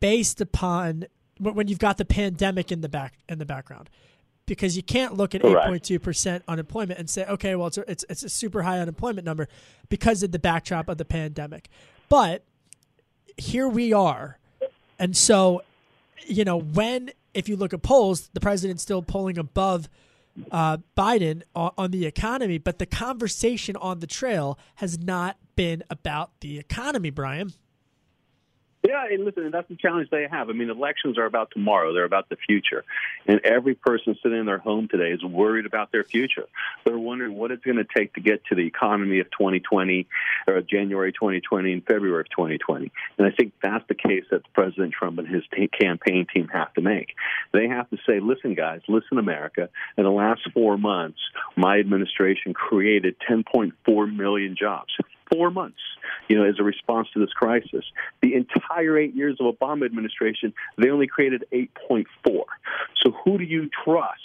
based 0.00 0.40
upon 0.40 1.06
when 1.38 1.68
you've 1.68 1.78
got 1.78 1.98
the 1.98 2.04
pandemic 2.04 2.72
in 2.72 2.80
the 2.80 2.88
back 2.88 3.14
in 3.28 3.38
the 3.38 3.46
background 3.46 3.90
because 4.46 4.76
you 4.76 4.82
can't 4.82 5.16
look 5.16 5.34
at 5.34 5.42
8.2% 5.42 6.42
unemployment 6.48 6.98
and 6.98 7.10
say, 7.10 7.24
okay, 7.26 7.54
well, 7.56 7.66
it's 7.66 7.78
a, 7.78 7.90
it's, 7.90 8.04
it's 8.08 8.22
a 8.22 8.28
super 8.28 8.62
high 8.62 8.78
unemployment 8.78 9.24
number 9.24 9.48
because 9.88 10.22
of 10.22 10.32
the 10.32 10.38
backdrop 10.38 10.88
of 10.88 10.98
the 10.98 11.04
pandemic. 11.04 11.68
But 12.08 12.42
here 13.36 13.68
we 13.68 13.92
are. 13.92 14.38
And 14.98 15.16
so, 15.16 15.62
you 16.26 16.44
know, 16.44 16.58
when, 16.58 17.10
if 17.34 17.48
you 17.48 17.56
look 17.56 17.74
at 17.74 17.82
polls, 17.82 18.30
the 18.32 18.40
president's 18.40 18.82
still 18.82 19.02
polling 19.02 19.36
above 19.36 19.88
uh, 20.50 20.78
Biden 20.96 21.42
on, 21.54 21.72
on 21.76 21.90
the 21.90 22.06
economy, 22.06 22.58
but 22.58 22.78
the 22.78 22.86
conversation 22.86 23.76
on 23.76 24.00
the 24.00 24.06
trail 24.06 24.58
has 24.76 24.98
not 24.98 25.36
been 25.56 25.82
about 25.90 26.30
the 26.40 26.58
economy, 26.58 27.10
Bryan. 27.10 27.52
Yeah, 28.86 29.04
and 29.10 29.24
listen, 29.24 29.50
that's 29.50 29.68
the 29.68 29.74
challenge 29.74 30.10
they 30.10 30.28
have. 30.30 30.48
I 30.48 30.52
mean, 30.52 30.70
elections 30.70 31.18
are 31.18 31.24
about 31.24 31.50
tomorrow; 31.50 31.92
they're 31.92 32.04
about 32.04 32.28
the 32.28 32.36
future, 32.36 32.84
and 33.26 33.40
every 33.44 33.74
person 33.74 34.16
sitting 34.22 34.38
in 34.38 34.46
their 34.46 34.58
home 34.58 34.86
today 34.88 35.10
is 35.10 35.24
worried 35.24 35.66
about 35.66 35.90
their 35.90 36.04
future. 36.04 36.46
They're 36.84 36.98
wondering 36.98 37.34
what 37.34 37.50
it's 37.50 37.64
going 37.64 37.78
to 37.78 37.84
take 37.84 38.14
to 38.14 38.20
get 38.20 38.44
to 38.46 38.54
the 38.54 38.66
economy 38.66 39.18
of 39.18 39.26
2020, 39.32 40.06
or 40.46 40.60
January 40.60 41.12
2020, 41.12 41.72
and 41.72 41.84
February 41.84 42.20
of 42.20 42.30
2020. 42.30 42.92
And 43.18 43.26
I 43.26 43.30
think 43.30 43.54
that's 43.60 43.86
the 43.88 43.96
case 43.96 44.24
that 44.30 44.42
President 44.52 44.92
Trump 44.92 45.18
and 45.18 45.26
his 45.26 45.42
t- 45.52 45.68
campaign 45.68 46.26
team 46.32 46.46
have 46.52 46.72
to 46.74 46.80
make. 46.80 47.14
They 47.52 47.66
have 47.66 47.90
to 47.90 47.96
say, 48.06 48.20
"Listen, 48.20 48.54
guys, 48.54 48.82
listen, 48.86 49.18
America. 49.18 49.68
In 49.96 50.04
the 50.04 50.10
last 50.10 50.42
four 50.54 50.78
months, 50.78 51.18
my 51.56 51.78
administration 51.78 52.54
created 52.54 53.16
10.4 53.28 54.06
million 54.06 54.54
jobs." 54.54 54.94
Four 55.30 55.50
months, 55.50 55.80
you 56.28 56.36
know, 56.36 56.44
as 56.44 56.56
a 56.58 56.62
response 56.62 57.08
to 57.14 57.20
this 57.20 57.32
crisis. 57.32 57.84
The 58.22 58.34
entire 58.34 58.98
eight 58.98 59.14
years 59.14 59.36
of 59.40 59.54
Obama 59.54 59.84
administration, 59.84 60.52
they 60.78 60.88
only 60.88 61.06
created 61.06 61.44
8.4. 61.52 62.04
So 63.04 63.12
who 63.24 63.38
do 63.38 63.44
you 63.44 63.68
trust 63.84 64.20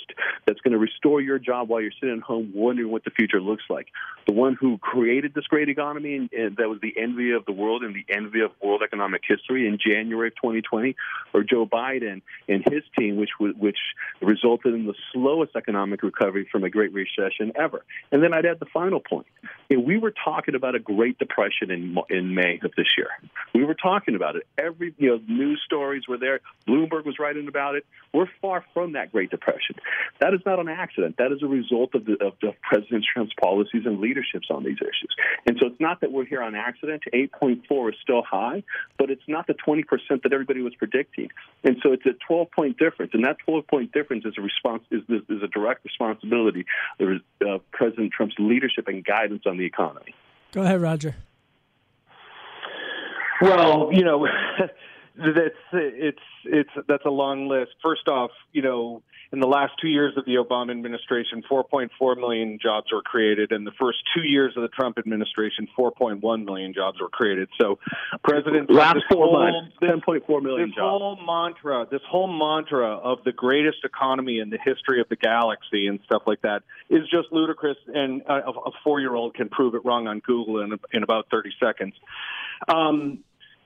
that's 0.45 0.59
going 0.61 0.73
to 0.73 0.77
restore 0.77 1.21
your 1.21 1.39
job 1.39 1.69
while 1.69 1.81
you're 1.81 1.91
sitting 1.99 2.17
at 2.17 2.23
home 2.23 2.51
wondering 2.53 2.91
what 2.91 3.03
the 3.03 3.11
future 3.11 3.39
looks 3.39 3.63
like? 3.69 3.87
The 4.27 4.33
one 4.33 4.55
who 4.59 4.77
created 4.77 5.33
this 5.33 5.45
great 5.45 5.69
economy 5.69 6.15
and, 6.15 6.31
and 6.33 6.57
that 6.57 6.69
was 6.69 6.79
the 6.81 6.93
envy 6.97 7.31
of 7.31 7.45
the 7.45 7.51
world 7.51 7.83
and 7.83 7.95
the 7.95 8.05
envy 8.13 8.41
of 8.41 8.51
world 8.61 8.81
economic 8.83 9.21
history 9.27 9.67
in 9.67 9.77
January 9.77 10.29
of 10.29 10.35
2020, 10.35 10.95
or 11.33 11.43
Joe 11.43 11.65
Biden 11.65 12.21
and 12.47 12.63
his 12.69 12.83
team, 12.97 13.17
which 13.17 13.29
which 13.39 13.77
resulted 14.21 14.73
in 14.73 14.85
the 14.85 14.93
slowest 15.13 15.55
economic 15.55 16.03
recovery 16.03 16.47
from 16.51 16.63
a 16.63 16.69
great 16.69 16.93
recession 16.93 17.51
ever. 17.55 17.83
And 18.11 18.23
then 18.23 18.33
I'd 18.33 18.45
add 18.45 18.59
the 18.59 18.65
final 18.65 18.99
point. 18.99 19.27
we 19.69 19.97
were 19.97 20.13
talking 20.23 20.55
about 20.55 20.75
a 20.75 20.79
Great 20.95 21.17
Depression 21.17 21.71
in 21.71 21.97
in 22.09 22.33
May 22.35 22.59
of 22.63 22.71
this 22.75 22.87
year. 22.97 23.09
We 23.53 23.63
were 23.63 23.75
talking 23.75 24.15
about 24.15 24.35
it. 24.35 24.43
Every 24.57 24.93
you 24.97 25.09
know 25.09 25.21
news 25.27 25.61
stories 25.65 26.03
were 26.07 26.17
there. 26.17 26.39
Bloomberg 26.67 27.05
was 27.05 27.19
writing 27.19 27.47
about 27.47 27.75
it. 27.75 27.85
We're 28.13 28.29
far 28.41 28.65
from 28.73 28.93
that 28.93 29.11
Great 29.11 29.29
Depression. 29.29 29.75
That 30.19 30.33
is 30.33 30.41
not 30.45 30.59
an 30.59 30.69
accident. 30.69 31.17
That 31.17 31.31
is 31.31 31.43
a 31.43 31.47
result 31.47 31.95
of 31.95 32.05
the 32.05 32.13
of 32.23 32.33
the 32.41 32.53
President 32.61 33.05
Trump's 33.11 33.33
policies 33.41 33.83
and 33.85 33.99
leaderships 33.99 34.47
on 34.49 34.63
these 34.63 34.77
issues. 34.77 35.15
And 35.45 35.57
so 35.59 35.67
it's 35.67 35.79
not 35.79 36.01
that 36.01 36.11
we're 36.11 36.25
here 36.25 36.41
on 36.41 36.55
accident. 36.55 37.03
8.4 37.13 37.89
is 37.89 37.95
still 38.01 38.23
high, 38.23 38.63
but 38.97 39.09
it's 39.09 39.27
not 39.27 39.47
the 39.47 39.53
20 39.53 39.83
percent 39.83 40.23
that 40.23 40.33
everybody 40.33 40.61
was 40.61 40.75
predicting. 40.75 41.29
And 41.63 41.77
so 41.83 41.93
it's 41.93 42.05
a 42.05 42.13
12 42.27 42.51
point 42.51 42.77
difference, 42.77 43.11
and 43.13 43.23
that 43.25 43.37
12 43.45 43.67
point 43.67 43.91
difference 43.91 44.25
is 44.25 44.33
a 44.37 44.41
response 44.41 44.83
is 44.91 45.03
is 45.09 45.43
a 45.43 45.47
direct 45.47 45.83
responsibility 45.85 46.65
of 46.99 47.07
uh, 47.45 47.57
President 47.71 48.11
Trump's 48.11 48.35
leadership 48.39 48.87
and 48.87 49.03
guidance 49.03 49.43
on 49.45 49.57
the 49.57 49.65
economy. 49.65 50.15
Go 50.51 50.63
ahead, 50.63 50.81
Roger. 50.81 51.15
Well, 53.41 53.89
you 53.91 54.03
know, 54.03 54.27
that's 55.17 55.55
it's 55.73 56.19
it's 56.45 56.69
that's 56.87 57.05
a 57.05 57.09
long 57.09 57.47
list. 57.47 57.71
First 57.81 58.07
off, 58.07 58.31
you 58.51 58.61
know, 58.61 59.01
in 59.32 59.39
the 59.39 59.47
last 59.47 59.73
two 59.82 59.88
years 59.88 60.13
of 60.17 60.25
the 60.25 60.36
Obama 60.36 60.71
administration, 60.71 61.41
4.4 61.49 62.17
million 62.17 62.59
jobs 62.61 62.88
were 62.91 63.01
created. 63.01 63.51
In 63.51 63.63
the 63.63 63.71
first 63.79 63.99
two 64.15 64.23
years 64.23 64.53
of 64.57 64.63
the 64.63 64.67
Trump 64.67 64.97
administration, 64.97 65.67
4.1 65.77 66.45
million 66.45 66.73
jobs 66.73 66.99
were 66.99 67.07
created. 67.07 67.47
So, 67.59 67.79
President 68.23 68.69
last 68.69 68.95
this 68.95 69.03
four 69.09 69.27
whole, 69.27 69.51
months, 69.51 69.75
10.4 69.82 70.41
million 70.43 70.69
this 70.69 70.75
jobs. 70.75 71.01
whole 71.01 71.17
mantra, 71.25 71.88
this 71.89 72.01
whole 72.09 72.27
mantra 72.27 72.97
of 72.97 73.23
the 73.23 73.32
greatest 73.32 73.79
economy 73.86 74.39
in 74.39 74.49
the 74.49 74.59
history 74.63 74.99
of 74.99 75.07
the 75.07 75.15
galaxy 75.15 75.88
and 75.88 75.99
stuff 76.05 76.23
like 76.27 76.41
that 76.41 76.63
is 76.89 77.03
just 77.09 77.32
ludicrous. 77.32 77.77
And 77.88 78.23
a, 78.23 78.49
a 78.49 78.71
four-year-old 78.84 79.36
can 79.36 79.47
prove 79.47 79.75
it 79.75 79.86
wrong 79.86 80.07
on 80.07 80.19
Google 80.19 80.61
in, 80.61 80.77
in 80.91 81.03
about 81.03 81.27
30 81.32 81.51
seconds. 81.57 81.93
Um, 82.67 83.23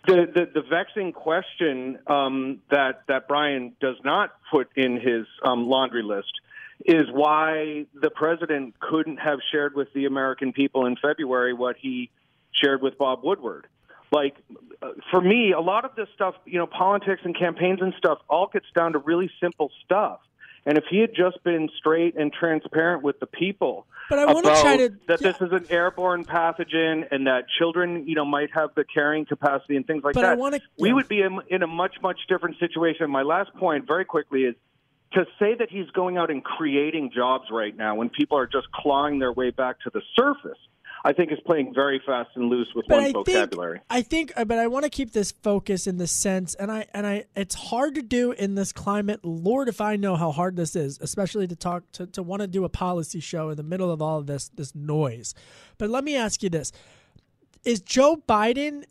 the, 0.08 0.26
the, 0.34 0.62
the 0.62 0.68
vexing 0.68 1.14
question 1.14 2.00
um, 2.08 2.62
that 2.70 3.04
that 3.08 3.28
Bryan 3.28 3.76
does 3.80 3.98
not 4.04 4.32
put 4.52 4.70
in 4.76 5.00
his 5.00 5.26
um, 5.44 5.68
laundry 5.68 6.04
list 6.04 6.32
is 6.86 7.06
why 7.12 7.86
the 7.94 8.10
president 8.10 8.80
couldn't 8.80 9.18
have 9.18 9.40
shared 9.52 9.76
with 9.76 9.88
the 9.94 10.06
American 10.06 10.54
people 10.54 10.86
in 10.86 10.96
February 10.98 11.54
what 11.54 11.78
he 11.80 12.10
shared 12.52 12.82
with 12.82 12.98
Bob 12.98 13.22
Woodward. 13.24 13.68
Like 14.12 14.36
uh, 14.82 14.90
for 15.12 15.22
me, 15.22 15.52
a 15.52 15.60
lot 15.60 15.86
of 15.86 15.96
this 15.96 16.08
stuff, 16.14 16.36
you 16.46 16.60
know, 16.60 16.68
politics 16.68 17.22
and 17.24 17.38
campaigns 17.38 17.82
and 17.82 17.94
stuff, 17.98 18.20
all 18.30 18.48
gets 18.52 18.68
down 18.76 18.94
to 18.94 19.00
really 19.00 19.30
simple 19.42 19.72
stuff. 19.84 20.20
And 20.68 20.78
if 20.80 20.86
he 20.90 21.00
had 21.00 21.12
just 21.16 21.44
been 21.44 21.70
straight 21.78 22.16
and 22.18 22.34
transparent 22.34 23.04
with 23.04 23.20
the 23.20 23.28
people, 23.28 23.86
but 24.10 24.18
I 24.20 24.26
want 24.26 24.46
to 24.46 24.52
about 24.52 24.62
try 24.62 24.78
to 24.78 24.90
that 25.08 25.20
this 25.20 25.36
is 25.40 25.52
an 25.52 25.66
airborne 25.70 26.26
pathogen 26.26 27.06
and 27.12 27.28
that 27.28 27.46
children, 27.60 28.08
you 28.08 28.16
know, 28.16 28.26
might 28.26 28.50
have 28.54 28.72
the 28.76 28.84
carrying 28.84 29.26
capacity 29.26 29.76
and 29.76 29.86
things 29.86 30.04
like 30.04 30.16
But 30.16 30.26
I 30.26 30.30
that, 30.30 30.38
wanna- 30.40 30.60
we 30.80 30.90
yeah. 30.90 30.96
would 30.96 31.08
be 31.08 31.22
in, 31.22 31.40
in 31.50 31.62
a 31.62 31.68
much 31.68 31.96
much 32.02 32.20
different 32.28 32.58
situation. 32.60 33.10
My 33.12 33.22
last 33.22 33.54
point, 33.56 33.86
very 33.86 34.06
quickly, 34.06 34.42
is 34.42 34.56
to 35.14 35.26
say 35.40 35.54
that 35.56 35.70
he's 35.70 35.90
going 35.92 36.18
out 36.18 36.32
and 36.32 36.44
creating 36.44 37.12
jobs 37.16 37.46
right 37.52 37.76
now 37.76 37.96
when 37.96 38.10
people 38.10 38.38
are 38.38 38.48
just 38.48 38.72
clawing 38.72 39.20
their 39.20 39.32
way 39.32 39.52
back 39.52 39.80
to 39.82 39.92
the 39.94 40.02
surface. 40.16 40.58
I 41.08 41.14
think 41.14 41.32
is 41.32 41.38
playing 41.46 41.72
very 41.76 42.02
fast 42.04 42.32
and 42.36 42.50
loose 42.50 42.68
with 42.76 42.88
But 42.90 42.96
one 42.96 43.04
I 43.04 43.12
think- 43.12 43.28
vocabulary. 43.28 43.80
I 43.92 44.02
think, 44.02 44.34
uh, 44.36 44.44
but 44.44 44.58
I 44.58 44.66
want 44.66 44.86
to 44.86 44.90
keep 44.90 45.12
this 45.14 45.32
focus 45.32 45.86
in 45.86 45.98
the 45.98 46.08
sense, 46.08 46.56
and 46.56 46.72
I 46.72 46.88
and 46.96 47.06
I, 47.06 47.26
it's 47.36 47.54
hard 47.54 47.94
to 47.94 48.02
do 48.02 48.32
in 48.32 48.56
this 48.56 48.74
climate. 48.74 49.20
Lord, 49.24 49.70
if 49.70 49.80
I 49.80 49.98
know 49.98 50.16
how 50.16 50.32
hard 50.32 50.56
this 50.56 50.76
is, 50.76 50.98
especially 51.00 51.46
to 51.48 51.56
talk 51.56 51.84
to 51.94 52.08
to 52.08 52.24
want 52.24 52.42
to 52.42 52.48
do 52.48 52.64
a 52.66 52.70
policy 52.70 53.20
show 53.20 53.50
in 53.52 53.56
the 53.56 53.64
middle 53.64 53.92
of 53.92 54.02
all 54.02 54.18
of 54.18 54.26
this 54.26 54.50
this 54.50 54.74
noise. 54.74 55.36
But 55.78 55.92
let 55.92 56.04
me 56.04 56.16
ask 56.16 56.42
you 56.42 56.50
this: 56.50 56.72
Is 57.64 57.82
Joe 57.82 58.24
Biden 58.28 58.86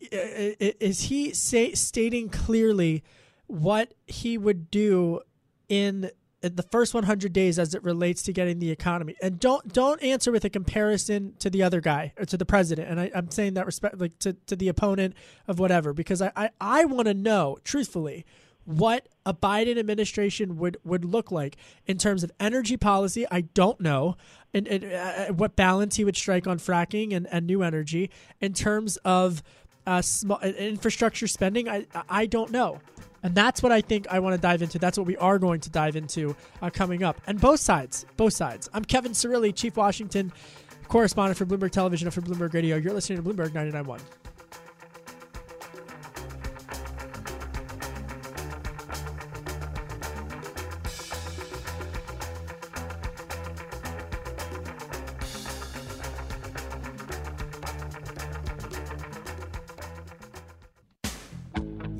is 0.00 1.00
he 1.04 1.32
say, 1.32 1.72
stating 1.72 2.28
clearly 2.28 3.02
what 3.46 3.94
he 4.06 4.36
would 4.36 4.70
do 4.70 5.20
in 5.68 6.10
the 6.40 6.62
first 6.70 6.94
100 6.94 7.32
days 7.32 7.58
as 7.58 7.74
it 7.74 7.82
relates 7.82 8.22
to 8.22 8.32
getting 8.32 8.58
the 8.58 8.70
economy. 8.70 9.16
And 9.20 9.40
don't 9.40 9.72
don't 9.72 10.02
answer 10.02 10.30
with 10.30 10.44
a 10.44 10.50
comparison 10.50 11.34
to 11.40 11.50
the 11.50 11.62
other 11.62 11.80
guy 11.80 12.12
or 12.18 12.24
to 12.26 12.36
the 12.36 12.46
president. 12.46 12.88
And 12.88 13.00
I, 13.00 13.10
i'm 13.14 13.30
saying 13.30 13.54
that 13.54 13.66
respect 13.66 14.00
like 14.00 14.18
to, 14.20 14.34
to 14.46 14.56
the 14.56 14.68
opponent 14.68 15.14
of 15.46 15.58
whatever 15.58 15.92
because 15.92 16.22
i 16.22 16.30
i, 16.36 16.50
I 16.60 16.84
want 16.84 17.06
to 17.06 17.14
know 17.14 17.58
truthfully 17.64 18.24
what 18.68 19.08
a 19.24 19.32
biden 19.32 19.78
administration 19.78 20.58
would 20.58 20.76
would 20.84 21.02
look 21.02 21.32
like 21.32 21.56
in 21.86 21.96
terms 21.96 22.22
of 22.22 22.30
energy 22.38 22.76
policy. 22.76 23.26
I 23.30 23.40
don't 23.40 23.80
know. 23.80 24.16
And, 24.52 24.68
and 24.68 24.84
uh, 24.84 25.32
what 25.32 25.56
balance 25.56 25.96
he 25.96 26.04
would 26.04 26.16
strike 26.16 26.46
on 26.46 26.58
fracking 26.58 27.14
and, 27.14 27.26
and 27.30 27.46
new 27.46 27.62
energy 27.62 28.10
in 28.40 28.52
terms 28.52 28.98
of 28.98 29.42
uh, 29.86 30.02
small 30.02 30.38
infrastructure 30.40 31.26
spending. 31.26 31.66
I 31.66 31.86
i 32.10 32.26
don't 32.26 32.50
know 32.50 32.80
and 33.22 33.34
that's 33.34 33.62
what 33.62 33.72
I 33.72 33.80
think 33.80 34.06
I 34.08 34.18
want 34.18 34.34
to 34.34 34.40
dive 34.40 34.62
into. 34.62 34.78
That's 34.78 34.98
what 34.98 35.06
we 35.06 35.16
are 35.16 35.38
going 35.38 35.60
to 35.60 35.70
dive 35.70 35.96
into 35.96 36.36
uh, 36.62 36.70
coming 36.70 37.02
up. 37.02 37.20
And 37.26 37.40
both 37.40 37.60
sides, 37.60 38.06
both 38.16 38.32
sides. 38.32 38.68
I'm 38.72 38.84
Kevin 38.84 39.12
Cirilli, 39.12 39.54
Chief 39.54 39.76
Washington 39.76 40.32
correspondent 40.88 41.36
for 41.36 41.46
Bloomberg 41.46 41.70
Television 41.70 42.08
and 42.08 42.14
for 42.14 42.22
Bloomberg 42.22 42.54
Radio. 42.54 42.76
You're 42.76 42.94
listening 42.94 43.22
to 43.22 43.28
Bloomberg 43.28 43.50
99.1. 43.50 44.00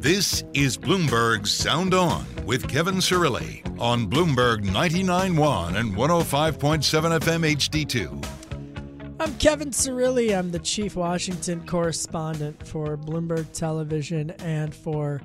This 0.00 0.44
is 0.54 0.78
Bloomberg's 0.78 1.50
Sound 1.50 1.92
On 1.92 2.24
with 2.46 2.68
Kevin 2.68 2.98
Cirilli 2.98 3.66
on 3.80 4.08
Bloomberg 4.08 4.64
99.1 4.64 5.74
and 5.74 5.92
105.7 5.92 7.18
FM 7.18 7.56
HD2. 7.56 9.16
I'm 9.18 9.34
Kevin 9.38 9.70
Cirilli. 9.70 10.38
I'm 10.38 10.52
the 10.52 10.60
Chief 10.60 10.94
Washington 10.94 11.66
correspondent 11.66 12.64
for 12.64 12.96
Bloomberg 12.96 13.50
Television 13.50 14.30
and 14.38 14.72
for 14.72 15.20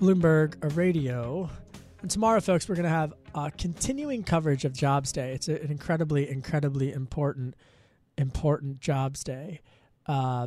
Bloomberg 0.00 0.74
Radio. 0.74 1.50
And 2.00 2.10
tomorrow, 2.10 2.40
folks, 2.40 2.66
we're 2.66 2.76
going 2.76 2.84
to 2.84 2.88
have 2.88 3.12
uh, 3.34 3.50
continuing 3.58 4.22
coverage 4.22 4.64
of 4.64 4.72
Jobs 4.72 5.12
Day. 5.12 5.32
It's 5.34 5.48
an 5.48 5.70
incredibly, 5.70 6.30
incredibly 6.30 6.94
important, 6.94 7.56
important 8.16 8.80
Jobs 8.80 9.22
Day. 9.22 9.60
Uh, 10.06 10.46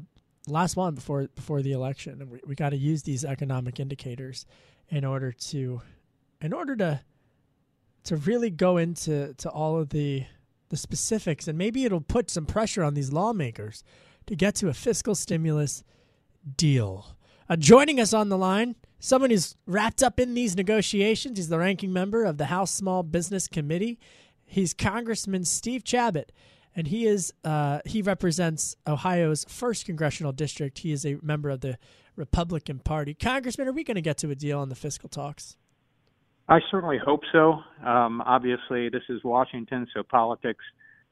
last 0.51 0.75
one 0.75 0.95
before 0.95 1.27
before 1.35 1.61
the 1.61 1.71
election, 1.71 2.21
and 2.21 2.31
we, 2.31 2.39
we 2.45 2.55
got 2.55 2.69
to 2.69 2.77
use 2.77 3.03
these 3.03 3.25
economic 3.25 3.79
indicators 3.79 4.45
in 4.89 5.05
order 5.05 5.31
to, 5.31 5.81
in 6.41 6.53
order 6.53 6.75
to, 6.75 7.01
to 8.05 8.15
really 8.15 8.49
go 8.49 8.77
into 8.77 9.33
to 9.35 9.49
all 9.49 9.77
of 9.77 9.89
the 9.89 10.25
the 10.69 10.77
specifics, 10.77 11.47
and 11.47 11.57
maybe 11.57 11.85
it'll 11.85 12.01
put 12.01 12.29
some 12.29 12.45
pressure 12.45 12.83
on 12.83 12.93
these 12.93 13.11
lawmakers 13.11 13.83
to 14.25 14.35
get 14.35 14.55
to 14.55 14.67
a 14.67 14.73
fiscal 14.73 15.15
stimulus 15.15 15.83
deal. 16.57 17.17
Uh, 17.49 17.55
joining 17.55 17.99
us 17.99 18.13
on 18.13 18.27
the 18.27 18.37
line, 18.37 18.75
someone 18.99 19.29
who's 19.29 19.55
wrapped 19.65 20.03
up 20.03 20.19
in 20.19 20.33
these 20.33 20.55
negotiations. 20.55 21.37
He's 21.37 21.47
the 21.47 21.59
ranking 21.59 21.93
member 21.93 22.25
of 22.25 22.37
the 22.37 22.45
House 22.45 22.71
Small 22.71 23.03
Business 23.03 23.47
Committee. 23.47 23.99
He's 24.45 24.73
Congressman 24.73 25.45
Steve 25.45 25.83
Chabot, 25.85 26.31
and 26.77 26.87
he 26.87 27.07
is 27.07 27.33
uh, 27.43 27.79
he 27.85 28.01
represents 28.03 28.77
Ohio's 28.87 29.45
first 29.49 29.85
congressional 29.85 30.31
district. 30.31 30.79
He 30.79 30.91
is 30.91 31.05
a 31.05 31.17
member 31.23 31.49
of 31.49 31.61
the 31.61 31.77
Republican 32.15 32.79
Party. 32.79 33.15
Congressman, 33.15 33.67
are 33.67 33.73
we 33.73 33.83
going 33.83 33.95
to 33.95 34.01
get 34.01 34.17
to 34.19 34.29
a 34.29 34.35
deal 34.35 34.59
on 34.59 34.69
the 34.69 34.75
fiscal 34.75 35.09
talks? 35.09 35.57
I 36.47 36.59
certainly 36.71 36.99
hope 37.03 37.23
so. 37.31 37.59
Um, 37.83 38.21
obviously, 38.21 38.89
this 38.89 39.01
is 39.09 39.23
Washington, 39.23 39.87
so 39.93 40.03
politics 40.03 40.63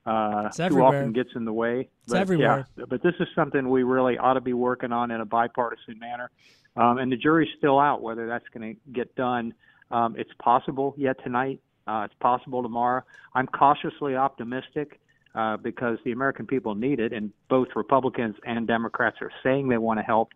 uh, 0.06 0.50
too 0.50 0.82
often 0.82 1.12
gets 1.12 1.32
in 1.36 1.46
the 1.46 1.52
way. 1.52 1.90
It's 2.04 2.14
but, 2.14 2.22
everywhere. 2.22 2.68
Yeah, 2.78 2.86
but 2.88 3.02
this 3.02 3.16
is 3.20 3.28
something 3.36 3.70
we 3.70 3.84
really 3.84 4.18
ought 4.18 4.36
to 4.36 4.42
be 4.42 4.54
working 4.54 4.92
on 4.92 5.12
in 5.12 5.20
a 5.20 5.26
bipartisan 5.26 6.00
manner. 6.00 6.30
Um, 6.78 7.00
and 7.00 7.12
the 7.12 7.18
jury's 7.18 7.50
still 7.58 7.80
out 7.80 8.02
whether 8.02 8.28
that's 8.28 8.46
going 8.54 8.76
to 8.76 8.92
get 8.92 9.16
done. 9.16 9.54
Um, 9.92 10.16
it's 10.18 10.32
possible 10.40 10.94
yet 10.96 11.18
tonight. 11.24 11.60
Uh, 11.88 12.04
it's 12.06 12.16
possible 12.20 12.62
tomorrow. 12.62 13.04
I'm 13.34 13.48
cautiously 13.48 14.16
optimistic 14.16 15.00
uh, 15.36 15.58
because 15.58 15.98
the 16.06 16.12
American 16.12 16.48
people 16.48 16.76
need 16.76 17.00
it, 17.00 17.12
and 17.14 17.32
both 17.50 17.68
Republicans 17.76 18.36
and 18.46 18.68
Democrats 18.68 19.18
are 19.22 19.32
saying 19.44 19.68
they 19.68 19.78
want 19.78 20.00
to 20.00 20.04
help. 20.04 20.30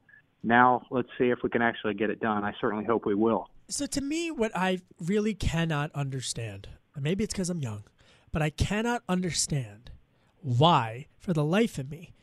Now, 0.43 0.83
let's 0.91 1.09
see 1.17 1.29
if 1.29 1.39
we 1.43 1.49
can 1.49 1.61
actually 1.61 1.93
get 1.93 2.09
it 2.09 2.19
done. 2.19 2.43
I 2.43 2.53
certainly 2.59 2.85
hope 2.85 3.05
we 3.05 3.15
will. 3.15 3.49
So 3.67 3.85
to 3.85 4.01
me, 4.01 4.31
what 4.31 4.51
I 4.55 4.79
really 4.99 5.33
cannot 5.33 5.91
understand, 5.93 6.69
and 6.95 7.03
maybe 7.03 7.23
it's 7.23 7.33
because 7.33 7.49
I'm 7.49 7.59
young, 7.59 7.83
but 8.31 8.41
I 8.41 8.49
cannot 8.49 9.03
understand 9.07 9.91
why, 10.41 11.07
for 11.17 11.33
the 11.33 11.43
life 11.43 11.77
of 11.77 11.89
me, 11.89 12.13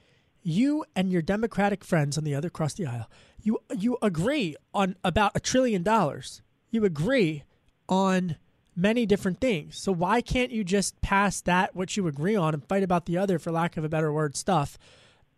you 0.43 0.85
and 0.95 1.11
your 1.11 1.23
Democratic 1.23 1.85
friends 1.85 2.17
on 2.17 2.25
the 2.25 2.35
other 2.35 2.49
across 2.49 2.75
the 2.75 2.87
aisle, 2.87 3.11
you 3.43 3.59
you 3.77 3.99
agree 4.01 4.55
on 4.73 4.97
about 5.03 5.33
a 5.35 5.41
trillion 5.41 5.83
dollars. 5.83 6.43
You 6.71 6.85
agree 6.85 7.43
on 7.89 8.37
many 8.77 9.07
different 9.07 9.41
things. 9.41 9.79
So 9.79 9.91
why 9.91 10.21
can't 10.21 10.51
you 10.53 10.63
just 10.63 11.01
pass 11.01 11.41
that 11.43 11.75
what 11.75 11.97
you 11.97 12.07
agree 12.07 12.37
on 12.37 12.53
and 12.55 12.63
fight 12.65 12.83
about 12.83 13.07
the 13.07 13.17
other, 13.17 13.39
for 13.39 13.51
lack 13.51 13.77
of 13.77 13.85
a 13.85 13.89
better 13.89 14.13
word, 14.13 14.37
stuff? 14.37 14.79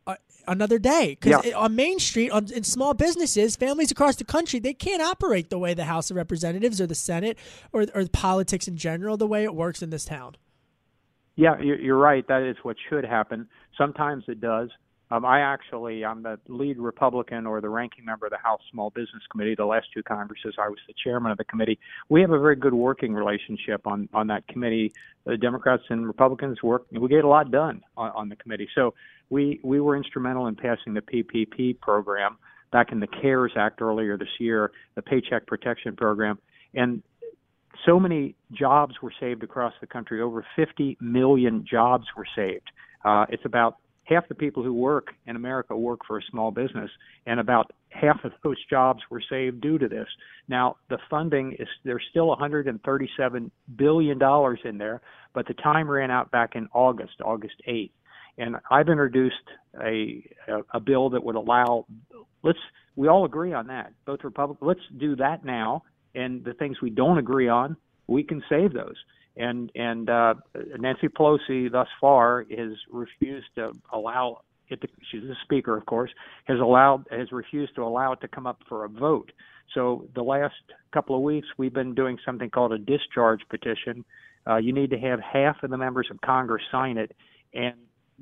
uh, 0.06 0.16
Another 0.46 0.78
day, 0.78 1.16
because 1.20 1.44
Yeah. 1.44 1.56
on 1.58 1.76
Main 1.76 1.98
Street, 1.98 2.30
on, 2.30 2.50
in 2.50 2.64
small 2.64 2.94
businesses, 2.94 3.54
families 3.54 3.90
across 3.90 4.16
the 4.16 4.24
country, 4.24 4.58
they 4.58 4.72
can't 4.72 5.02
operate 5.02 5.50
the 5.50 5.58
way 5.58 5.74
the 5.74 5.84
House 5.84 6.10
of 6.10 6.16
Representatives 6.16 6.80
or 6.80 6.86
the 6.86 6.94
Senate 6.94 7.36
or 7.72 7.84
or 7.94 8.06
politics 8.10 8.66
in 8.66 8.76
general, 8.76 9.16
the 9.18 9.26
way 9.26 9.44
it 9.44 9.54
works 9.54 9.82
in 9.82 9.90
this 9.90 10.06
town. 10.06 10.36
Yeah, 11.36 11.60
you're 11.60 11.78
you're 11.78 11.98
right. 11.98 12.26
That 12.26 12.42
is 12.42 12.56
what 12.62 12.76
should 12.88 13.04
happen. 13.04 13.46
Sometimes 13.76 14.24
it 14.26 14.40
does. 14.40 14.70
Um, 15.10 15.24
I 15.24 15.40
actually, 15.40 16.04
I'm 16.04 16.22
the 16.22 16.38
lead 16.48 16.78
Republican 16.78 17.46
or 17.46 17.60
the 17.60 17.68
ranking 17.68 18.04
member 18.04 18.26
of 18.26 18.30
the 18.30 18.38
House 18.38 18.60
Small 18.70 18.90
Business 18.90 19.22
Committee. 19.30 19.54
The 19.54 19.64
last 19.64 19.86
two 19.94 20.02
Congresses, 20.02 20.54
I 20.58 20.68
was 20.68 20.78
the 20.86 20.94
chairman 21.02 21.32
of 21.32 21.38
the 21.38 21.44
committee. 21.44 21.78
We 22.08 22.20
have 22.20 22.30
a 22.30 22.38
very 22.38 22.56
good 22.56 22.74
working 22.74 23.14
relationship 23.14 23.86
on 23.86 24.08
on 24.12 24.26
that 24.26 24.46
committee. 24.48 24.92
The 25.24 25.36
Democrats 25.36 25.84
and 25.88 26.06
Republicans 26.06 26.62
work. 26.62 26.86
We 26.92 27.08
get 27.08 27.24
a 27.24 27.28
lot 27.28 27.50
done 27.50 27.82
on, 27.96 28.10
on 28.10 28.28
the 28.28 28.36
committee. 28.36 28.68
So 28.74 28.94
we 29.30 29.60
we 29.62 29.80
were 29.80 29.96
instrumental 29.96 30.46
in 30.46 30.56
passing 30.56 30.92
the 30.94 31.00
PPP 31.00 31.80
program 31.80 32.36
back 32.70 32.92
in 32.92 33.00
the 33.00 33.06
CARES 33.06 33.52
Act 33.56 33.80
earlier 33.80 34.18
this 34.18 34.28
year, 34.38 34.72
the 34.94 35.00
Paycheck 35.00 35.46
Protection 35.46 35.96
Program, 35.96 36.38
and 36.74 37.02
so 37.86 37.98
many 37.98 38.34
jobs 38.52 38.94
were 39.02 39.12
saved 39.20 39.42
across 39.42 39.72
the 39.80 39.86
country. 39.86 40.20
Over 40.20 40.44
50 40.56 40.98
million 41.00 41.64
jobs 41.68 42.06
were 42.16 42.26
saved. 42.36 42.70
Uh, 43.04 43.24
it's 43.30 43.44
about 43.44 43.76
half 44.08 44.26
the 44.28 44.34
people 44.34 44.62
who 44.62 44.72
work 44.72 45.08
in 45.26 45.36
America 45.36 45.76
work 45.76 46.00
for 46.06 46.18
a 46.18 46.22
small 46.30 46.50
business, 46.50 46.90
and 47.26 47.38
about 47.38 47.70
half 47.90 48.24
of 48.24 48.32
those 48.42 48.56
jobs 48.70 49.00
were 49.10 49.22
saved 49.28 49.60
due 49.60 49.78
to 49.78 49.88
this. 49.88 50.08
Now, 50.48 50.76
the 50.88 50.98
funding 51.10 51.54
is 51.58 51.68
there's 51.84 52.04
still 52.10 52.28
137 52.28 53.50
billion 53.76 54.18
dollars 54.18 54.60
in 54.64 54.78
there, 54.78 55.02
but 55.34 55.46
the 55.46 55.54
time 55.54 55.90
ran 55.90 56.10
out 56.10 56.30
back 56.30 56.54
in 56.54 56.68
August, 56.72 57.20
August 57.22 57.56
8th, 57.68 57.90
and 58.38 58.56
I've 58.70 58.88
introduced 58.88 59.34
a 59.82 60.24
a, 60.48 60.60
a 60.74 60.80
bill 60.80 61.10
that 61.10 61.22
would 61.22 61.36
allow. 61.36 61.86
Let's 62.42 62.58
we 62.96 63.08
all 63.08 63.24
agree 63.26 63.52
on 63.52 63.66
that. 63.66 63.92
Both 64.06 64.24
Republicans. 64.24 64.66
Let's 64.66 64.98
do 64.98 65.16
that 65.16 65.44
now, 65.44 65.82
and 66.14 66.42
the 66.44 66.54
things 66.54 66.80
we 66.80 66.90
don't 66.90 67.18
agree 67.18 67.48
on, 67.48 67.76
we 68.08 68.24
can 68.24 68.42
save 68.48 68.72
those 68.72 68.96
and 69.38 69.70
and 69.74 70.10
uh, 70.10 70.34
Nancy 70.78 71.08
Pelosi 71.08 71.70
thus 71.70 71.88
far 72.00 72.44
has 72.50 72.72
refused 72.90 73.46
to 73.54 73.70
allow 73.92 74.40
it. 74.68 74.80
To, 74.82 74.88
she's 75.10 75.22
the 75.22 75.36
speaker, 75.44 75.76
of 75.76 75.86
course, 75.86 76.10
has 76.44 76.58
allowed 76.60 77.06
has 77.10 77.32
refused 77.32 77.74
to 77.76 77.82
allow 77.82 78.12
it 78.12 78.20
to 78.20 78.28
come 78.28 78.46
up 78.46 78.58
for 78.68 78.84
a 78.84 78.88
vote. 78.88 79.32
So 79.74 80.06
the 80.14 80.22
last 80.22 80.54
couple 80.92 81.14
of 81.14 81.22
weeks, 81.22 81.46
we've 81.56 81.72
been 81.72 81.94
doing 81.94 82.18
something 82.26 82.50
called 82.50 82.72
a 82.72 82.78
discharge 82.78 83.40
petition. 83.48 84.04
Uh, 84.46 84.56
you 84.56 84.72
need 84.72 84.90
to 84.90 84.98
have 84.98 85.20
half 85.20 85.62
of 85.62 85.70
the 85.70 85.76
members 85.76 86.08
of 86.10 86.20
Congress 86.22 86.62
sign 86.72 86.98
it, 86.98 87.14
and 87.54 87.74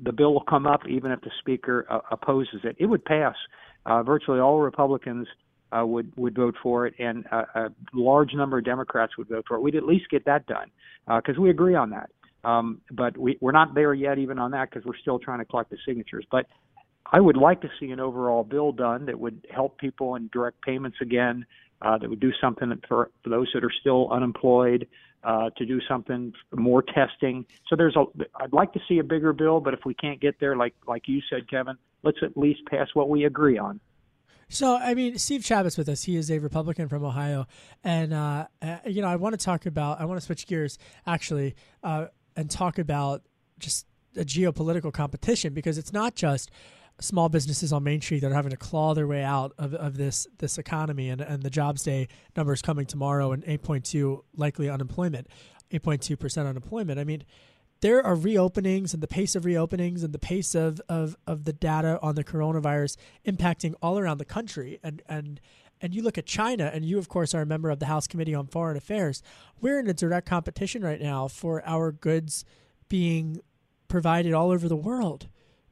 the 0.03 0.11
bill 0.11 0.33
will 0.33 0.43
come 0.43 0.67
up 0.67 0.81
even 0.87 1.11
if 1.11 1.21
the 1.21 1.31
speaker 1.39 1.85
uh, 1.89 1.99
opposes 2.11 2.61
it. 2.63 2.75
It 2.79 2.85
would 2.85 3.03
pass. 3.03 3.35
Uh, 3.85 4.03
virtually 4.03 4.39
all 4.39 4.59
Republicans 4.59 5.27
uh, 5.71 5.85
would 5.85 6.11
would 6.17 6.35
vote 6.35 6.55
for 6.61 6.87
it, 6.87 6.93
and 6.99 7.25
a, 7.31 7.37
a 7.55 7.69
large 7.93 8.33
number 8.33 8.57
of 8.57 8.65
Democrats 8.65 9.17
would 9.17 9.29
vote 9.29 9.45
for 9.47 9.57
it. 9.57 9.61
We'd 9.61 9.75
at 9.75 9.83
least 9.83 10.09
get 10.09 10.25
that 10.25 10.45
done 10.45 10.71
because 11.05 11.37
uh, 11.37 11.41
we 11.41 11.49
agree 11.49 11.75
on 11.75 11.89
that. 11.91 12.09
Um, 12.43 12.81
but 12.91 13.17
we, 13.17 13.37
we're 13.41 13.51
not 13.51 13.73
there 13.75 13.93
yet, 13.93 14.19
even 14.19 14.39
on 14.39 14.51
that, 14.51 14.69
because 14.69 14.85
we're 14.85 14.97
still 14.97 15.19
trying 15.19 15.39
to 15.39 15.45
collect 15.45 15.69
the 15.69 15.77
signatures. 15.85 16.25
But 16.31 16.45
I 17.11 17.19
would 17.19 17.37
like 17.37 17.61
to 17.61 17.69
see 17.79 17.91
an 17.91 17.99
overall 17.99 18.43
bill 18.43 18.71
done 18.71 19.05
that 19.05 19.19
would 19.19 19.45
help 19.53 19.77
people 19.77 20.15
in 20.15 20.29
direct 20.31 20.61
payments 20.61 20.97
again, 21.01 21.45
uh, 21.81 21.97
that 21.97 22.09
would 22.09 22.19
do 22.19 22.31
something 22.41 22.71
for, 22.87 23.09
for 23.23 23.29
those 23.29 23.49
that 23.53 23.63
are 23.63 23.71
still 23.81 24.09
unemployed, 24.11 24.87
uh, 25.23 25.49
to 25.57 25.65
do 25.65 25.79
something 25.89 26.31
more 26.55 26.81
testing. 26.81 27.45
So 27.67 27.75
there's 27.75 27.95
a. 27.95 28.05
I'd 28.39 28.53
like 28.53 28.71
to 28.73 28.79
see 28.87 28.99
a 28.99 29.03
bigger 29.03 29.33
bill, 29.33 29.59
but 29.59 29.73
if 29.73 29.81
we 29.85 29.93
can't 29.93 30.21
get 30.21 30.39
there, 30.39 30.55
like 30.55 30.73
like 30.87 31.07
you 31.07 31.21
said, 31.29 31.49
Kevin, 31.49 31.77
let's 32.03 32.19
at 32.23 32.37
least 32.37 32.61
pass 32.69 32.87
what 32.93 33.09
we 33.09 33.25
agree 33.25 33.57
on. 33.57 33.79
So, 34.49 34.77
I 34.77 34.93
mean, 34.93 35.17
Steve 35.17 35.41
Chabot's 35.41 35.77
with 35.77 35.89
us. 35.89 36.03
He 36.03 36.15
is 36.15 36.31
a 36.31 36.39
Republican 36.39 36.87
from 36.87 37.03
Ohio, 37.03 37.47
and 37.83 38.13
uh, 38.13 38.47
uh, 38.61 38.77
you 38.85 39.01
know, 39.01 39.09
I 39.09 39.17
want 39.17 39.37
to 39.37 39.43
talk 39.43 39.65
about. 39.65 39.99
I 39.99 40.05
want 40.05 40.19
to 40.19 40.25
switch 40.25 40.47
gears 40.47 40.77
actually, 41.05 41.55
uh, 41.83 42.07
and 42.35 42.49
talk 42.49 42.79
about 42.79 43.23
just 43.59 43.85
a 44.15 44.23
geopolitical 44.23 44.93
competition 44.93 45.53
because 45.53 45.77
it's 45.77 45.91
not 45.91 46.15
just 46.15 46.49
small 46.99 47.29
businesses 47.29 47.73
on 47.73 47.83
Main 47.83 48.01
Street 48.01 48.21
that 48.21 48.31
are 48.31 48.35
having 48.35 48.51
to 48.51 48.57
claw 48.57 48.93
their 48.93 49.05
way 49.05 49.23
out 49.23 49.53
of, 49.57 49.73
of 49.73 49.97
this 49.97 50.27
this 50.37 50.57
economy 50.57 51.09
and, 51.09 51.19
and 51.19 51.43
the 51.43 51.49
jobs 51.49 51.83
day 51.83 52.07
numbers 52.35 52.61
coming 52.61 52.85
tomorrow 52.85 53.33
and 53.33 53.43
8.2 53.43 54.23
likely 54.35 54.69
unemployment, 54.69 55.27
8.2 55.71 56.17
percent 56.17 56.47
unemployment. 56.47 56.99
I 56.99 57.03
mean, 57.03 57.23
there 57.81 58.05
are 58.05 58.15
reopenings 58.15 58.93
and 58.93 59.03
the 59.03 59.07
pace 59.07 59.35
of 59.35 59.43
reopenings 59.43 60.03
and 60.03 60.13
the 60.13 60.19
pace 60.19 60.55
of, 60.55 60.81
of, 60.89 61.15
of 61.27 61.43
the 61.43 61.53
data 61.53 61.99
on 62.01 62.15
the 62.15 62.23
coronavirus 62.23 62.97
impacting 63.25 63.73
all 63.81 63.99
around 63.99 64.17
the 64.17 64.25
country. 64.25 64.79
And, 64.83 65.01
and, 65.07 65.39
and 65.81 65.93
you 65.93 66.01
look 66.01 66.17
at 66.17 66.25
China, 66.25 66.71
and 66.73 66.83
you, 66.83 66.97
of 66.97 67.07
course, 67.07 67.35
are 67.35 67.41
a 67.41 67.45
member 67.45 67.69
of 67.69 67.79
the 67.79 67.85
House 67.85 68.07
Committee 68.07 68.33
on 68.33 68.47
Foreign 68.47 68.77
Affairs. 68.77 69.21
We're 69.61 69.79
in 69.79 69.87
a 69.87 69.93
direct 69.93 70.27
competition 70.27 70.81
right 70.81 71.01
now 71.01 71.27
for 71.27 71.63
our 71.65 71.91
goods 71.91 72.45
being 72.89 73.41
provided 73.87 74.33
all 74.33 74.49
over 74.51 74.67
the 74.67 74.75
world. 74.75 75.27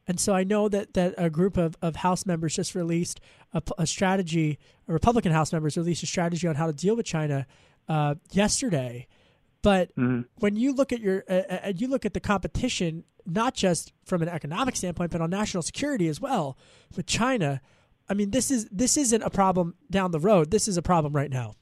And 0.08 0.20
so 0.20 0.34
I 0.34 0.44
know 0.44 0.70
that, 0.70 0.94
that 0.94 1.16
a 1.18 1.32
group 1.32 1.58
of, 1.58 1.76
of 1.82 1.98
House 1.98 2.26
members 2.26 2.56
just 2.56 2.76
released 2.76 3.20
a, 3.54 3.64
a 3.80 3.88
strategy, 3.88 4.60
a 4.88 4.94
Republican 4.94 5.32
House 5.32 5.52
members 5.52 5.76
released 5.78 6.04
a 6.04 6.08
strategy 6.08 6.48
on 6.48 6.56
how 6.56 6.68
to 6.68 6.74
deal 6.74 6.96
with 6.96 7.08
China 7.08 7.48
uh, 7.90 8.16
yesterday. 8.32 9.08
But 9.66 9.90
mm-hmm. 9.98 10.22
when 10.36 10.56
you 10.56 10.76
look 10.76 10.94
at 10.94 11.00
your, 11.00 11.24
uh, 11.28 11.42
uh, 11.50 11.74
you 11.76 11.88
look 11.88 12.06
at 12.06 12.14
the 12.14 12.20
competition, 12.20 13.04
not 13.26 13.56
just 13.56 13.94
from 14.06 14.22
an 14.22 14.30
economic 14.30 14.76
standpoint, 14.76 15.10
but 15.10 15.22
on 15.22 15.32
national 15.32 15.64
security 15.64 16.08
as 16.08 16.22
well 16.22 16.56
with 16.96 17.08
China. 17.08 17.62
I 18.08 18.14
mean, 18.14 18.30
this 18.30 18.52
is 18.52 18.70
this 18.72 18.96
isn't 18.96 19.24
a 19.24 19.32
problem 19.32 19.74
down 19.90 20.12
the 20.12 20.20
road. 20.20 20.52
This 20.52 20.68
is 20.68 20.78
a 20.78 20.84
problem 20.84 21.14
right 21.14 21.32
now. 21.32 21.56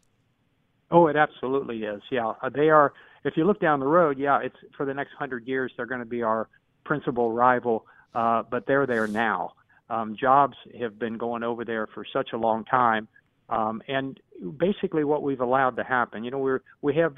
Oh, 0.92 1.08
it 1.08 1.16
absolutely 1.16 1.84
is. 1.86 2.02
Yeah, 2.12 2.34
uh, 2.42 2.50
they 2.50 2.70
are. 2.70 2.92
If 3.24 3.38
you 3.38 3.46
look 3.46 3.62
down 3.62 3.80
the 3.80 3.88
road, 3.88 4.20
yeah, 4.20 4.42
it's 4.44 4.58
for 4.76 4.86
the 4.86 4.94
next 4.94 5.14
hundred 5.18 5.48
years 5.48 5.72
they're 5.78 5.86
going 5.86 6.02
to 6.02 6.06
be 6.06 6.24
our 6.24 6.50
principal 6.84 7.32
rival. 7.32 7.86
Uh, 8.14 8.44
but 8.52 8.68
they're 8.68 8.86
there 8.86 9.08
now. 9.08 9.54
Um, 9.90 10.18
jobs 10.20 10.58
have 10.78 11.00
been 11.00 11.18
going 11.18 11.44
over 11.44 11.64
there 11.64 11.88
for 11.88 12.06
such 12.12 12.34
a 12.34 12.38
long 12.38 12.66
time, 12.66 13.08
um, 13.48 13.82
and 13.88 14.20
basically 14.58 15.06
what 15.06 15.24
we've 15.24 15.40
allowed 15.40 15.78
to 15.78 15.86
happen. 15.86 16.26
You 16.26 16.32
know, 16.32 16.40
we're 16.40 16.64
we 16.82 16.96
have 16.96 17.16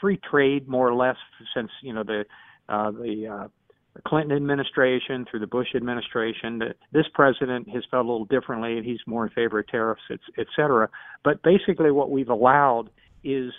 free 0.00 0.18
trade 0.30 0.68
more 0.68 0.88
or 0.88 0.94
less 0.94 1.16
since 1.54 1.70
you 1.82 1.92
know 1.92 2.04
the 2.04 2.24
uh, 2.68 2.90
the 2.90 3.26
uh, 3.26 3.48
Clinton 4.06 4.36
administration 4.36 5.26
through 5.30 5.40
the 5.40 5.46
Bush 5.46 5.68
administration. 5.74 6.62
This 6.92 7.06
president 7.14 7.68
has 7.70 7.82
felt 7.90 8.06
a 8.06 8.08
little 8.08 8.26
differently, 8.26 8.76
and 8.76 8.84
he's 8.84 9.00
more 9.06 9.26
in 9.26 9.32
favor 9.32 9.58
of 9.60 9.66
tariffs, 9.68 10.02
et, 10.10 10.20
et 10.38 10.46
cetera. 10.54 10.88
But 11.24 11.42
basically, 11.42 11.90
what 11.90 12.10
we've 12.10 12.28
allowed 12.28 12.90
is 13.24 13.52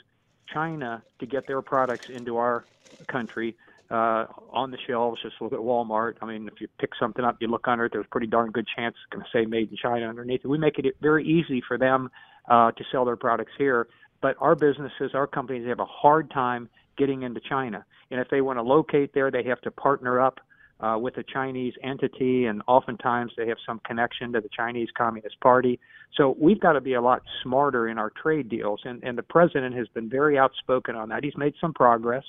China 0.53 1.03
to 1.19 1.25
get 1.25 1.47
their 1.47 1.61
products 1.61 2.05
into 2.13 2.37
our 2.37 2.65
country 3.11 3.55
uh, 3.91 4.25
on 4.51 4.71
the 4.71 4.77
shelves. 4.87 5.21
Just 5.21 5.35
look 5.41 5.53
at 5.53 5.59
Walmart. 5.59 6.15
I 6.21 6.25
mean, 6.25 6.47
if 6.47 6.61
you 6.61 6.67
pick 6.79 6.91
something 6.99 7.25
up, 7.25 7.37
you 7.41 7.47
look 7.47 7.67
under 7.67 7.85
it, 7.85 7.91
there's 7.91 8.05
a 8.05 8.09
pretty 8.09 8.27
darn 8.27 8.51
good 8.51 8.67
chance 8.75 8.95
it's 8.95 9.13
going 9.13 9.25
to 9.25 9.37
say 9.37 9.45
made 9.45 9.71
in 9.71 9.77
China 9.77 10.07
underneath 10.07 10.41
it. 10.43 10.47
We 10.47 10.57
make 10.57 10.79
it 10.79 10.85
very 11.01 11.25
easy 11.27 11.61
for 11.67 11.77
them 11.77 12.09
uh, 12.49 12.71
to 12.71 12.83
sell 12.91 13.05
their 13.05 13.17
products 13.17 13.51
here 13.57 13.87
but 14.21 14.35
our 14.39 14.55
businesses, 14.55 15.11
our 15.13 15.27
companies 15.27 15.67
have 15.67 15.79
a 15.79 15.85
hard 15.85 16.29
time 16.31 16.69
getting 16.97 17.23
into 17.23 17.39
China. 17.39 17.85
And 18.11 18.19
if 18.19 18.27
they 18.29 18.41
want 18.41 18.57
to 18.57 18.63
locate 18.63 19.13
there, 19.13 19.31
they 19.31 19.43
have 19.43 19.61
to 19.61 19.71
partner 19.71 20.19
up 20.19 20.39
uh, 20.79 20.97
with 20.99 21.17
a 21.17 21.23
Chinese 21.23 21.73
entity, 21.83 22.45
and 22.45 22.61
oftentimes 22.67 23.31
they 23.37 23.47
have 23.47 23.57
some 23.65 23.81
connection 23.85 24.31
to 24.33 24.41
the 24.41 24.49
Chinese 24.55 24.87
Communist 24.97 25.39
Party. 25.41 25.79
So 26.15 26.35
we've 26.39 26.59
got 26.59 26.73
to 26.73 26.81
be 26.81 26.93
a 26.93 27.01
lot 27.01 27.21
smarter 27.43 27.87
in 27.89 27.97
our 27.97 28.11
trade 28.21 28.49
deals, 28.49 28.81
and, 28.85 29.03
and 29.03 29.17
the 29.17 29.23
president 29.23 29.75
has 29.75 29.87
been 29.89 30.09
very 30.09 30.37
outspoken 30.37 30.95
on 30.95 31.09
that. 31.09 31.23
He's 31.23 31.35
made 31.37 31.53
some 31.59 31.73
progress, 31.73 32.23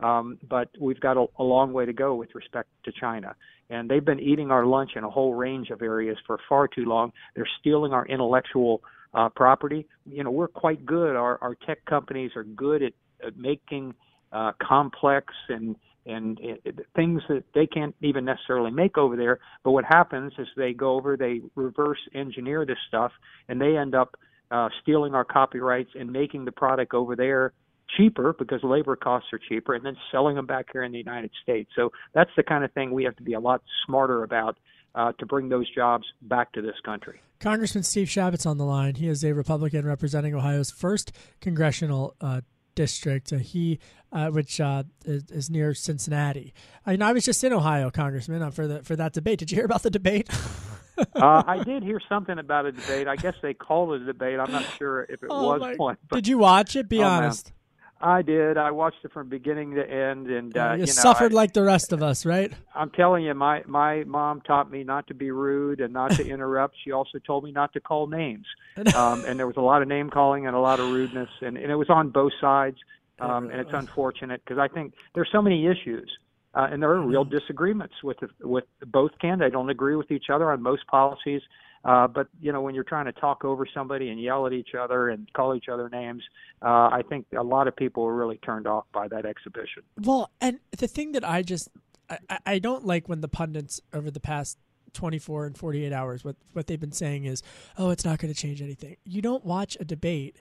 um, 0.00 0.38
but 0.48 0.68
we've 0.80 1.00
got 1.00 1.16
a, 1.16 1.26
a 1.38 1.44
long 1.44 1.72
way 1.72 1.86
to 1.86 1.92
go 1.92 2.14
with 2.14 2.34
respect 2.34 2.68
to 2.84 2.92
China. 2.92 3.34
And 3.70 3.88
they've 3.88 4.04
been 4.04 4.20
eating 4.20 4.50
our 4.50 4.66
lunch 4.66 4.90
in 4.96 5.04
a 5.04 5.10
whole 5.10 5.34
range 5.34 5.70
of 5.70 5.80
areas 5.80 6.18
for 6.26 6.38
far 6.48 6.66
too 6.68 6.84
long. 6.84 7.12
They're 7.34 7.48
stealing 7.60 7.92
our 7.92 8.04
intellectual 8.06 8.82
uh, 9.14 9.28
property. 9.28 9.86
You 10.06 10.24
know, 10.24 10.30
we're 10.30 10.48
quite 10.48 10.84
good. 10.86 11.16
Our, 11.16 11.38
our 11.42 11.54
tech 11.66 11.84
companies 11.84 12.32
are 12.36 12.44
good 12.44 12.82
at, 12.82 12.92
at 13.26 13.36
making 13.36 13.94
uh, 14.32 14.52
complex 14.60 15.32
and 15.48 15.76
and 16.04 16.40
it, 16.40 16.80
things 16.96 17.22
that 17.28 17.44
they 17.54 17.64
can't 17.64 17.94
even 18.00 18.24
necessarily 18.24 18.72
make 18.72 18.98
over 18.98 19.16
there. 19.16 19.38
But 19.62 19.70
what 19.70 19.84
happens 19.84 20.32
is 20.36 20.48
they 20.56 20.72
go 20.72 20.96
over, 20.96 21.16
they 21.16 21.42
reverse 21.54 22.00
engineer 22.12 22.66
this 22.66 22.78
stuff, 22.88 23.12
and 23.48 23.60
they 23.60 23.76
end 23.76 23.94
up 23.94 24.16
uh, 24.50 24.68
stealing 24.82 25.14
our 25.14 25.24
copyrights 25.24 25.90
and 25.94 26.10
making 26.10 26.44
the 26.44 26.50
product 26.50 26.92
over 26.92 27.14
there 27.14 27.52
cheaper 27.96 28.34
because 28.38 28.60
labor 28.62 28.96
costs 28.96 29.28
are 29.32 29.40
cheaper, 29.48 29.74
and 29.74 29.84
then 29.84 29.96
selling 30.10 30.36
them 30.36 30.46
back 30.46 30.66
here 30.72 30.82
in 30.82 30.92
the 30.92 30.98
United 30.98 31.30
States. 31.42 31.70
So 31.76 31.90
that's 32.14 32.30
the 32.36 32.42
kind 32.42 32.64
of 32.64 32.72
thing 32.72 32.90
we 32.90 33.04
have 33.04 33.16
to 33.16 33.22
be 33.22 33.34
a 33.34 33.40
lot 33.40 33.62
smarter 33.86 34.22
about 34.22 34.56
uh, 34.94 35.12
to 35.18 35.26
bring 35.26 35.48
those 35.48 35.68
jobs 35.74 36.06
back 36.22 36.52
to 36.52 36.62
this 36.62 36.76
country. 36.84 37.20
Congressman 37.40 37.82
Steve 37.82 38.08
Chabot's 38.08 38.46
on 38.46 38.58
the 38.58 38.64
line. 38.64 38.94
He 38.94 39.08
is 39.08 39.24
a 39.24 39.34
Republican 39.34 39.86
representing 39.86 40.34
Ohio's 40.34 40.70
first 40.70 41.12
congressional 41.40 42.14
uh, 42.20 42.42
district. 42.74 43.32
Uh, 43.32 43.38
he, 43.38 43.78
uh, 44.12 44.28
which 44.28 44.60
uh, 44.60 44.84
is, 45.04 45.24
is, 45.30 45.50
near 45.50 45.74
Cincinnati. 45.74 46.54
I, 46.86 46.96
I 47.00 47.12
was 47.12 47.24
just 47.24 47.42
in 47.42 47.52
Ohio, 47.52 47.90
Congressman, 47.90 48.42
uh, 48.42 48.50
for 48.50 48.66
the 48.66 48.82
for 48.82 48.96
that 48.96 49.12
debate. 49.12 49.38
Did 49.38 49.50
you 49.50 49.56
hear 49.56 49.64
about 49.64 49.82
the 49.82 49.90
debate? 49.90 50.28
uh, 51.16 51.42
I 51.46 51.62
did 51.64 51.82
hear 51.82 52.00
something 52.08 52.38
about 52.38 52.66
a 52.66 52.72
debate. 52.72 53.08
I 53.08 53.16
guess 53.16 53.34
they 53.42 53.54
called 53.54 53.94
it 53.94 54.02
a 54.02 54.06
debate. 54.06 54.38
I'm 54.38 54.52
not 54.52 54.64
sure 54.78 55.02
if 55.08 55.22
it 55.22 55.26
oh 55.30 55.48
was 55.48 55.60
my, 55.60 55.74
one. 55.74 55.96
Did 56.12 56.28
you 56.28 56.38
watch 56.38 56.76
it? 56.76 56.88
Be 56.88 57.00
oh, 57.00 57.06
honest. 57.06 57.48
Man. 57.48 57.54
I 58.02 58.22
did. 58.22 58.58
I 58.58 58.70
watched 58.72 59.04
it 59.04 59.12
from 59.12 59.28
beginning 59.28 59.74
to 59.76 59.88
end, 59.88 60.28
and 60.28 60.56
uh, 60.56 60.72
you, 60.72 60.80
you 60.80 60.80
know, 60.80 60.86
suffered 60.86 61.32
I, 61.32 61.36
like 61.36 61.52
the 61.52 61.62
rest 61.62 61.92
of 61.92 62.02
us, 62.02 62.26
right? 62.26 62.52
I'm 62.74 62.90
telling 62.90 63.24
you, 63.24 63.34
my 63.34 63.62
my 63.66 64.04
mom 64.04 64.40
taught 64.40 64.70
me 64.70 64.82
not 64.82 65.06
to 65.06 65.14
be 65.14 65.30
rude 65.30 65.80
and 65.80 65.92
not 65.92 66.12
to 66.12 66.26
interrupt. 66.28 66.76
she 66.84 66.90
also 66.90 67.18
told 67.18 67.44
me 67.44 67.52
not 67.52 67.72
to 67.74 67.80
call 67.80 68.08
names, 68.08 68.46
um, 68.94 69.24
and 69.24 69.38
there 69.38 69.46
was 69.46 69.56
a 69.56 69.62
lot 69.62 69.82
of 69.82 69.88
name 69.88 70.10
calling 70.10 70.46
and 70.46 70.56
a 70.56 70.60
lot 70.60 70.80
of 70.80 70.90
rudeness, 70.90 71.30
and, 71.40 71.56
and 71.56 71.70
it 71.70 71.76
was 71.76 71.90
on 71.90 72.10
both 72.10 72.32
sides. 72.40 72.76
Um, 73.20 73.50
and 73.50 73.60
it's 73.60 73.70
unfortunate 73.72 74.42
because 74.44 74.58
I 74.58 74.66
think 74.66 74.94
there's 75.14 75.28
so 75.30 75.40
many 75.40 75.68
issues 75.68 76.10
uh, 76.54 76.68
and 76.70 76.82
there 76.82 76.90
are 76.90 77.00
real 77.00 77.24
disagreements 77.24 77.94
with 78.02 78.18
the, 78.20 78.28
with 78.46 78.64
both 78.86 79.12
candidates. 79.20 79.52
They 79.52 79.56
don't 79.56 79.70
agree 79.70 79.96
with 79.96 80.10
each 80.10 80.26
other 80.30 80.50
on 80.52 80.62
most 80.62 80.86
policies. 80.86 81.40
Uh, 81.84 82.06
but 82.06 82.28
you 82.40 82.52
know, 82.52 82.60
when 82.60 82.74
you're 82.74 82.84
trying 82.84 83.06
to 83.06 83.12
talk 83.12 83.44
over 83.44 83.66
somebody 83.66 84.10
and 84.10 84.20
yell 84.20 84.46
at 84.46 84.52
each 84.52 84.74
other 84.78 85.08
and 85.08 85.32
call 85.32 85.54
each 85.54 85.68
other 85.68 85.88
names, 85.88 86.22
uh, 86.62 86.88
I 86.92 87.02
think 87.08 87.26
a 87.36 87.42
lot 87.42 87.66
of 87.66 87.74
people 87.74 88.04
were 88.04 88.14
really 88.14 88.38
turned 88.38 88.66
off 88.66 88.84
by 88.92 89.08
that 89.08 89.26
exhibition. 89.26 89.82
Well, 90.00 90.30
and 90.40 90.60
the 90.76 90.86
thing 90.86 91.12
that 91.12 91.28
I 91.28 91.42
just 91.42 91.68
I, 92.08 92.38
I 92.46 92.58
don't 92.58 92.84
like 92.84 93.08
when 93.08 93.20
the 93.20 93.28
pundits 93.28 93.80
over 93.92 94.10
the 94.10 94.20
past 94.20 94.58
24 94.92 95.46
and 95.46 95.56
48 95.56 95.92
hours 95.92 96.24
what 96.24 96.36
what 96.52 96.66
they've 96.66 96.78
been 96.78 96.92
saying 96.92 97.24
is, 97.24 97.42
oh, 97.78 97.90
it's 97.90 98.04
not 98.04 98.18
going 98.18 98.32
to 98.32 98.38
change 98.38 98.62
anything. 98.62 98.96
You 99.04 99.22
don't 99.22 99.44
watch 99.44 99.76
a 99.80 99.84
debate 99.84 100.40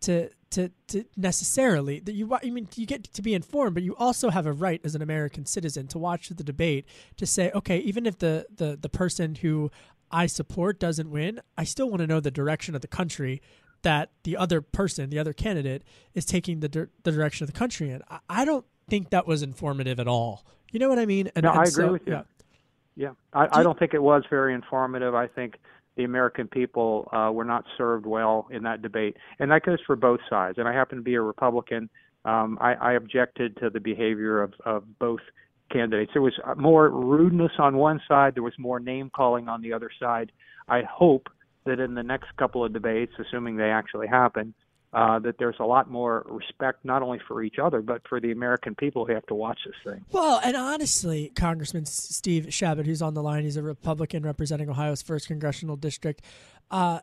to 0.00 0.28
to 0.50 0.70
to 0.88 1.04
necessarily 1.16 2.00
that 2.00 2.12
you 2.12 2.32
I 2.34 2.50
mean 2.50 2.68
you 2.76 2.86
get 2.86 3.04
to 3.04 3.22
be 3.22 3.34
informed, 3.34 3.74
but 3.74 3.82
you 3.82 3.96
also 3.96 4.30
have 4.30 4.46
a 4.46 4.52
right 4.52 4.80
as 4.84 4.94
an 4.94 5.02
American 5.02 5.46
citizen 5.46 5.86
to 5.88 5.98
watch 5.98 6.28
the 6.28 6.44
debate 6.44 6.84
to 7.16 7.26
say, 7.26 7.50
okay, 7.54 7.78
even 7.78 8.06
if 8.06 8.18
the 8.18 8.46
the 8.54 8.76
the 8.80 8.88
person 8.88 9.36
who 9.36 9.70
I 10.10 10.26
support 10.26 10.78
doesn't 10.78 11.10
win, 11.10 11.40
I 11.56 11.64
still 11.64 11.88
want 11.88 12.00
to 12.00 12.06
know 12.06 12.20
the 12.20 12.30
direction 12.30 12.74
of 12.74 12.80
the 12.80 12.88
country 12.88 13.42
that 13.82 14.10
the 14.24 14.36
other 14.36 14.60
person, 14.60 15.10
the 15.10 15.18
other 15.18 15.32
candidate, 15.32 15.82
is 16.14 16.24
taking 16.24 16.60
the 16.60 16.68
di- 16.68 16.86
the 17.02 17.12
direction 17.12 17.44
of 17.44 17.52
the 17.52 17.58
country 17.58 17.90
in. 17.90 18.02
I, 18.10 18.18
I, 18.28 18.44
don't 18.44 18.64
think 18.88 19.10
that 19.10 19.26
was 19.26 19.42
informative 19.42 20.00
at 20.00 20.08
all. 20.08 20.44
You 20.72 20.80
know 20.80 20.88
what 20.88 20.98
I 20.98 21.06
mean? 21.06 21.30
And, 21.36 21.44
no, 21.44 21.50
and 21.50 21.60
I 21.60 21.62
agree 21.62 21.70
so, 21.70 21.92
with 21.92 22.02
you. 22.06 22.12
Yeah, 22.14 22.22
yeah. 22.96 23.10
I, 23.32 23.44
Do 23.46 23.50
I 23.52 23.62
don't 23.62 23.78
think 23.78 23.94
it 23.94 24.02
was 24.02 24.24
very 24.28 24.54
informative. 24.54 25.14
I 25.14 25.28
think 25.28 25.56
the 25.96 26.04
American 26.04 26.48
people 26.48 27.08
uh, 27.12 27.30
were 27.32 27.44
not 27.44 27.64
served 27.78 28.06
well 28.06 28.48
in 28.50 28.62
that 28.64 28.82
debate, 28.82 29.16
and 29.38 29.50
that 29.50 29.64
goes 29.64 29.78
for 29.86 29.96
both 29.96 30.20
sides. 30.28 30.58
And 30.58 30.68
I 30.68 30.72
happen 30.72 30.98
to 30.98 31.04
be 31.04 31.14
a 31.14 31.22
Republican. 31.22 31.88
Um, 32.24 32.58
I, 32.60 32.74
I 32.74 32.92
objected 32.94 33.56
to 33.58 33.70
the 33.70 33.80
behavior 33.80 34.42
of, 34.42 34.52
of 34.64 34.98
both 34.98 35.20
candidates. 35.70 36.12
There 36.12 36.22
was 36.22 36.34
more 36.56 36.88
rudeness 36.88 37.52
on 37.58 37.76
one 37.76 38.00
side, 38.08 38.34
there 38.34 38.42
was 38.42 38.58
more 38.58 38.80
name 38.80 39.10
calling 39.14 39.48
on 39.48 39.62
the 39.62 39.72
other 39.72 39.90
side. 40.00 40.32
I 40.68 40.82
hope 40.82 41.28
that 41.64 41.80
in 41.80 41.94
the 41.94 42.02
next 42.02 42.28
couple 42.36 42.64
of 42.64 42.72
debates, 42.72 43.12
assuming 43.18 43.56
they 43.56 43.70
actually 43.70 44.06
happen, 44.06 44.54
uh, 44.92 45.18
that 45.18 45.36
there's 45.38 45.56
a 45.60 45.64
lot 45.64 45.90
more 45.90 46.24
respect 46.28 46.84
not 46.84 47.02
only 47.02 47.20
for 47.26 47.42
each 47.42 47.58
other 47.58 47.82
but 47.82 48.00
for 48.08 48.20
the 48.20 48.30
American 48.32 48.74
people 48.74 49.04
who 49.04 49.12
have 49.12 49.26
to 49.26 49.34
watch 49.34 49.58
this 49.66 49.74
thing. 49.84 50.04
Well, 50.10 50.40
and 50.42 50.56
honestly, 50.56 51.32
Congressman 51.34 51.84
Steve 51.86 52.52
Chabot, 52.52 52.86
who's 52.86 53.02
on 53.02 53.14
the 53.14 53.22
line, 53.22 53.42
he's 53.42 53.56
a 53.56 53.62
Republican 53.62 54.22
representing 54.22 54.70
Ohio's 54.70 55.02
first 55.02 55.26
congressional 55.26 55.76
district. 55.76 56.22
Uh, 56.70 57.00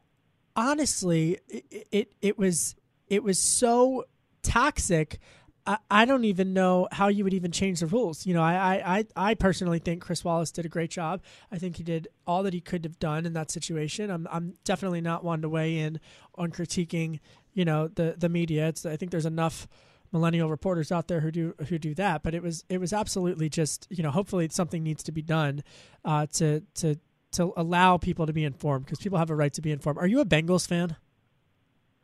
honestly, 0.55 1.39
it, 1.47 1.87
it 1.91 2.13
it 2.21 2.37
was 2.39 2.75
it 3.07 3.23
was 3.23 3.37
so 3.37 4.05
toxic 4.41 5.19
I, 5.65 5.77
I 5.89 6.05
don't 6.05 6.25
even 6.25 6.53
know 6.53 6.87
how 6.91 7.07
you 7.07 7.23
would 7.23 7.33
even 7.33 7.51
change 7.51 7.79
the 7.79 7.87
rules. 7.87 8.25
You 8.25 8.33
know, 8.33 8.43
I, 8.43 8.97
I, 8.97 9.05
I 9.15 9.33
personally 9.35 9.79
think 9.79 10.01
Chris 10.01 10.23
Wallace 10.23 10.51
did 10.51 10.65
a 10.65 10.69
great 10.69 10.91
job. 10.91 11.21
I 11.51 11.57
think 11.57 11.77
he 11.77 11.83
did 11.83 12.07
all 12.27 12.43
that 12.43 12.53
he 12.53 12.61
could 12.61 12.83
have 12.83 12.99
done 12.99 13.25
in 13.25 13.33
that 13.33 13.51
situation. 13.51 14.09
I'm, 14.09 14.27
I'm 14.31 14.55
definitely 14.65 15.01
not 15.01 15.23
one 15.23 15.41
to 15.41 15.49
weigh 15.49 15.79
in 15.79 15.99
on 16.35 16.51
critiquing, 16.51 17.19
you 17.53 17.65
know, 17.65 17.87
the, 17.87 18.15
the 18.17 18.29
media. 18.29 18.67
It's, 18.67 18.85
I 18.85 18.97
think 18.97 19.11
there's 19.11 19.25
enough 19.25 19.67
millennial 20.11 20.49
reporters 20.49 20.91
out 20.91 21.07
there 21.07 21.19
who 21.19 21.31
do 21.31 21.55
who 21.67 21.79
do 21.79 21.93
that. 21.95 22.23
But 22.23 22.35
it 22.35 22.43
was 22.43 22.63
it 22.69 22.79
was 22.79 22.93
absolutely 22.93 23.49
just 23.49 23.87
you 23.89 24.03
know 24.03 24.11
hopefully 24.11 24.47
something 24.51 24.83
needs 24.83 25.03
to 25.03 25.11
be 25.11 25.23
done 25.23 25.63
uh, 26.05 26.27
to 26.33 26.61
to 26.75 26.97
to 27.33 27.51
allow 27.57 27.97
people 27.97 28.27
to 28.27 28.33
be 28.33 28.45
informed 28.45 28.85
because 28.85 28.99
people 28.99 29.17
have 29.17 29.31
a 29.31 29.35
right 29.35 29.51
to 29.53 29.61
be 29.61 29.71
informed. 29.71 29.97
Are 29.97 30.07
you 30.07 30.21
a 30.21 30.25
Bengals 30.25 30.67
fan? 30.67 30.95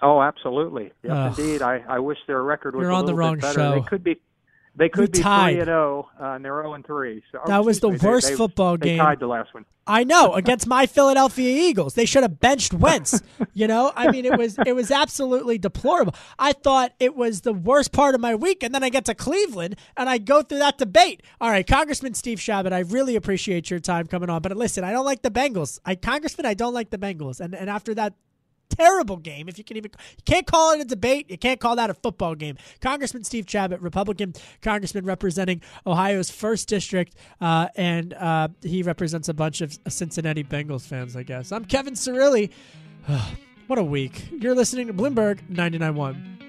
Oh, 0.01 0.21
absolutely. 0.21 0.91
Yes, 1.03 1.37
indeed. 1.37 1.61
I, 1.61 1.83
I 1.87 1.99
wish 1.99 2.17
their 2.27 2.41
record 2.43 2.75
was 2.75 2.83
You're 2.83 2.91
a 2.91 2.95
on 2.95 3.01
the 3.01 3.07
little 3.07 3.19
wrong 3.19 3.33
bit 3.35 3.41
better. 3.41 3.59
show. 3.59 3.71
They 3.75 3.81
could 3.81 4.03
be. 4.03 4.21
They 4.75 4.87
could 4.87 5.11
be 5.11 5.19
tied. 5.19 5.53
three 5.53 5.59
and 5.59 5.65
zero, 5.65 6.07
uh, 6.21 6.25
and 6.35 6.45
they're 6.45 6.53
zero 6.61 6.73
and 6.73 6.85
three. 6.85 7.21
So, 7.33 7.39
That 7.47 7.65
was 7.65 7.81
the 7.81 7.89
me, 7.89 7.97
worst 8.01 8.27
they, 8.27 8.33
they, 8.33 8.37
football 8.37 8.77
they 8.77 8.89
game. 8.89 8.99
tied 8.99 9.19
the 9.19 9.27
last 9.27 9.53
one. 9.53 9.65
I 9.85 10.05
know 10.05 10.35
against 10.35 10.67
my 10.67 10.85
Philadelphia 10.85 11.49
Eagles. 11.67 11.95
They 11.95 12.05
should 12.05 12.21
have 12.21 12.39
benched 12.39 12.73
Wentz. 12.73 13.21
You 13.53 13.67
know, 13.67 13.91
I 13.93 14.09
mean, 14.09 14.23
it 14.23 14.37
was 14.37 14.57
it 14.65 14.73
was 14.73 14.89
absolutely 14.89 15.57
deplorable. 15.57 16.13
I 16.37 16.53
thought 16.53 16.93
it 16.99 17.13
was 17.13 17.41
the 17.41 17.51
worst 17.51 17.91
part 17.91 18.15
of 18.15 18.21
my 18.21 18.35
week, 18.35 18.63
and 18.63 18.73
then 18.73 18.83
I 18.83 18.89
get 18.89 19.03
to 19.05 19.15
Cleveland 19.15 19.75
and 19.97 20.07
I 20.09 20.17
go 20.17 20.43
through 20.43 20.59
that 20.59 20.77
debate. 20.77 21.23
All 21.41 21.49
right, 21.49 21.67
Congressman 21.67 22.13
Steve 22.13 22.39
Chabot, 22.39 22.71
I 22.71 22.79
really 22.79 23.17
appreciate 23.17 23.69
your 23.69 23.79
time 23.81 24.05
coming 24.07 24.29
on, 24.29 24.41
but 24.41 24.55
listen, 24.55 24.85
I 24.85 24.91
don't 24.93 25.03
like 25.05 25.23
the 25.23 25.31
Bengals. 25.31 25.79
I 25.83 25.95
Congressman, 25.95 26.45
I 26.45 26.53
don't 26.53 26.73
like 26.73 26.89
the 26.91 26.97
Bengals, 26.97 27.41
and 27.41 27.53
and 27.53 27.69
after 27.69 27.93
that 27.95 28.13
terrible 28.69 29.17
game. 29.17 29.47
If 29.49 29.57
you 29.57 29.63
can 29.63 29.77
even, 29.77 29.91
you 30.17 30.23
can't 30.25 30.45
call 30.47 30.71
it 30.71 30.81
a 30.81 30.85
debate. 30.85 31.29
You 31.29 31.37
can't 31.37 31.59
call 31.59 31.75
that 31.75 31.89
a 31.89 31.93
football 31.93 32.35
game. 32.35 32.57
Congressman 32.81 33.23
Steve 33.23 33.45
Chabot, 33.47 33.81
Republican 33.81 34.33
congressman 34.61 35.05
representing 35.05 35.61
Ohio's 35.85 36.29
first 36.29 36.67
district, 36.67 37.15
uh, 37.41 37.67
and 37.75 38.13
uh, 38.13 38.49
he 38.61 38.83
represents 38.83 39.29
a 39.29 39.33
bunch 39.33 39.61
of 39.61 39.77
Cincinnati 39.87 40.43
Bengals 40.43 40.87
fans, 40.87 41.15
I 41.15 41.23
guess. 41.23 41.51
I'm 41.51 41.65
Kevin 41.65 41.93
Cirilli. 41.93 42.51
what 43.67 43.79
a 43.79 43.83
week. 43.83 44.29
You're 44.31 44.55
listening 44.55 44.87
to 44.87 44.93
Bloomberg 44.93 45.41
99.1. 45.49 46.48